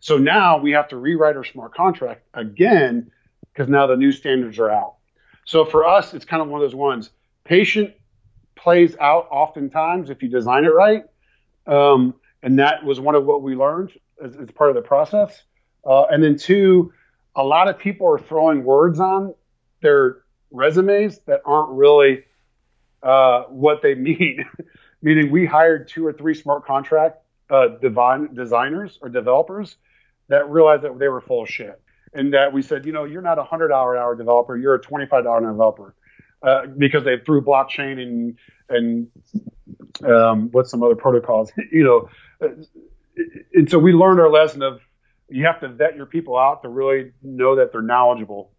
So 0.00 0.18
now 0.18 0.58
we 0.58 0.72
have 0.72 0.88
to 0.88 0.96
rewrite 0.96 1.36
our 1.36 1.44
smart 1.44 1.74
contract 1.74 2.22
again 2.32 3.10
because 3.54 3.70
now 3.70 3.86
the 3.86 3.96
new 3.96 4.12
standards 4.12 4.58
are 4.58 4.70
out. 4.70 4.96
So 5.44 5.64
for 5.64 5.86
us, 5.86 6.12
it's 6.12 6.24
kind 6.24 6.42
of 6.42 6.48
one 6.48 6.60
of 6.60 6.66
those 6.66 6.74
ones. 6.74 7.10
Patient 7.44 7.94
plays 8.56 8.96
out 8.98 9.28
oftentimes 9.30 10.10
if 10.10 10.22
you 10.22 10.28
design 10.28 10.64
it 10.64 10.74
right. 10.74 11.04
Um, 11.66 12.14
and 12.42 12.58
that 12.58 12.84
was 12.84 13.00
one 13.00 13.14
of 13.14 13.24
what 13.24 13.42
we 13.42 13.54
learned 13.54 13.92
as, 14.22 14.36
as 14.36 14.50
part 14.50 14.70
of 14.70 14.76
the 14.76 14.82
process. 14.82 15.42
Uh, 15.86 16.04
and 16.04 16.22
then 16.22 16.36
two, 16.36 16.92
a 17.36 17.44
lot 17.44 17.68
of 17.68 17.78
people 17.78 18.06
are 18.08 18.18
throwing 18.18 18.64
words 18.64 19.00
on 19.00 19.34
their 19.82 20.22
resumes 20.50 21.20
that 21.26 21.42
aren't 21.44 21.70
really 21.70 22.24
uh, 23.02 23.42
what 23.44 23.82
they 23.82 23.94
mean. 24.10 24.44
Meaning, 25.02 25.30
we 25.30 25.44
hired 25.44 25.88
two 25.88 26.06
or 26.06 26.14
three 26.14 26.34
smart 26.34 26.64
contract 26.64 27.18
uh, 27.50 27.68
divine 27.80 28.32
designers 28.32 28.98
or 29.02 29.10
developers 29.10 29.76
that 30.28 30.48
realized 30.48 30.82
that 30.82 30.98
they 30.98 31.08
were 31.08 31.20
full 31.20 31.42
of 31.42 31.48
shit, 31.48 31.80
and 32.14 32.32
that 32.32 32.52
we 32.52 32.62
said, 32.62 32.86
you 32.86 32.92
know, 32.92 33.04
you're 33.04 33.22
not 33.22 33.38
a 33.38 33.44
hundred 33.44 33.68
dollar 33.68 33.96
hour 33.96 34.14
developer, 34.14 34.56
you're 34.56 34.74
a 34.74 34.80
twenty 34.80 35.06
five 35.06 35.24
dollar 35.24 35.40
developer, 35.40 35.94
uh, 36.42 36.66
because 36.66 37.04
they 37.04 37.18
threw 37.18 37.42
blockchain 37.42 38.00
and 38.00 38.38
and 38.68 39.08
um, 40.04 40.50
what's 40.52 40.70
some 40.70 40.82
other 40.82 40.96
protocols, 40.96 41.52
you 41.72 41.84
know, 41.84 42.08
uh, 42.42 42.54
and 43.52 43.70
so 43.70 43.78
we 43.78 43.92
learned 43.92 44.20
our 44.20 44.30
lesson 44.30 44.62
of 44.62 44.80
you 45.28 45.44
have 45.46 45.60
to 45.60 45.68
vet 45.68 45.96
your 45.96 46.06
people 46.06 46.36
out 46.36 46.62
to 46.62 46.68
really 46.68 47.12
know 47.22 47.56
that 47.56 47.72
they're 47.72 47.82
knowledgeable. 47.82 48.52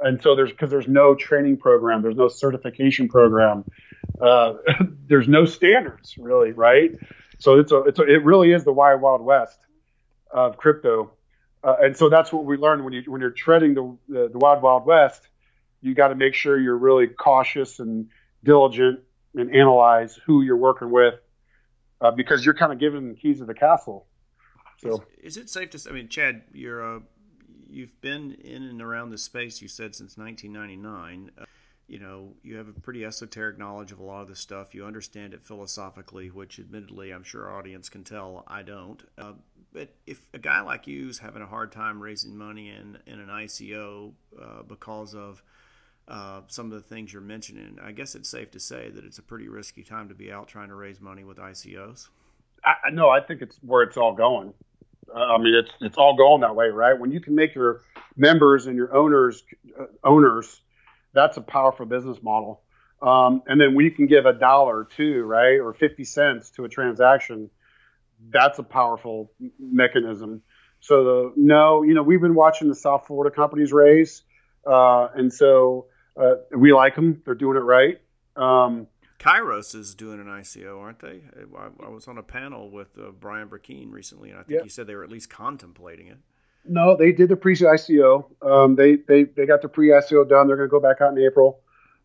And 0.00 0.20
so 0.22 0.34
there's 0.34 0.50
because 0.50 0.70
there's 0.70 0.88
no 0.88 1.14
training 1.14 1.58
program, 1.58 2.02
there's 2.02 2.16
no 2.16 2.28
certification 2.28 3.08
program, 3.08 3.64
uh, 4.20 4.54
there's 5.06 5.28
no 5.28 5.44
standards 5.44 6.16
really, 6.18 6.52
right? 6.52 6.92
So 7.38 7.58
it's 7.58 7.72
a, 7.72 7.78
it's 7.82 7.98
a, 7.98 8.02
it 8.02 8.24
really 8.24 8.52
is 8.52 8.64
the 8.64 8.72
wild 8.72 9.00
wild 9.00 9.22
west 9.22 9.58
of 10.30 10.56
crypto, 10.56 11.12
uh, 11.64 11.76
and 11.80 11.96
so 11.96 12.08
that's 12.08 12.32
what 12.32 12.44
we 12.44 12.56
learned 12.56 12.84
when 12.84 12.92
you 12.92 13.02
when 13.06 13.20
you're 13.20 13.30
treading 13.30 13.74
the 13.74 13.96
the, 14.08 14.28
the 14.28 14.38
wild 14.38 14.62
wild 14.62 14.86
west. 14.86 15.28
You 15.80 15.94
got 15.94 16.08
to 16.08 16.14
make 16.14 16.34
sure 16.34 16.58
you're 16.58 16.76
really 16.76 17.08
cautious 17.08 17.80
and 17.80 18.08
diligent 18.44 19.00
and 19.34 19.54
analyze 19.54 20.18
who 20.26 20.42
you're 20.42 20.56
working 20.56 20.90
with 20.90 21.14
uh, 22.00 22.10
because 22.10 22.44
you're 22.44 22.54
kind 22.54 22.72
of 22.72 22.78
given 22.78 23.08
the 23.08 23.14
keys 23.14 23.40
of 23.40 23.46
the 23.46 23.54
castle. 23.54 24.06
So, 24.80 25.04
is, 25.18 25.36
is 25.36 25.36
it 25.36 25.50
safe 25.50 25.70
to 25.70 25.78
say? 25.78 25.90
I 25.90 25.92
mean, 25.92 26.08
Chad, 26.08 26.42
you're 26.52 26.96
uh, 26.96 27.00
you've 27.68 28.00
been 28.00 28.32
in 28.32 28.62
and 28.62 28.82
around 28.82 29.10
this 29.10 29.22
space. 29.22 29.62
You 29.62 29.68
said 29.68 29.94
since 29.94 30.16
1999. 30.16 31.30
Uh, 31.38 31.44
you 31.88 31.98
know, 31.98 32.32
you 32.42 32.56
have 32.56 32.68
a 32.68 32.72
pretty 32.72 33.04
esoteric 33.04 33.58
knowledge 33.58 33.92
of 33.92 33.98
a 33.98 34.02
lot 34.02 34.22
of 34.22 34.28
this 34.28 34.38
stuff. 34.40 34.74
You 34.74 34.86
understand 34.86 35.34
it 35.34 35.42
philosophically, 35.42 36.30
which, 36.30 36.58
admittedly, 36.58 37.10
I'm 37.10 37.22
sure 37.22 37.50
our 37.50 37.58
audience 37.58 37.90
can 37.90 38.02
tell 38.02 38.44
I 38.46 38.62
don't. 38.62 39.02
Uh, 39.18 39.32
but 39.72 39.88
if 40.06 40.20
a 40.34 40.38
guy 40.38 40.60
like 40.60 40.86
you 40.86 41.08
is 41.08 41.18
having 41.18 41.42
a 41.42 41.46
hard 41.46 41.72
time 41.72 42.00
raising 42.02 42.36
money 42.36 42.70
in 42.70 42.98
in 43.06 43.20
an 43.20 43.28
ICO 43.28 44.12
uh, 44.40 44.62
because 44.62 45.14
of 45.14 45.42
uh, 46.08 46.42
some 46.48 46.66
of 46.66 46.72
the 46.72 46.94
things 46.94 47.12
you're 47.12 47.22
mentioning, 47.22 47.78
I 47.82 47.92
guess 47.92 48.14
it's 48.14 48.28
safe 48.28 48.50
to 48.52 48.60
say 48.60 48.90
that 48.90 49.04
it's 49.04 49.18
a 49.18 49.22
pretty 49.22 49.48
risky 49.48 49.82
time 49.82 50.08
to 50.08 50.14
be 50.14 50.32
out 50.32 50.48
trying 50.48 50.68
to 50.68 50.74
raise 50.74 51.00
money 51.00 51.24
with 51.24 51.38
ICOs. 51.38 52.08
I, 52.64 52.90
no, 52.90 53.08
I 53.08 53.20
think 53.20 53.42
it's 53.42 53.58
where 53.62 53.82
it's 53.82 53.96
all 53.96 54.14
going. 54.14 54.52
Uh, 55.14 55.18
I 55.18 55.38
mean, 55.38 55.54
it's 55.54 55.70
it's 55.80 55.96
all 55.96 56.16
going 56.16 56.42
that 56.42 56.54
way, 56.54 56.68
right? 56.68 56.98
When 56.98 57.10
you 57.10 57.20
can 57.20 57.34
make 57.34 57.54
your 57.54 57.82
members 58.16 58.66
and 58.66 58.76
your 58.76 58.94
owners 58.94 59.42
uh, 59.78 59.86
owners, 60.04 60.60
that's 61.12 61.36
a 61.36 61.40
powerful 61.42 61.86
business 61.86 62.18
model. 62.22 62.62
Um, 63.00 63.42
and 63.46 63.60
then 63.60 63.74
when 63.74 63.84
you 63.84 63.90
can 63.90 64.06
give 64.06 64.26
a 64.26 64.32
dollar 64.32 64.86
two, 64.96 65.24
right, 65.24 65.58
or 65.58 65.74
fifty 65.74 66.04
cents 66.04 66.50
to 66.50 66.64
a 66.64 66.68
transaction, 66.68 67.50
that's 68.30 68.58
a 68.58 68.62
powerful 68.62 69.32
mechanism. 69.58 70.42
So 70.80 71.04
the, 71.04 71.32
no, 71.36 71.82
you 71.82 71.94
know, 71.94 72.02
we've 72.02 72.20
been 72.20 72.34
watching 72.34 72.68
the 72.68 72.74
South 72.74 73.06
Florida 73.06 73.34
companies 73.34 73.72
raise, 73.72 74.22
uh, 74.66 75.08
and 75.14 75.32
so 75.32 75.86
uh, 76.16 76.34
we 76.56 76.72
like 76.72 76.96
them. 76.96 77.22
They're 77.24 77.34
doing 77.34 77.56
it 77.56 77.60
right. 77.60 78.00
Um, 78.36 78.88
Kairos 79.18 79.76
is 79.76 79.94
doing 79.94 80.18
an 80.20 80.26
ICO, 80.26 80.80
aren't 80.80 80.98
they? 80.98 81.20
I, 81.56 81.86
I 81.86 81.88
was 81.88 82.08
on 82.08 82.18
a 82.18 82.22
panel 82.22 82.70
with 82.70 82.98
uh, 82.98 83.12
Brian 83.12 83.48
Brackeen 83.48 83.92
recently, 83.92 84.30
and 84.30 84.40
I 84.40 84.42
think 84.42 84.62
he 84.64 84.68
said 84.68 84.88
they 84.88 84.96
were 84.96 85.04
at 85.04 85.10
least 85.10 85.30
contemplating 85.30 86.08
it. 86.08 86.18
No, 86.64 86.96
they 86.96 87.12
did 87.12 87.28
the 87.28 87.36
pre-ICO. 87.36 88.24
Um, 88.42 88.74
they 88.76 88.96
they 88.96 89.24
they 89.24 89.46
got 89.46 89.62
the 89.62 89.68
pre-ICO 89.68 90.28
done. 90.28 90.46
They're 90.46 90.56
going 90.56 90.68
to 90.68 90.70
go 90.70 90.80
back 90.80 91.00
out 91.00 91.16
in 91.16 91.24
April. 91.24 91.60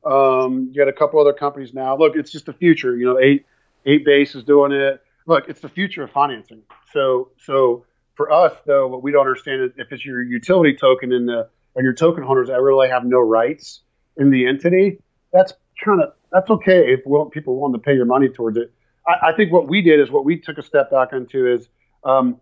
Um, 0.05 0.69
you 0.71 0.79
got 0.79 0.87
a 0.87 0.93
couple 0.93 1.19
other 1.19 1.33
companies 1.33 1.73
now. 1.73 1.97
Look, 1.97 2.15
it's 2.15 2.31
just 2.31 2.45
the 2.45 2.53
future. 2.53 2.95
You 2.95 3.05
know, 3.05 3.19
eight 3.19 3.45
eight 3.85 4.05
base 4.05 4.35
is 4.35 4.43
doing 4.43 4.71
it. 4.71 5.01
Look, 5.27 5.49
it's 5.49 5.59
the 5.59 5.69
future 5.69 6.03
of 6.03 6.11
financing. 6.11 6.63
So 6.93 7.31
so 7.45 7.85
for 8.15 8.31
us 8.31 8.53
though, 8.65 8.87
what 8.87 9.03
we 9.03 9.11
don't 9.11 9.21
understand 9.21 9.61
is 9.61 9.71
if 9.77 9.91
it's 9.91 10.03
your 10.03 10.23
utility 10.23 10.75
token 10.75 11.11
in 11.11 11.27
the 11.27 11.49
and 11.75 11.83
your 11.83 11.93
token 11.93 12.23
holders 12.23 12.47
that 12.47 12.59
really 12.59 12.89
have 12.89 13.05
no 13.05 13.19
rights 13.19 13.81
in 14.15 14.31
the 14.31 14.47
entity, 14.47 14.99
that's 15.31 15.53
kind 15.83 16.01
of 16.01 16.13
that's 16.31 16.49
okay 16.49 16.93
if 16.93 17.01
people 17.31 17.59
want 17.59 17.73
to 17.73 17.79
pay 17.79 17.93
your 17.93 18.05
money 18.05 18.29
towards 18.29 18.57
it. 18.57 18.73
I, 19.07 19.29
I, 19.29 19.33
think 19.33 19.53
what 19.53 19.67
we 19.67 19.81
did 19.81 19.99
is 19.99 20.09
what 20.09 20.25
we 20.25 20.39
took 20.39 20.57
a 20.57 20.63
step 20.63 20.89
back 20.91 21.13
into 21.13 21.47
is 21.53 21.69
um, 22.03 22.41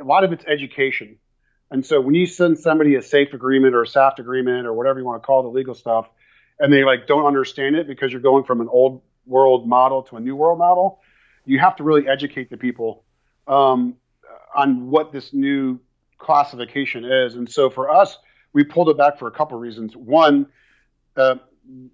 a 0.00 0.04
lot 0.04 0.24
of 0.24 0.32
it's 0.32 0.44
education. 0.46 1.18
And 1.70 1.84
so 1.84 2.00
when 2.00 2.14
you 2.14 2.26
send 2.26 2.58
somebody 2.58 2.94
a 2.94 3.02
safe 3.02 3.32
agreement 3.32 3.74
or 3.74 3.82
a 3.82 3.86
SAFT 3.86 4.20
agreement 4.20 4.66
or 4.66 4.72
whatever 4.72 5.00
you 5.00 5.04
want 5.04 5.20
to 5.22 5.26
call 5.26 5.42
the 5.42 5.48
legal 5.48 5.74
stuff, 5.74 6.08
and 6.60 6.72
they 6.72 6.84
like 6.84 7.06
don't 7.06 7.26
understand 7.26 7.76
it 7.76 7.86
because 7.86 8.12
you're 8.12 8.20
going 8.20 8.44
from 8.44 8.60
an 8.60 8.68
old 8.70 9.02
world 9.26 9.68
model 9.68 10.02
to 10.04 10.16
a 10.16 10.20
new 10.20 10.36
world 10.36 10.58
model, 10.58 11.00
you 11.46 11.58
have 11.58 11.76
to 11.76 11.84
really 11.84 12.06
educate 12.08 12.50
the 12.50 12.56
people 12.56 13.04
um, 13.46 13.94
on 14.54 14.90
what 14.90 15.12
this 15.12 15.32
new 15.32 15.80
classification 16.18 17.04
is. 17.04 17.36
And 17.36 17.48
so 17.48 17.70
for 17.70 17.88
us, 17.88 18.18
we 18.52 18.64
pulled 18.64 18.88
it 18.88 18.98
back 18.98 19.18
for 19.18 19.28
a 19.28 19.30
couple 19.30 19.58
reasons. 19.58 19.96
One, 19.96 20.46
uh, 21.16 21.36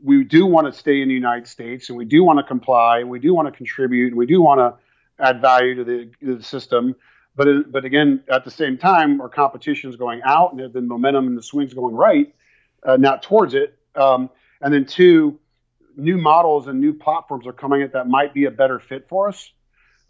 we 0.03 0.25
do 0.25 0.47
want 0.47 0.73
to 0.73 0.79
stay 0.79 1.01
in 1.03 1.09
the 1.09 1.15
United 1.15 1.47
States 1.47 1.89
and 1.89 1.97
we 1.97 2.05
do 2.05 2.25
want 2.25 2.39
to 2.39 2.43
comply 2.43 3.01
and 3.01 3.09
we 3.09 3.19
do 3.19 3.35
want 3.35 3.49
to 3.49 3.53
contribute 3.53 4.09
and 4.09 4.17
we 4.17 4.27
do 4.27 4.43
want 4.43 4.59
to 4.59 5.25
add 5.25 5.41
value 5.41 5.75
to 5.77 5.85
the, 5.85 6.11
to 6.21 6.37
the 6.37 6.43
system. 6.43 6.95
But, 7.35 7.73
but 7.73 7.85
again, 7.85 8.23
at 8.29 8.45
the 8.45 8.51
same 8.51 8.77
time, 8.77 9.21
our 9.21 9.29
competition 9.29 9.89
is 9.89 9.97
going 9.97 10.21
out 10.25 10.53
and 10.53 10.73
the 10.73 10.81
momentum 10.83 11.27
and 11.27 11.39
the 11.39 11.43
swings 11.43 11.73
going 11.73 11.95
right, 11.95 12.35
uh, 12.83 12.97
not 12.97 13.23
towards 13.23 13.55
it. 13.55 13.79
Um, 13.95 14.29
and 14.61 14.73
then 14.73 14.85
two, 14.85 15.39
new 15.97 16.19
models 16.19 16.67
and 16.69 16.81
new 16.81 16.93
platforms 16.93 17.47
are 17.47 17.53
coming 17.53 17.83
at 17.83 17.93
that 17.93 18.09
might 18.09 18.35
be 18.35 18.45
a 18.45 18.51
better 18.51 18.79
fit 18.79 19.09
for 19.09 19.29
us. 19.29 19.53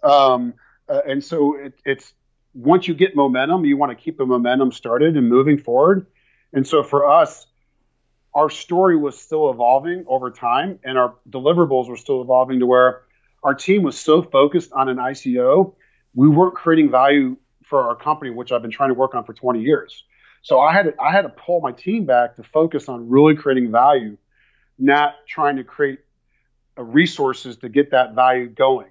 Um, 0.02 0.54
uh, 0.88 1.00
and 1.06 1.22
so 1.22 1.56
it, 1.56 1.74
it's 1.84 2.12
once 2.54 2.86
you 2.88 2.94
get 2.94 3.16
momentum, 3.16 3.64
you 3.64 3.76
want 3.76 3.96
to 3.96 4.02
keep 4.02 4.18
the 4.18 4.26
momentum 4.26 4.72
started 4.72 5.16
and 5.16 5.28
moving 5.28 5.58
forward. 5.58 6.06
And 6.52 6.66
so 6.66 6.82
for 6.82 7.08
us, 7.08 7.46
our 8.34 8.50
story 8.50 8.96
was 8.96 9.18
still 9.18 9.50
evolving 9.50 10.04
over 10.06 10.30
time 10.30 10.78
and 10.84 10.98
our 10.98 11.14
deliverables 11.28 11.88
were 11.88 11.96
still 11.96 12.22
evolving 12.22 12.60
to 12.60 12.66
where 12.66 13.02
our 13.42 13.54
team 13.54 13.82
was 13.82 13.98
so 13.98 14.22
focused 14.22 14.72
on 14.72 14.88
an 14.88 14.96
ICO, 14.96 15.74
we 16.14 16.28
weren't 16.28 16.54
creating 16.54 16.90
value 16.90 17.36
for 17.64 17.88
our 17.88 17.96
company, 17.96 18.30
which 18.30 18.52
I've 18.52 18.62
been 18.62 18.70
trying 18.70 18.90
to 18.90 18.94
work 18.94 19.14
on 19.14 19.24
for 19.24 19.32
20 19.32 19.62
years. 19.62 20.04
So 20.42 20.60
I 20.60 20.72
had 20.72 20.82
to, 20.86 20.94
I 21.00 21.12
had 21.12 21.22
to 21.22 21.28
pull 21.28 21.60
my 21.60 21.72
team 21.72 22.04
back 22.04 22.36
to 22.36 22.42
focus 22.42 22.88
on 22.88 23.08
really 23.08 23.34
creating 23.34 23.70
value, 23.70 24.16
not 24.78 25.14
trying 25.28 25.56
to 25.56 25.64
create 25.64 26.00
uh, 26.78 26.82
resources 26.82 27.58
to 27.58 27.68
get 27.68 27.90
that 27.90 28.14
value 28.14 28.48
going. 28.48 28.88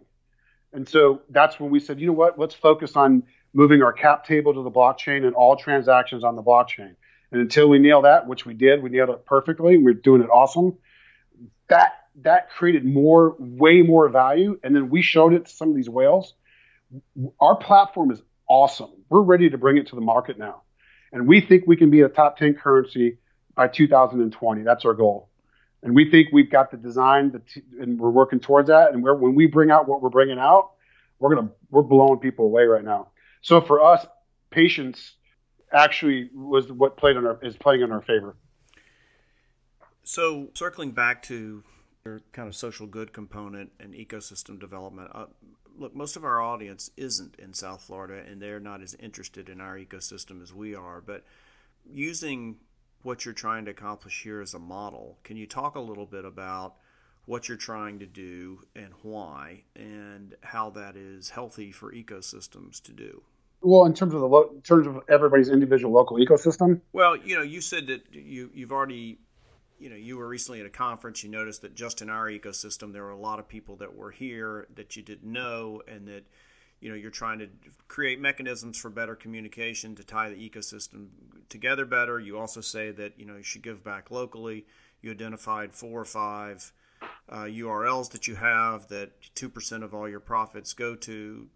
And 0.74 0.88
so 0.88 1.22
that's 1.30 1.60
when 1.60 1.70
we 1.70 1.80
said, 1.80 2.00
you 2.00 2.08
know 2.08 2.14
what, 2.14 2.40
let's 2.40 2.56
focus 2.56 2.96
on 2.96 3.24
moving 3.54 3.84
our 3.84 3.92
cap 3.92 4.26
table 4.26 4.54
to 4.54 4.64
the 4.64 4.72
blockchain 4.72 5.26
and 5.26 5.36
all 5.36 5.58
transactions 5.58 6.24
on 6.24 6.36
the 6.36 6.44
blockchain. 6.44 6.96
And 7.32 7.42
until 7.42 7.68
we 7.70 7.80
nail 7.80 8.04
that, 8.04 8.28
which 8.28 8.46
we 8.46 8.54
did, 8.54 8.82
we 8.82 8.90
nailed 8.90 9.10
it 9.10 9.26
perfectly. 9.26 9.78
We're 9.78 9.94
doing 9.94 10.22
it 10.22 10.30
awesome. 10.30 10.78
That 11.70 11.94
that 12.24 12.50
created 12.50 12.86
more, 12.86 13.36
way 13.40 13.82
more 13.82 14.10
value. 14.10 14.60
And 14.64 14.76
then 14.76 14.90
we 14.90 15.02
showed 15.02 15.34
it 15.34 15.46
to 15.46 15.52
some 15.52 15.70
of 15.70 15.76
these 15.76 15.90
whales. 15.90 16.34
Our 17.40 17.56
platform 17.56 18.12
is 18.12 18.22
awesome. 18.48 18.92
We're 19.10 19.22
ready 19.22 19.50
to 19.50 19.58
bring 19.58 19.78
it 19.78 19.88
to 19.88 19.96
the 19.96 20.02
market 20.02 20.38
now. 20.38 20.64
And 21.14 21.28
we 21.28 21.42
think 21.42 21.64
we 21.66 21.78
can 21.78 21.90
be 21.90 22.02
a 22.02 22.10
top 22.10 22.38
10 22.38 22.56
currency 22.56 23.18
by 23.56 23.68
2020. 23.70 24.64
That's 24.64 24.86
our 24.86 24.94
goal. 24.94 25.30
And 25.84 25.96
we 25.96 26.10
think 26.10 26.30
we've 26.32 26.52
got 26.52 26.70
the 26.72 26.78
design, 26.78 27.32
the 27.32 27.40
t- 27.40 27.64
and 27.80 28.00
we're 28.00 28.12
working 28.12 28.40
towards 28.40 28.68
that. 28.68 28.94
And 28.94 29.04
when 29.04 29.34
we 29.34 29.48
bring 29.48 29.72
out 29.72 29.88
what 29.88 30.02
we're 30.02 30.10
bringing 30.10 30.38
out, 30.38 30.72
we're 31.20 31.36
gonna 31.36 31.50
we're 31.70 31.82
blowing 31.82 32.20
people 32.20 32.46
away 32.46 32.64
right 32.64 32.84
now. 32.84 33.10
So 33.42 33.62
for 33.62 33.84
us, 33.84 34.06
patience 34.52 35.16
actually 35.72 36.30
was 36.34 36.72
what 36.72 36.98
played 36.98 37.16
in 37.16 37.26
our 37.26 37.40
is 37.42 37.58
playing 37.58 37.82
in 37.82 37.92
our 37.92 38.02
favor. 38.02 38.36
So 40.04 40.50
circling 40.54 40.92
back 40.92 41.24
to 41.24 41.64
your 42.06 42.22
kind 42.32 42.48
of 42.48 42.56
social 42.56 42.88
good 42.88 43.14
component 43.14 43.72
and 43.80 43.94
ecosystem 43.94 44.60
development. 44.60 45.12
Uh, 45.14 45.26
look, 45.78 45.96
most 45.96 46.16
of 46.16 46.24
our 46.24 46.42
audience 46.42 46.90
isn't 46.98 47.36
in 47.38 47.54
South 47.54 47.84
Florida, 47.84 48.24
and 48.28 48.42
they're 48.42 48.60
not 48.60 48.82
as 48.82 48.96
interested 48.96 49.50
in 49.50 49.62
our 49.62 49.78
ecosystem 49.78 50.42
as 50.42 50.54
we 50.54 50.76
are. 50.76 51.02
But 51.02 51.24
using 51.86 52.58
what 53.04 53.26
you're 53.26 53.34
trying 53.34 53.66
to 53.66 53.72
accomplish 53.72 54.24
here 54.24 54.42
as 54.42 54.54
a 54.54 54.60
model, 54.60 55.18
can 55.24 55.38
you 55.38 55.48
talk 55.48 55.76
a 55.76 55.80
little 55.80 56.06
bit 56.06 56.26
about 56.26 56.76
what 57.26 57.48
you're 57.48 57.58
trying 57.58 58.00
to 58.00 58.06
do 58.06 58.64
and 58.76 58.94
why, 59.04 59.64
and 59.76 60.36
how 60.42 60.70
that 60.72 60.96
is 60.96 61.30
healthy 61.30 61.72
for 61.72 61.92
ecosystems 61.92 62.82
to 62.82 62.92
do? 62.92 63.24
Well, 63.62 63.86
in 63.86 63.94
terms 63.94 64.14
of 64.14 64.22
the 64.22 64.28
lo- 64.28 64.50
in 64.56 64.62
terms 64.62 64.88
of 64.88 65.02
everybody's 65.08 65.50
individual 65.50 65.94
local 65.94 66.18
ecosystem. 66.18 66.82
Well, 66.94 67.16
you 67.16 67.36
know, 67.36 67.44
you 67.44 67.62
said 67.62 67.88
that 67.88 68.02
you 68.12 68.50
you've 68.54 68.72
already, 68.72 69.20
you 69.80 69.90
know, 69.90 69.96
you 69.96 70.18
were 70.18 70.28
recently 70.28 70.62
at 70.62 70.66
a 70.66 70.72
conference. 70.72 71.24
You 71.24 71.30
noticed 71.30 71.62
that 71.62 71.76
just 71.76 72.02
in 72.02 72.10
our 72.10 72.26
ecosystem, 72.26 72.92
there 72.92 73.04
were 73.04 73.12
a 73.12 73.20
lot 73.20 73.38
of 73.38 73.48
people 73.48 73.76
that 73.78 73.96
were 73.96 74.12
here 74.12 74.68
that 74.76 74.96
you 74.96 75.04
didn't 75.04 75.32
know, 75.32 75.82
and 75.88 76.08
that 76.08 76.24
you 76.82 76.90
know 76.90 76.96
you're 76.96 77.12
trying 77.12 77.40
to 77.40 77.48
create 77.88 78.20
mechanisms 78.20 78.78
for 78.78 78.90
better 78.90 79.16
communication 79.16 79.96
to 79.96 80.04
tie 80.04 80.30
the 80.30 80.50
ecosystem 80.50 81.08
together 81.50 81.86
better. 81.86 82.20
You 82.20 82.38
also 82.38 82.62
say 82.62 82.92
that 82.92 83.14
you 83.18 83.26
know 83.26 83.38
you 83.38 83.44
should 83.44 83.64
give 83.64 83.84
back 83.84 84.12
locally. 84.12 84.66
You 85.02 85.12
identified 85.12 85.74
four 85.74 86.02
or 86.02 86.06
five 86.06 86.74
uh, 87.30 87.44
URLs 87.44 88.12
that 88.12 88.28
you 88.28 88.36
have 88.36 88.88
that 88.90 89.12
two 89.36 89.48
percent 89.48 89.84
of 89.84 89.94
all 89.94 90.10
your 90.10 90.20
profits 90.20 90.74
go 90.74 90.96
to 90.96 91.48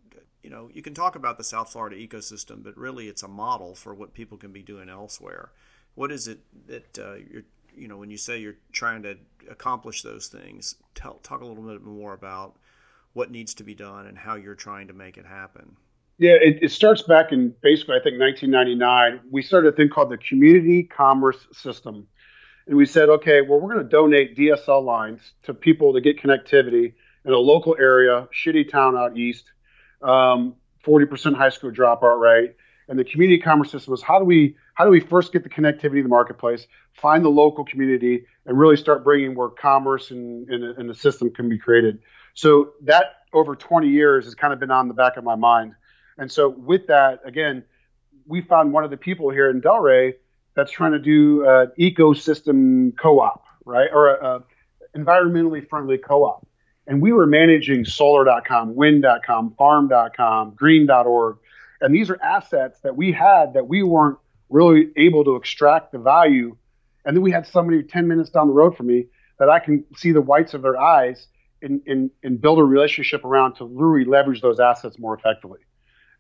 you 0.46 0.52
know, 0.52 0.70
you 0.72 0.84
can 0.84 0.94
talk 0.94 1.16
about 1.16 1.40
the 1.40 1.44
South 1.44 1.72
Florida 1.72 1.96
ecosystem, 1.96 2.64
but 2.64 2.78
really 2.78 3.08
it's 3.08 3.24
a 3.24 3.28
model 3.28 3.74
for 3.74 3.96
what 3.96 4.14
people 4.14 4.38
can 4.38 4.52
be 4.52 4.62
doing 4.62 4.90
elsewhere. 4.90 5.50
What 5.96 6.12
is 6.12 6.28
it 6.28 6.42
that 6.68 7.00
uh, 7.00 7.16
you're, 7.16 7.46
you 7.76 7.88
know, 7.88 7.98
when 7.98 8.12
you 8.12 8.18
say 8.18 8.38
you're 8.38 8.58
trying 8.72 9.02
to 9.04 9.18
accomplish 9.50 10.04
those 10.04 10.28
things, 10.28 10.76
tell, 10.94 11.16
talk 11.24 11.42
a 11.42 11.46
little 11.46 11.64
bit 11.64 11.82
more 11.82 12.14
about 12.14 12.58
what 13.16 13.32
needs 13.32 13.54
to 13.56 13.64
be 13.64 13.74
done 13.74 14.08
and 14.08 14.18
how 14.18 14.36
you're 14.36 14.56
trying 14.56 14.88
to 14.88 14.94
make 14.94 15.18
it 15.18 15.26
happen. 15.26 15.78
Yeah, 16.18 16.34
it, 16.34 16.60
it, 16.62 16.72
starts 16.72 17.02
back 17.02 17.32
in 17.32 17.54
basically, 17.62 17.96
I 17.96 18.04
think, 18.04 18.20
1999. 18.20 19.22
We 19.32 19.42
started 19.42 19.74
a 19.74 19.76
thing 19.76 19.90
called 19.90 20.12
the 20.12 20.18
Community 20.18 20.84
Commerce 20.84 21.48
System. 21.54 22.08
And 22.68 22.76
we 22.76 22.86
said, 22.86 23.10
okay, 23.10 23.42
well, 23.42 23.60
we're 23.60 23.74
going 23.74 23.86
to 23.86 23.90
donate 23.90 24.38
DSL 24.38 24.84
lines 24.84 25.22
to 25.44 25.54
people 25.54 25.94
to 25.94 26.02
get 26.02 26.22
connectivity 26.22 26.94
in 27.24 27.32
a 27.32 27.38
local 27.38 27.76
area, 27.80 28.28
shitty 28.34 28.70
town 28.70 28.98
out 28.98 29.18
east, 29.18 29.46
um, 30.02 30.56
40% 30.86 31.36
high 31.36 31.50
school 31.50 31.72
dropout 31.72 32.20
rate. 32.20 32.56
And 32.90 33.00
the 33.00 33.06
community 33.06 33.42
commerce 33.42 33.72
system 33.72 33.92
was 33.92 34.04
how 34.04 34.20
do 34.20 34.26
we 34.26 34.58
how 34.74 34.84
do 34.84 34.92
we 34.92 35.00
first 35.00 35.32
get 35.32 35.44
the 35.44 35.50
connectivity 35.50 35.98
in 35.98 36.04
the 36.04 36.10
marketplace, 36.10 36.68
find 36.94 37.24
the 37.24 37.30
local 37.30 37.64
community, 37.64 38.26
and 38.46 38.60
really 38.60 38.76
start 38.76 39.06
bringing 39.06 39.36
where 39.36 39.50
commerce 39.50 40.12
and, 40.12 40.50
and, 40.50 40.64
and 40.64 40.90
the 40.90 40.94
system 40.94 41.32
can 41.32 41.48
be 41.48 41.58
created. 41.58 42.00
So 42.36 42.74
that 42.84 43.22
over 43.34 43.56
20 43.56 43.88
years 43.88 44.26
has 44.26 44.36
kind 44.36 44.54
of 44.54 44.60
been 44.60 44.72
on 44.72 44.88
the 44.88 44.94
back 44.94 45.18
of 45.18 45.24
my 45.24 45.36
mind. 45.36 45.74
And 46.18 46.32
so 46.32 46.50
with 46.50 46.88
that, 46.88 47.22
again, 47.26 47.64
we 48.28 48.42
found 48.42 48.72
one 48.72 48.84
of 48.84 48.92
the 48.92 48.98
people 48.98 49.30
here 49.30 49.50
in 49.50 49.62
Delray 49.62 50.14
that's 50.56 50.72
trying 50.72 50.92
to 50.92 51.00
do 51.00 51.48
an 51.48 51.72
ecosystem 51.80 52.96
co-op, 52.98 53.44
right, 53.66 53.90
or 53.92 54.16
a, 54.16 54.36
a 54.38 54.44
environmentally 54.98 55.68
friendly 55.68 55.98
co-op. 55.98 56.48
And 56.88 57.02
we 57.02 57.12
were 57.12 57.26
managing 57.26 57.84
solar.com, 57.84 58.76
wind.com, 58.76 59.56
farm.com, 59.58 60.54
green.org. 60.56 61.38
And 61.82 61.94
these 61.94 62.10
are 62.10 62.22
assets 62.22 62.80
that 62.82 62.96
we 62.96 63.12
had 63.12 63.54
that 63.54 63.68
we 63.68 63.84
weren't 63.84 64.18
really 64.50 64.92
able 64.96 65.24
to 65.24 65.36
extract 65.36 65.92
the 65.92 66.00
value. 66.00 66.56
And 67.06 67.16
then 67.16 67.24
we 67.24 67.32
had 67.32 67.48
somebody 67.48 67.82
10 67.84 68.08
minutes 68.08 68.30
down 68.30 68.48
the 68.48 68.54
road 68.54 68.78
from 68.78 68.88
me 68.88 69.08
that 69.40 69.50
I 69.50 69.60
can 69.60 69.84
see 69.96 70.12
the 70.12 70.22
whites 70.22 70.54
of 70.54 70.62
their 70.62 70.78
eyes 70.78 71.28
and, 71.66 71.82
and, 71.88 72.12
and 72.24 72.40
build 72.40 72.60
a 72.60 72.64
relationship 72.64 73.26
around 73.26 73.56
to 73.56 73.66
really 73.66 74.06
leverage 74.06 74.42
those 74.42 74.60
assets 74.60 74.98
more 74.98 75.16
effectively 75.16 75.60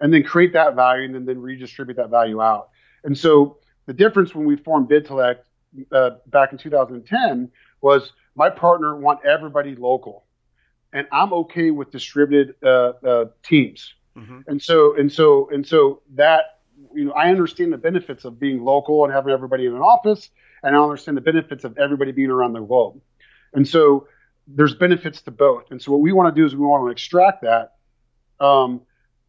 and 0.02 0.14
then 0.14 0.24
create 0.24 0.54
that 0.54 0.76
value 0.76 1.06
and 1.06 1.16
then, 1.16 1.26
then 1.26 1.40
redistribute 1.40 1.98
that 1.98 2.10
value 2.10 2.42
out. 2.42 2.70
And 3.04 3.18
so 3.18 3.60
the 3.86 3.94
difference 3.94 4.36
when 4.36 4.46
we 4.46 4.58
formed 4.58 4.90
BidTellect 4.90 5.40
uh, 5.92 6.12
back 6.28 6.52
in 6.52 6.58
2010 6.58 7.52
was 7.82 8.12
my 8.36 8.50
partner 8.50 8.96
want 8.96 9.24
everybody 9.26 9.76
local, 9.76 10.26
and 10.92 11.08
I'm 11.12 11.34
okay 11.34 11.72
with 11.72 11.92
distributed 11.92 12.56
uh, 12.64 12.94
uh, 13.06 13.26
teams. 13.44 13.94
Mm-hmm. 14.18 14.40
And 14.48 14.62
so 14.62 14.96
and 14.96 15.12
so 15.12 15.50
and 15.52 15.66
so 15.66 16.02
that 16.16 16.60
you 16.94 17.06
know 17.06 17.12
I 17.12 17.30
understand 17.30 17.74
the 17.74 17.78
benefits 17.78 18.26
of 18.26 18.40
being 18.40 18.64
local 18.64 19.04
and 19.04 19.14
having 19.14 19.34
everybody 19.34 19.66
in 19.66 19.76
an 19.76 19.82
office, 19.82 20.30
and 20.64 20.76
I 20.76 20.80
understand 20.80 21.18
the 21.18 21.22
benefits 21.22 21.64
of 21.64 21.78
everybody 21.78 22.12
being 22.12 22.30
around 22.30 22.54
the 22.54 22.62
globe. 22.62 23.02
And 23.54 23.68
so 23.68 24.08
there's 24.48 24.76
benefits 24.76 25.22
to 25.24 25.32
both. 25.32 25.72
And 25.72 25.82
so 25.82 25.92
what 25.92 26.02
we 26.02 26.12
want 26.12 26.34
to 26.34 26.40
do 26.40 26.46
is 26.46 26.56
we 26.56 26.66
want 26.66 26.88
to 26.88 26.92
extract 26.92 27.44
that 27.44 27.76
um, 28.40 28.82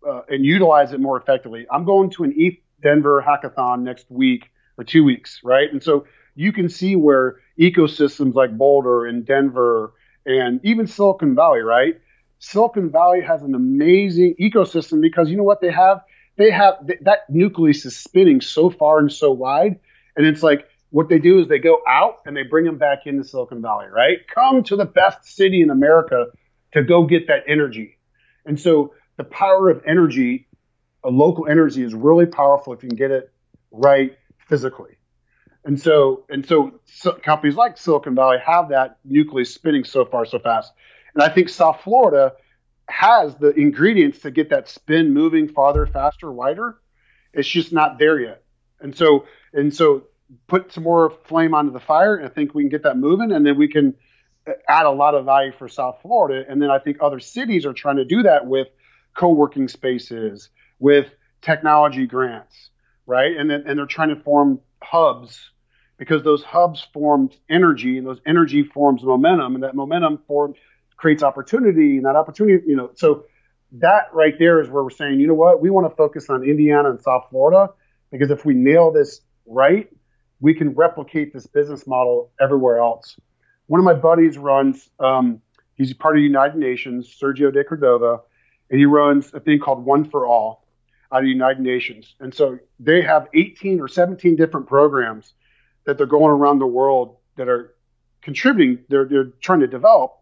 uh, 0.06 0.22
and 0.28 0.44
utilize 0.44 0.92
it 0.92 1.00
more 1.00 1.18
effectively. 1.18 1.66
I'm 1.70 1.84
going 1.84 2.10
to 2.10 2.24
an 2.24 2.34
ETH 2.36 2.58
Denver 2.82 3.24
hackathon 3.26 3.82
next 3.82 4.10
week 4.10 4.50
or 4.76 4.84
two 4.84 5.04
weeks, 5.04 5.40
right? 5.42 5.70
And 5.70 5.82
so 5.82 6.06
you 6.34 6.52
can 6.52 6.68
see 6.68 6.96
where 6.96 7.36
ecosystems 7.58 8.34
like 8.34 8.56
Boulder 8.56 9.06
and 9.06 9.24
Denver 9.24 9.94
and 10.26 10.60
even 10.64 10.86
Silicon 10.86 11.34
Valley, 11.34 11.60
right? 11.60 11.98
Silicon 12.38 12.90
Valley 12.90 13.22
has 13.22 13.42
an 13.42 13.54
amazing 13.54 14.34
ecosystem 14.38 15.00
because 15.00 15.30
you 15.30 15.36
know 15.36 15.42
what 15.42 15.60
they 15.60 15.70
have? 15.70 16.02
They 16.36 16.50
have 16.50 16.74
that 17.02 17.30
nucleus 17.30 17.86
is 17.86 17.96
spinning 17.96 18.42
so 18.42 18.68
far 18.68 18.98
and 18.98 19.10
so 19.10 19.30
wide. 19.32 19.80
And 20.16 20.26
it's 20.26 20.42
like 20.42 20.68
what 20.90 21.08
they 21.08 21.18
do 21.18 21.40
is 21.40 21.48
they 21.48 21.58
go 21.58 21.80
out 21.86 22.20
and 22.26 22.36
they 22.36 22.42
bring 22.42 22.64
them 22.64 22.78
back 22.78 23.06
into 23.06 23.24
Silicon 23.24 23.60
Valley, 23.60 23.86
right? 23.86 24.18
Come 24.32 24.62
to 24.64 24.76
the 24.76 24.84
best 24.84 25.24
city 25.24 25.62
in 25.62 25.70
America 25.70 26.26
to 26.72 26.82
go 26.82 27.04
get 27.04 27.26
that 27.28 27.44
energy. 27.48 27.98
And 28.44 28.58
so 28.58 28.94
the 29.16 29.24
power 29.24 29.68
of 29.68 29.82
energy, 29.86 30.46
a 31.02 31.10
local 31.10 31.48
energy 31.48 31.82
is 31.82 31.94
really 31.94 32.26
powerful 32.26 32.72
if 32.72 32.82
you 32.82 32.88
can 32.88 32.96
get 32.96 33.10
it 33.10 33.32
right 33.70 34.16
physically. 34.48 34.96
And 35.64 35.80
so, 35.80 36.24
and 36.28 36.46
so, 36.46 36.78
so 36.84 37.12
companies 37.12 37.56
like 37.56 37.76
Silicon 37.76 38.14
Valley 38.14 38.38
have 38.44 38.68
that 38.68 38.98
nucleus 39.04 39.52
spinning 39.52 39.84
so 39.84 40.04
far 40.04 40.24
so 40.24 40.38
fast. 40.38 40.72
And 41.14 41.22
I 41.22 41.28
think 41.28 41.48
South 41.48 41.80
Florida 41.82 42.34
has 42.88 43.34
the 43.36 43.50
ingredients 43.50 44.20
to 44.20 44.30
get 44.30 44.50
that 44.50 44.68
spin 44.68 45.12
moving 45.12 45.48
farther, 45.48 45.86
faster, 45.86 46.30
wider. 46.30 46.78
It's 47.32 47.48
just 47.48 47.72
not 47.72 47.98
there 47.98 48.20
yet. 48.20 48.44
And 48.80 48.96
so, 48.96 49.24
and 49.52 49.74
so 49.74 50.04
put 50.46 50.72
some 50.72 50.84
more 50.84 51.10
flame 51.24 51.54
onto 51.54 51.72
the 51.72 51.80
fire 51.80 52.16
and 52.16 52.26
I 52.26 52.28
think 52.28 52.54
we 52.54 52.62
can 52.62 52.68
get 52.68 52.82
that 52.82 52.96
moving 52.96 53.32
and 53.32 53.46
then 53.46 53.56
we 53.56 53.68
can 53.68 53.94
uh, 54.46 54.52
add 54.68 54.86
a 54.86 54.90
lot 54.90 55.14
of 55.14 55.24
value 55.24 55.52
for 55.52 55.68
South 55.68 55.98
Florida. 56.02 56.44
And 56.48 56.60
then 56.60 56.70
I 56.70 56.78
think 56.78 56.98
other 57.00 57.20
cities 57.20 57.64
are 57.66 57.72
trying 57.72 57.96
to 57.96 58.04
do 58.04 58.22
that 58.24 58.46
with 58.46 58.68
co-working 59.16 59.68
spaces, 59.68 60.50
with 60.78 61.08
technology 61.42 62.06
grants, 62.06 62.70
right? 63.06 63.36
And 63.36 63.50
then, 63.50 63.64
and 63.66 63.78
they're 63.78 63.86
trying 63.86 64.10
to 64.10 64.16
form 64.16 64.60
hubs 64.82 65.50
because 65.96 66.22
those 66.22 66.42
hubs 66.42 66.86
form 66.92 67.30
energy 67.48 67.98
and 67.98 68.06
those 68.06 68.20
energy 68.26 68.62
forms 68.62 69.02
momentum 69.02 69.54
and 69.54 69.64
that 69.64 69.74
momentum 69.74 70.18
form 70.26 70.54
creates 70.96 71.22
opportunity 71.22 71.96
and 71.96 72.06
that 72.06 72.16
opportunity, 72.16 72.64
you 72.66 72.76
know, 72.76 72.90
so 72.94 73.24
that 73.72 74.08
right 74.12 74.34
there 74.38 74.60
is 74.60 74.68
where 74.68 74.82
we're 74.82 74.90
saying, 74.90 75.20
you 75.20 75.26
know 75.26 75.34
what, 75.34 75.60
we 75.60 75.70
want 75.70 75.88
to 75.90 75.96
focus 75.96 76.28
on 76.30 76.42
Indiana 76.42 76.90
and 76.90 77.00
South 77.00 77.26
Florida 77.30 77.72
because 78.10 78.30
if 78.30 78.44
we 78.44 78.54
nail 78.54 78.90
this 78.90 79.20
right, 79.46 79.88
we 80.40 80.54
can 80.54 80.70
replicate 80.70 81.32
this 81.32 81.46
business 81.46 81.86
model 81.86 82.30
everywhere 82.40 82.78
else. 82.78 83.16
One 83.66 83.80
of 83.80 83.84
my 83.84 83.94
buddies 83.94 84.38
runs, 84.38 84.88
um, 85.00 85.40
he's 85.74 85.92
part 85.92 86.16
of 86.16 86.22
United 86.22 86.56
Nations, 86.56 87.14
Sergio 87.20 87.52
de 87.52 87.64
Cordova, 87.64 88.20
and 88.70 88.78
he 88.78 88.86
runs 88.86 89.32
a 89.34 89.40
thing 89.40 89.58
called 89.58 89.84
One 89.84 90.04
for 90.08 90.26
All 90.26 90.64
out 91.12 91.18
of 91.18 91.24
the 91.24 91.30
United 91.30 91.60
Nations. 91.60 92.14
And 92.20 92.34
so 92.34 92.58
they 92.80 93.02
have 93.02 93.28
18 93.34 93.80
or 93.80 93.88
17 93.88 94.36
different 94.36 94.66
programs 94.66 95.32
that 95.84 95.98
they're 95.98 96.06
going 96.06 96.30
around 96.32 96.58
the 96.58 96.66
world 96.66 97.16
that 97.36 97.48
are 97.48 97.74
contributing, 98.22 98.84
they're, 98.88 99.04
they're 99.04 99.30
trying 99.40 99.60
to 99.60 99.66
develop. 99.66 100.16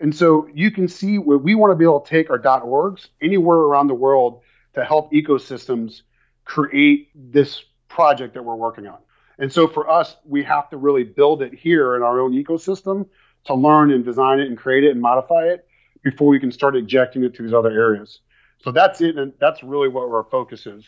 And 0.00 0.14
so 0.14 0.48
you 0.54 0.70
can 0.70 0.86
see 0.86 1.18
where 1.18 1.38
we 1.38 1.56
want 1.56 1.72
to 1.72 1.74
be 1.74 1.84
able 1.84 2.00
to 2.00 2.08
take 2.08 2.30
our 2.30 2.38
.orgs 2.38 3.08
anywhere 3.20 3.58
around 3.58 3.88
the 3.88 3.94
world 3.94 4.42
to 4.74 4.84
help 4.84 5.12
ecosystems 5.12 6.02
create 6.44 7.08
this 7.14 7.64
project 7.88 8.34
that 8.34 8.44
we're 8.44 8.54
working 8.54 8.86
on. 8.86 8.98
And 9.38 9.52
so 9.52 9.68
for 9.68 9.88
us, 9.88 10.16
we 10.24 10.42
have 10.44 10.68
to 10.70 10.76
really 10.76 11.04
build 11.04 11.42
it 11.42 11.54
here 11.54 11.96
in 11.96 12.02
our 12.02 12.20
own 12.20 12.32
ecosystem 12.32 13.06
to 13.44 13.54
learn 13.54 13.92
and 13.92 14.04
design 14.04 14.40
it 14.40 14.48
and 14.48 14.58
create 14.58 14.84
it 14.84 14.90
and 14.90 15.00
modify 15.00 15.44
it 15.44 15.66
before 16.02 16.28
we 16.28 16.40
can 16.40 16.50
start 16.50 16.76
ejecting 16.76 17.24
it 17.24 17.34
to 17.34 17.42
these 17.42 17.52
other 17.52 17.70
areas. 17.70 18.20
So 18.62 18.72
that's 18.72 19.00
it, 19.00 19.16
and 19.16 19.32
that's 19.40 19.62
really 19.62 19.88
what 19.88 20.02
our 20.02 20.24
focus 20.24 20.66
is 20.66 20.84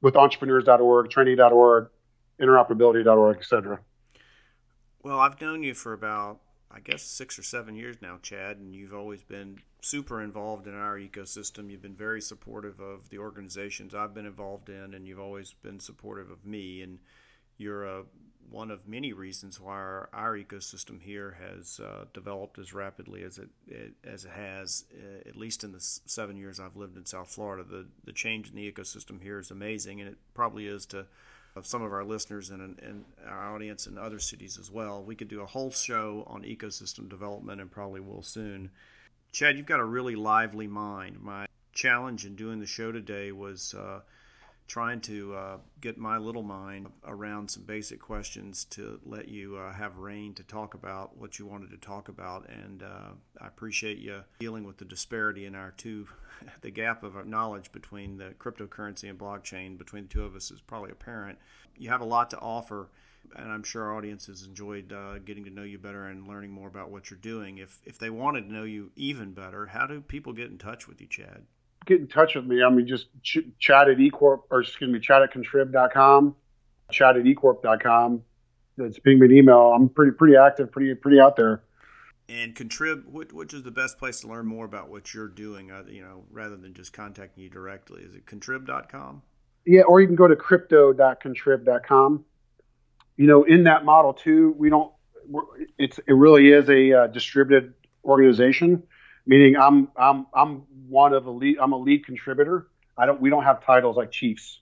with 0.00 0.16
entrepreneurs.org, 0.16 1.10
training.org, 1.10 1.88
interoperability.org, 2.40 3.36
et 3.38 3.44
cetera. 3.44 3.80
Well, 5.02 5.20
I've 5.20 5.40
known 5.40 5.62
you 5.62 5.74
for 5.74 5.92
about, 5.92 6.40
I 6.70 6.80
guess, 6.80 7.02
six 7.02 7.38
or 7.38 7.42
seven 7.42 7.76
years 7.76 7.96
now, 8.02 8.18
Chad, 8.20 8.58
and 8.58 8.74
you've 8.74 8.94
always 8.94 9.22
been 9.22 9.58
super 9.80 10.20
involved 10.20 10.66
in 10.66 10.74
our 10.74 10.98
ecosystem. 10.98 11.70
You've 11.70 11.82
been 11.82 11.94
very 11.94 12.20
supportive 12.20 12.80
of 12.80 13.08
the 13.10 13.18
organizations 13.18 13.94
I've 13.94 14.14
been 14.14 14.26
involved 14.26 14.68
in, 14.68 14.94
and 14.94 15.06
you've 15.06 15.20
always 15.20 15.54
been 15.62 15.78
supportive 15.78 16.30
of 16.30 16.44
me. 16.44 16.82
And 16.82 16.98
you're 17.58 17.84
a 17.84 18.04
one 18.50 18.70
of 18.70 18.88
many 18.88 19.12
reasons 19.12 19.60
why 19.60 19.72
our, 19.72 20.08
our 20.12 20.36
ecosystem 20.36 21.00
here 21.00 21.36
has 21.40 21.80
uh, 21.80 22.04
developed 22.14 22.58
as 22.58 22.72
rapidly 22.72 23.22
as 23.22 23.38
it, 23.38 23.48
it 23.66 23.92
as 24.04 24.24
it 24.24 24.30
has, 24.30 24.84
uh, 24.94 25.28
at 25.28 25.36
least 25.36 25.64
in 25.64 25.72
the 25.72 25.80
seven 25.80 26.36
years 26.36 26.58
I've 26.58 26.76
lived 26.76 26.96
in 26.96 27.04
South 27.04 27.30
Florida. 27.30 27.64
The 27.68 27.86
the 28.04 28.12
change 28.12 28.48
in 28.48 28.56
the 28.56 28.70
ecosystem 28.70 29.22
here 29.22 29.38
is 29.38 29.50
amazing, 29.50 30.00
and 30.00 30.08
it 30.08 30.18
probably 30.34 30.66
is 30.66 30.86
to 30.86 31.06
some 31.62 31.82
of 31.82 31.92
our 31.92 32.04
listeners 32.04 32.50
and, 32.50 32.78
and 32.78 33.04
our 33.26 33.52
audience 33.52 33.88
in 33.88 33.98
other 33.98 34.20
cities 34.20 34.58
as 34.58 34.70
well. 34.70 35.02
We 35.02 35.16
could 35.16 35.26
do 35.26 35.40
a 35.40 35.46
whole 35.46 35.72
show 35.72 36.22
on 36.28 36.42
ecosystem 36.42 37.08
development, 37.08 37.60
and 37.60 37.70
probably 37.70 38.00
will 38.00 38.22
soon. 38.22 38.70
Chad, 39.32 39.56
you've 39.56 39.66
got 39.66 39.80
a 39.80 39.84
really 39.84 40.14
lively 40.14 40.68
mind. 40.68 41.20
My 41.20 41.46
challenge 41.72 42.24
in 42.24 42.36
doing 42.36 42.60
the 42.60 42.66
show 42.66 42.92
today 42.92 43.32
was. 43.32 43.74
Uh, 43.74 44.00
trying 44.68 45.00
to 45.00 45.34
uh, 45.34 45.56
get 45.80 45.96
my 45.96 46.18
little 46.18 46.42
mind 46.42 46.86
around 47.06 47.50
some 47.50 47.62
basic 47.64 47.98
questions 47.98 48.66
to 48.66 49.00
let 49.04 49.26
you 49.26 49.56
uh, 49.56 49.72
have 49.72 49.96
reign 49.96 50.34
to 50.34 50.42
talk 50.42 50.74
about 50.74 51.16
what 51.16 51.38
you 51.38 51.46
wanted 51.46 51.70
to 51.70 51.78
talk 51.78 52.08
about. 52.08 52.46
And 52.50 52.82
uh, 52.82 53.12
I 53.40 53.46
appreciate 53.46 53.96
you 53.98 54.20
dealing 54.38 54.64
with 54.64 54.76
the 54.76 54.84
disparity 54.84 55.46
in 55.46 55.54
our 55.54 55.72
two, 55.78 56.06
the 56.60 56.70
gap 56.70 57.02
of 57.02 57.26
knowledge 57.26 57.72
between 57.72 58.18
the 58.18 58.34
cryptocurrency 58.38 59.08
and 59.08 59.18
blockchain 59.18 59.78
between 59.78 60.04
the 60.04 60.10
two 60.10 60.24
of 60.24 60.36
us 60.36 60.50
is 60.50 60.60
probably 60.60 60.90
apparent. 60.90 61.38
You 61.78 61.88
have 61.88 62.02
a 62.02 62.06
lot 62.06 62.30
to 62.30 62.38
offer. 62.38 62.90
And 63.36 63.52
I'm 63.52 63.62
sure 63.62 63.82
our 63.82 63.96
audience 63.96 64.26
has 64.28 64.44
enjoyed 64.44 64.90
uh, 64.90 65.18
getting 65.18 65.44
to 65.44 65.50
know 65.50 65.62
you 65.62 65.76
better 65.76 66.06
and 66.06 66.26
learning 66.26 66.50
more 66.50 66.68
about 66.68 66.90
what 66.90 67.10
you're 67.10 67.18
doing. 67.18 67.58
If 67.58 67.78
if 67.84 67.98
they 67.98 68.08
wanted 68.08 68.46
to 68.46 68.52
know 68.52 68.62
you 68.62 68.90
even 68.96 69.32
better, 69.34 69.66
how 69.66 69.86
do 69.86 70.00
people 70.00 70.32
get 70.32 70.50
in 70.50 70.56
touch 70.56 70.88
with 70.88 70.98
you, 71.00 71.06
Chad? 71.06 71.44
Get 71.88 72.00
in 72.00 72.06
touch 72.06 72.34
with 72.34 72.44
me. 72.44 72.62
I 72.62 72.68
mean, 72.68 72.86
just 72.86 73.06
ch- 73.22 73.48
chad 73.58 73.88
at 73.88 73.96
ecorp 73.96 74.42
or 74.50 74.60
excuse 74.60 74.90
me, 74.90 75.00
chad 75.00 75.22
at 75.22 75.32
contrib.com, 75.32 76.36
chad 76.90 77.16
at 77.16 77.24
ecorp.com. 77.24 78.22
It's 78.76 78.98
being 78.98 79.22
an 79.22 79.32
email. 79.32 79.72
I'm 79.74 79.88
pretty 79.88 80.12
pretty 80.12 80.36
active, 80.36 80.70
pretty 80.70 80.94
pretty 80.94 81.18
out 81.18 81.36
there. 81.36 81.62
And 82.28 82.54
Contrib, 82.54 83.06
which 83.06 83.54
is 83.54 83.62
the 83.62 83.70
best 83.70 83.98
place 83.98 84.20
to 84.20 84.28
learn 84.28 84.46
more 84.46 84.66
about 84.66 84.90
what 84.90 85.14
you're 85.14 85.28
doing, 85.28 85.70
uh, 85.70 85.84
you 85.88 86.02
know, 86.02 86.24
rather 86.30 86.58
than 86.58 86.74
just 86.74 86.92
contacting 86.92 87.42
you 87.42 87.48
directly? 87.48 88.02
Is 88.02 88.14
it 88.14 88.26
contrib.com? 88.26 89.22
Yeah, 89.64 89.82
or 89.88 90.02
you 90.02 90.06
can 90.06 90.16
go 90.16 90.28
to 90.28 90.36
crypto.contrib.com. 90.36 92.24
You 93.16 93.26
know, 93.26 93.44
in 93.44 93.64
that 93.64 93.86
model 93.86 94.12
too, 94.12 94.54
we 94.58 94.68
don't. 94.68 94.92
It's 95.78 95.98
it 96.06 96.12
really 96.12 96.52
is 96.52 96.68
a 96.68 96.92
uh, 96.92 97.06
distributed 97.06 97.72
organization, 98.04 98.82
meaning 99.28 99.56
I'm 99.56 99.88
I'm 99.96 100.26
I'm 100.34 100.62
one 100.88 101.12
of 101.12 101.24
the 101.24 101.30
lead. 101.30 101.58
I'm 101.60 101.72
a 101.72 101.78
lead 101.78 102.04
contributor. 102.04 102.66
I 102.96 103.06
don't. 103.06 103.20
We 103.20 103.30
don't 103.30 103.44
have 103.44 103.64
titles 103.64 103.96
like 103.96 104.10
chiefs, 104.10 104.60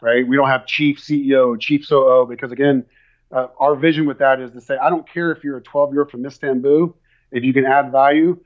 right? 0.00 0.26
We 0.26 0.34
don't 0.34 0.48
have 0.48 0.66
chief 0.66 0.98
CEO, 0.98 1.60
chief 1.60 1.86
COO, 1.88 2.26
because 2.28 2.50
again, 2.50 2.86
uh, 3.30 3.48
our 3.58 3.76
vision 3.76 4.06
with 4.06 4.18
that 4.18 4.40
is 4.40 4.50
to 4.52 4.60
say, 4.60 4.76
I 4.76 4.90
don't 4.90 5.08
care 5.08 5.30
if 5.30 5.44
you're 5.44 5.58
a 5.58 5.62
12 5.62 5.92
year 5.92 6.02
old 6.02 6.10
from 6.10 6.26
Istanbul, 6.26 6.96
if 7.30 7.44
you 7.44 7.52
can 7.52 7.66
add 7.66 7.92
value, 7.92 8.40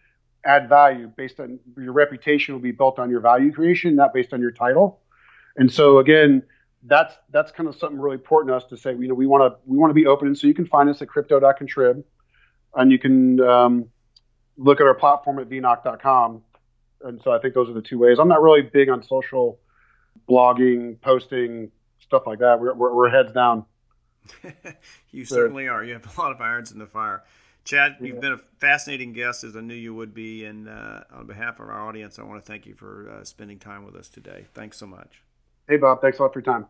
add 0.44 0.68
value 0.68 1.11
based 1.16 1.40
on 1.40 1.59
your 1.78 1.92
reputation 1.92 2.55
will 2.55 2.61
be 2.61 2.72
built 2.72 2.99
on 2.99 3.09
your 3.09 3.20
value 3.20 3.53
creation, 3.53 3.94
not 3.94 4.12
based 4.12 4.34
on 4.34 4.40
your 4.40 4.51
title. 4.51 5.01
And 5.57 5.72
so 5.72 5.99
again, 5.99 6.42
that's 6.82 7.14
that's 7.30 7.53
kind 7.53 7.68
of 7.68 7.76
something 7.76 7.99
really 7.99 8.16
important 8.16 8.51
to 8.51 8.57
us 8.57 8.64
to 8.70 8.76
say. 8.76 8.92
You 8.92 9.09
know, 9.09 9.14
we 9.14 9.26
want 9.26 9.53
to 9.53 9.59
we 9.64 9.78
want 9.78 9.90
to 9.90 9.94
be 9.94 10.07
open, 10.07 10.26
and 10.26 10.36
so 10.36 10.47
you 10.47 10.55
can 10.55 10.66
find 10.66 10.88
us 10.88 11.01
at 11.03 11.09
crypto.contrib, 11.09 12.05
and 12.74 12.92
you 12.92 12.99
can 12.99 13.40
um, 13.40 13.88
look 14.57 14.80
at 14.80 14.86
our 14.86 14.94
platform 14.94 15.38
at 15.38 15.48
vnoc.com. 15.48 16.42
And 17.02 17.20
so 17.22 17.30
I 17.30 17.38
think 17.38 17.54
those 17.54 17.68
are 17.68 17.74
the 17.74 17.82
two 17.82 17.98
ways. 17.98 18.18
I'm 18.18 18.28
not 18.28 18.42
really 18.42 18.62
big 18.62 18.88
on 18.88 19.02
social 19.02 19.59
blogging, 20.28 21.00
posting, 21.00 21.70
stuff 22.00 22.22
like 22.26 22.38
that. 22.38 22.61
We're, 22.61 22.74
we're, 22.74 22.94
we're 22.94 23.11
heads 23.11 23.32
down. 23.32 23.64
you 25.11 25.24
certainly 25.24 25.68
are. 25.68 25.84
You 25.84 25.94
have 25.94 26.16
a 26.16 26.20
lot 26.20 26.32
of 26.32 26.40
irons 26.40 26.72
in 26.72 26.78
the 26.78 26.86
fire. 26.86 27.22
Chad, 27.64 27.96
you've 28.00 28.20
been 28.20 28.32
a 28.32 28.40
fascinating 28.59 29.12
guest, 29.12 29.42
as 29.42 29.57
I 29.57 29.61
knew 29.61 29.74
you 29.74 29.92
would 29.92 30.14
be. 30.14 30.44
And 30.44 30.68
uh, 30.68 31.00
on 31.12 31.26
behalf 31.26 31.59
of 31.59 31.68
our 31.68 31.88
audience, 31.88 32.18
I 32.18 32.22
want 32.22 32.42
to 32.42 32.46
thank 32.46 32.64
you 32.64 32.74
for 32.74 33.11
uh, 33.11 33.24
spending 33.24 33.59
time 33.59 33.84
with 33.84 33.96
us 33.96 34.09
today. 34.09 34.46
Thanks 34.54 34.78
so 34.78 34.86
much. 34.86 35.22
Hey, 35.68 35.76
Bob. 35.76 36.00
Thanks 36.00 36.20
a 36.20 36.22
lot 36.22 36.32
for 36.32 36.38
your 36.38 36.44
time. 36.44 36.66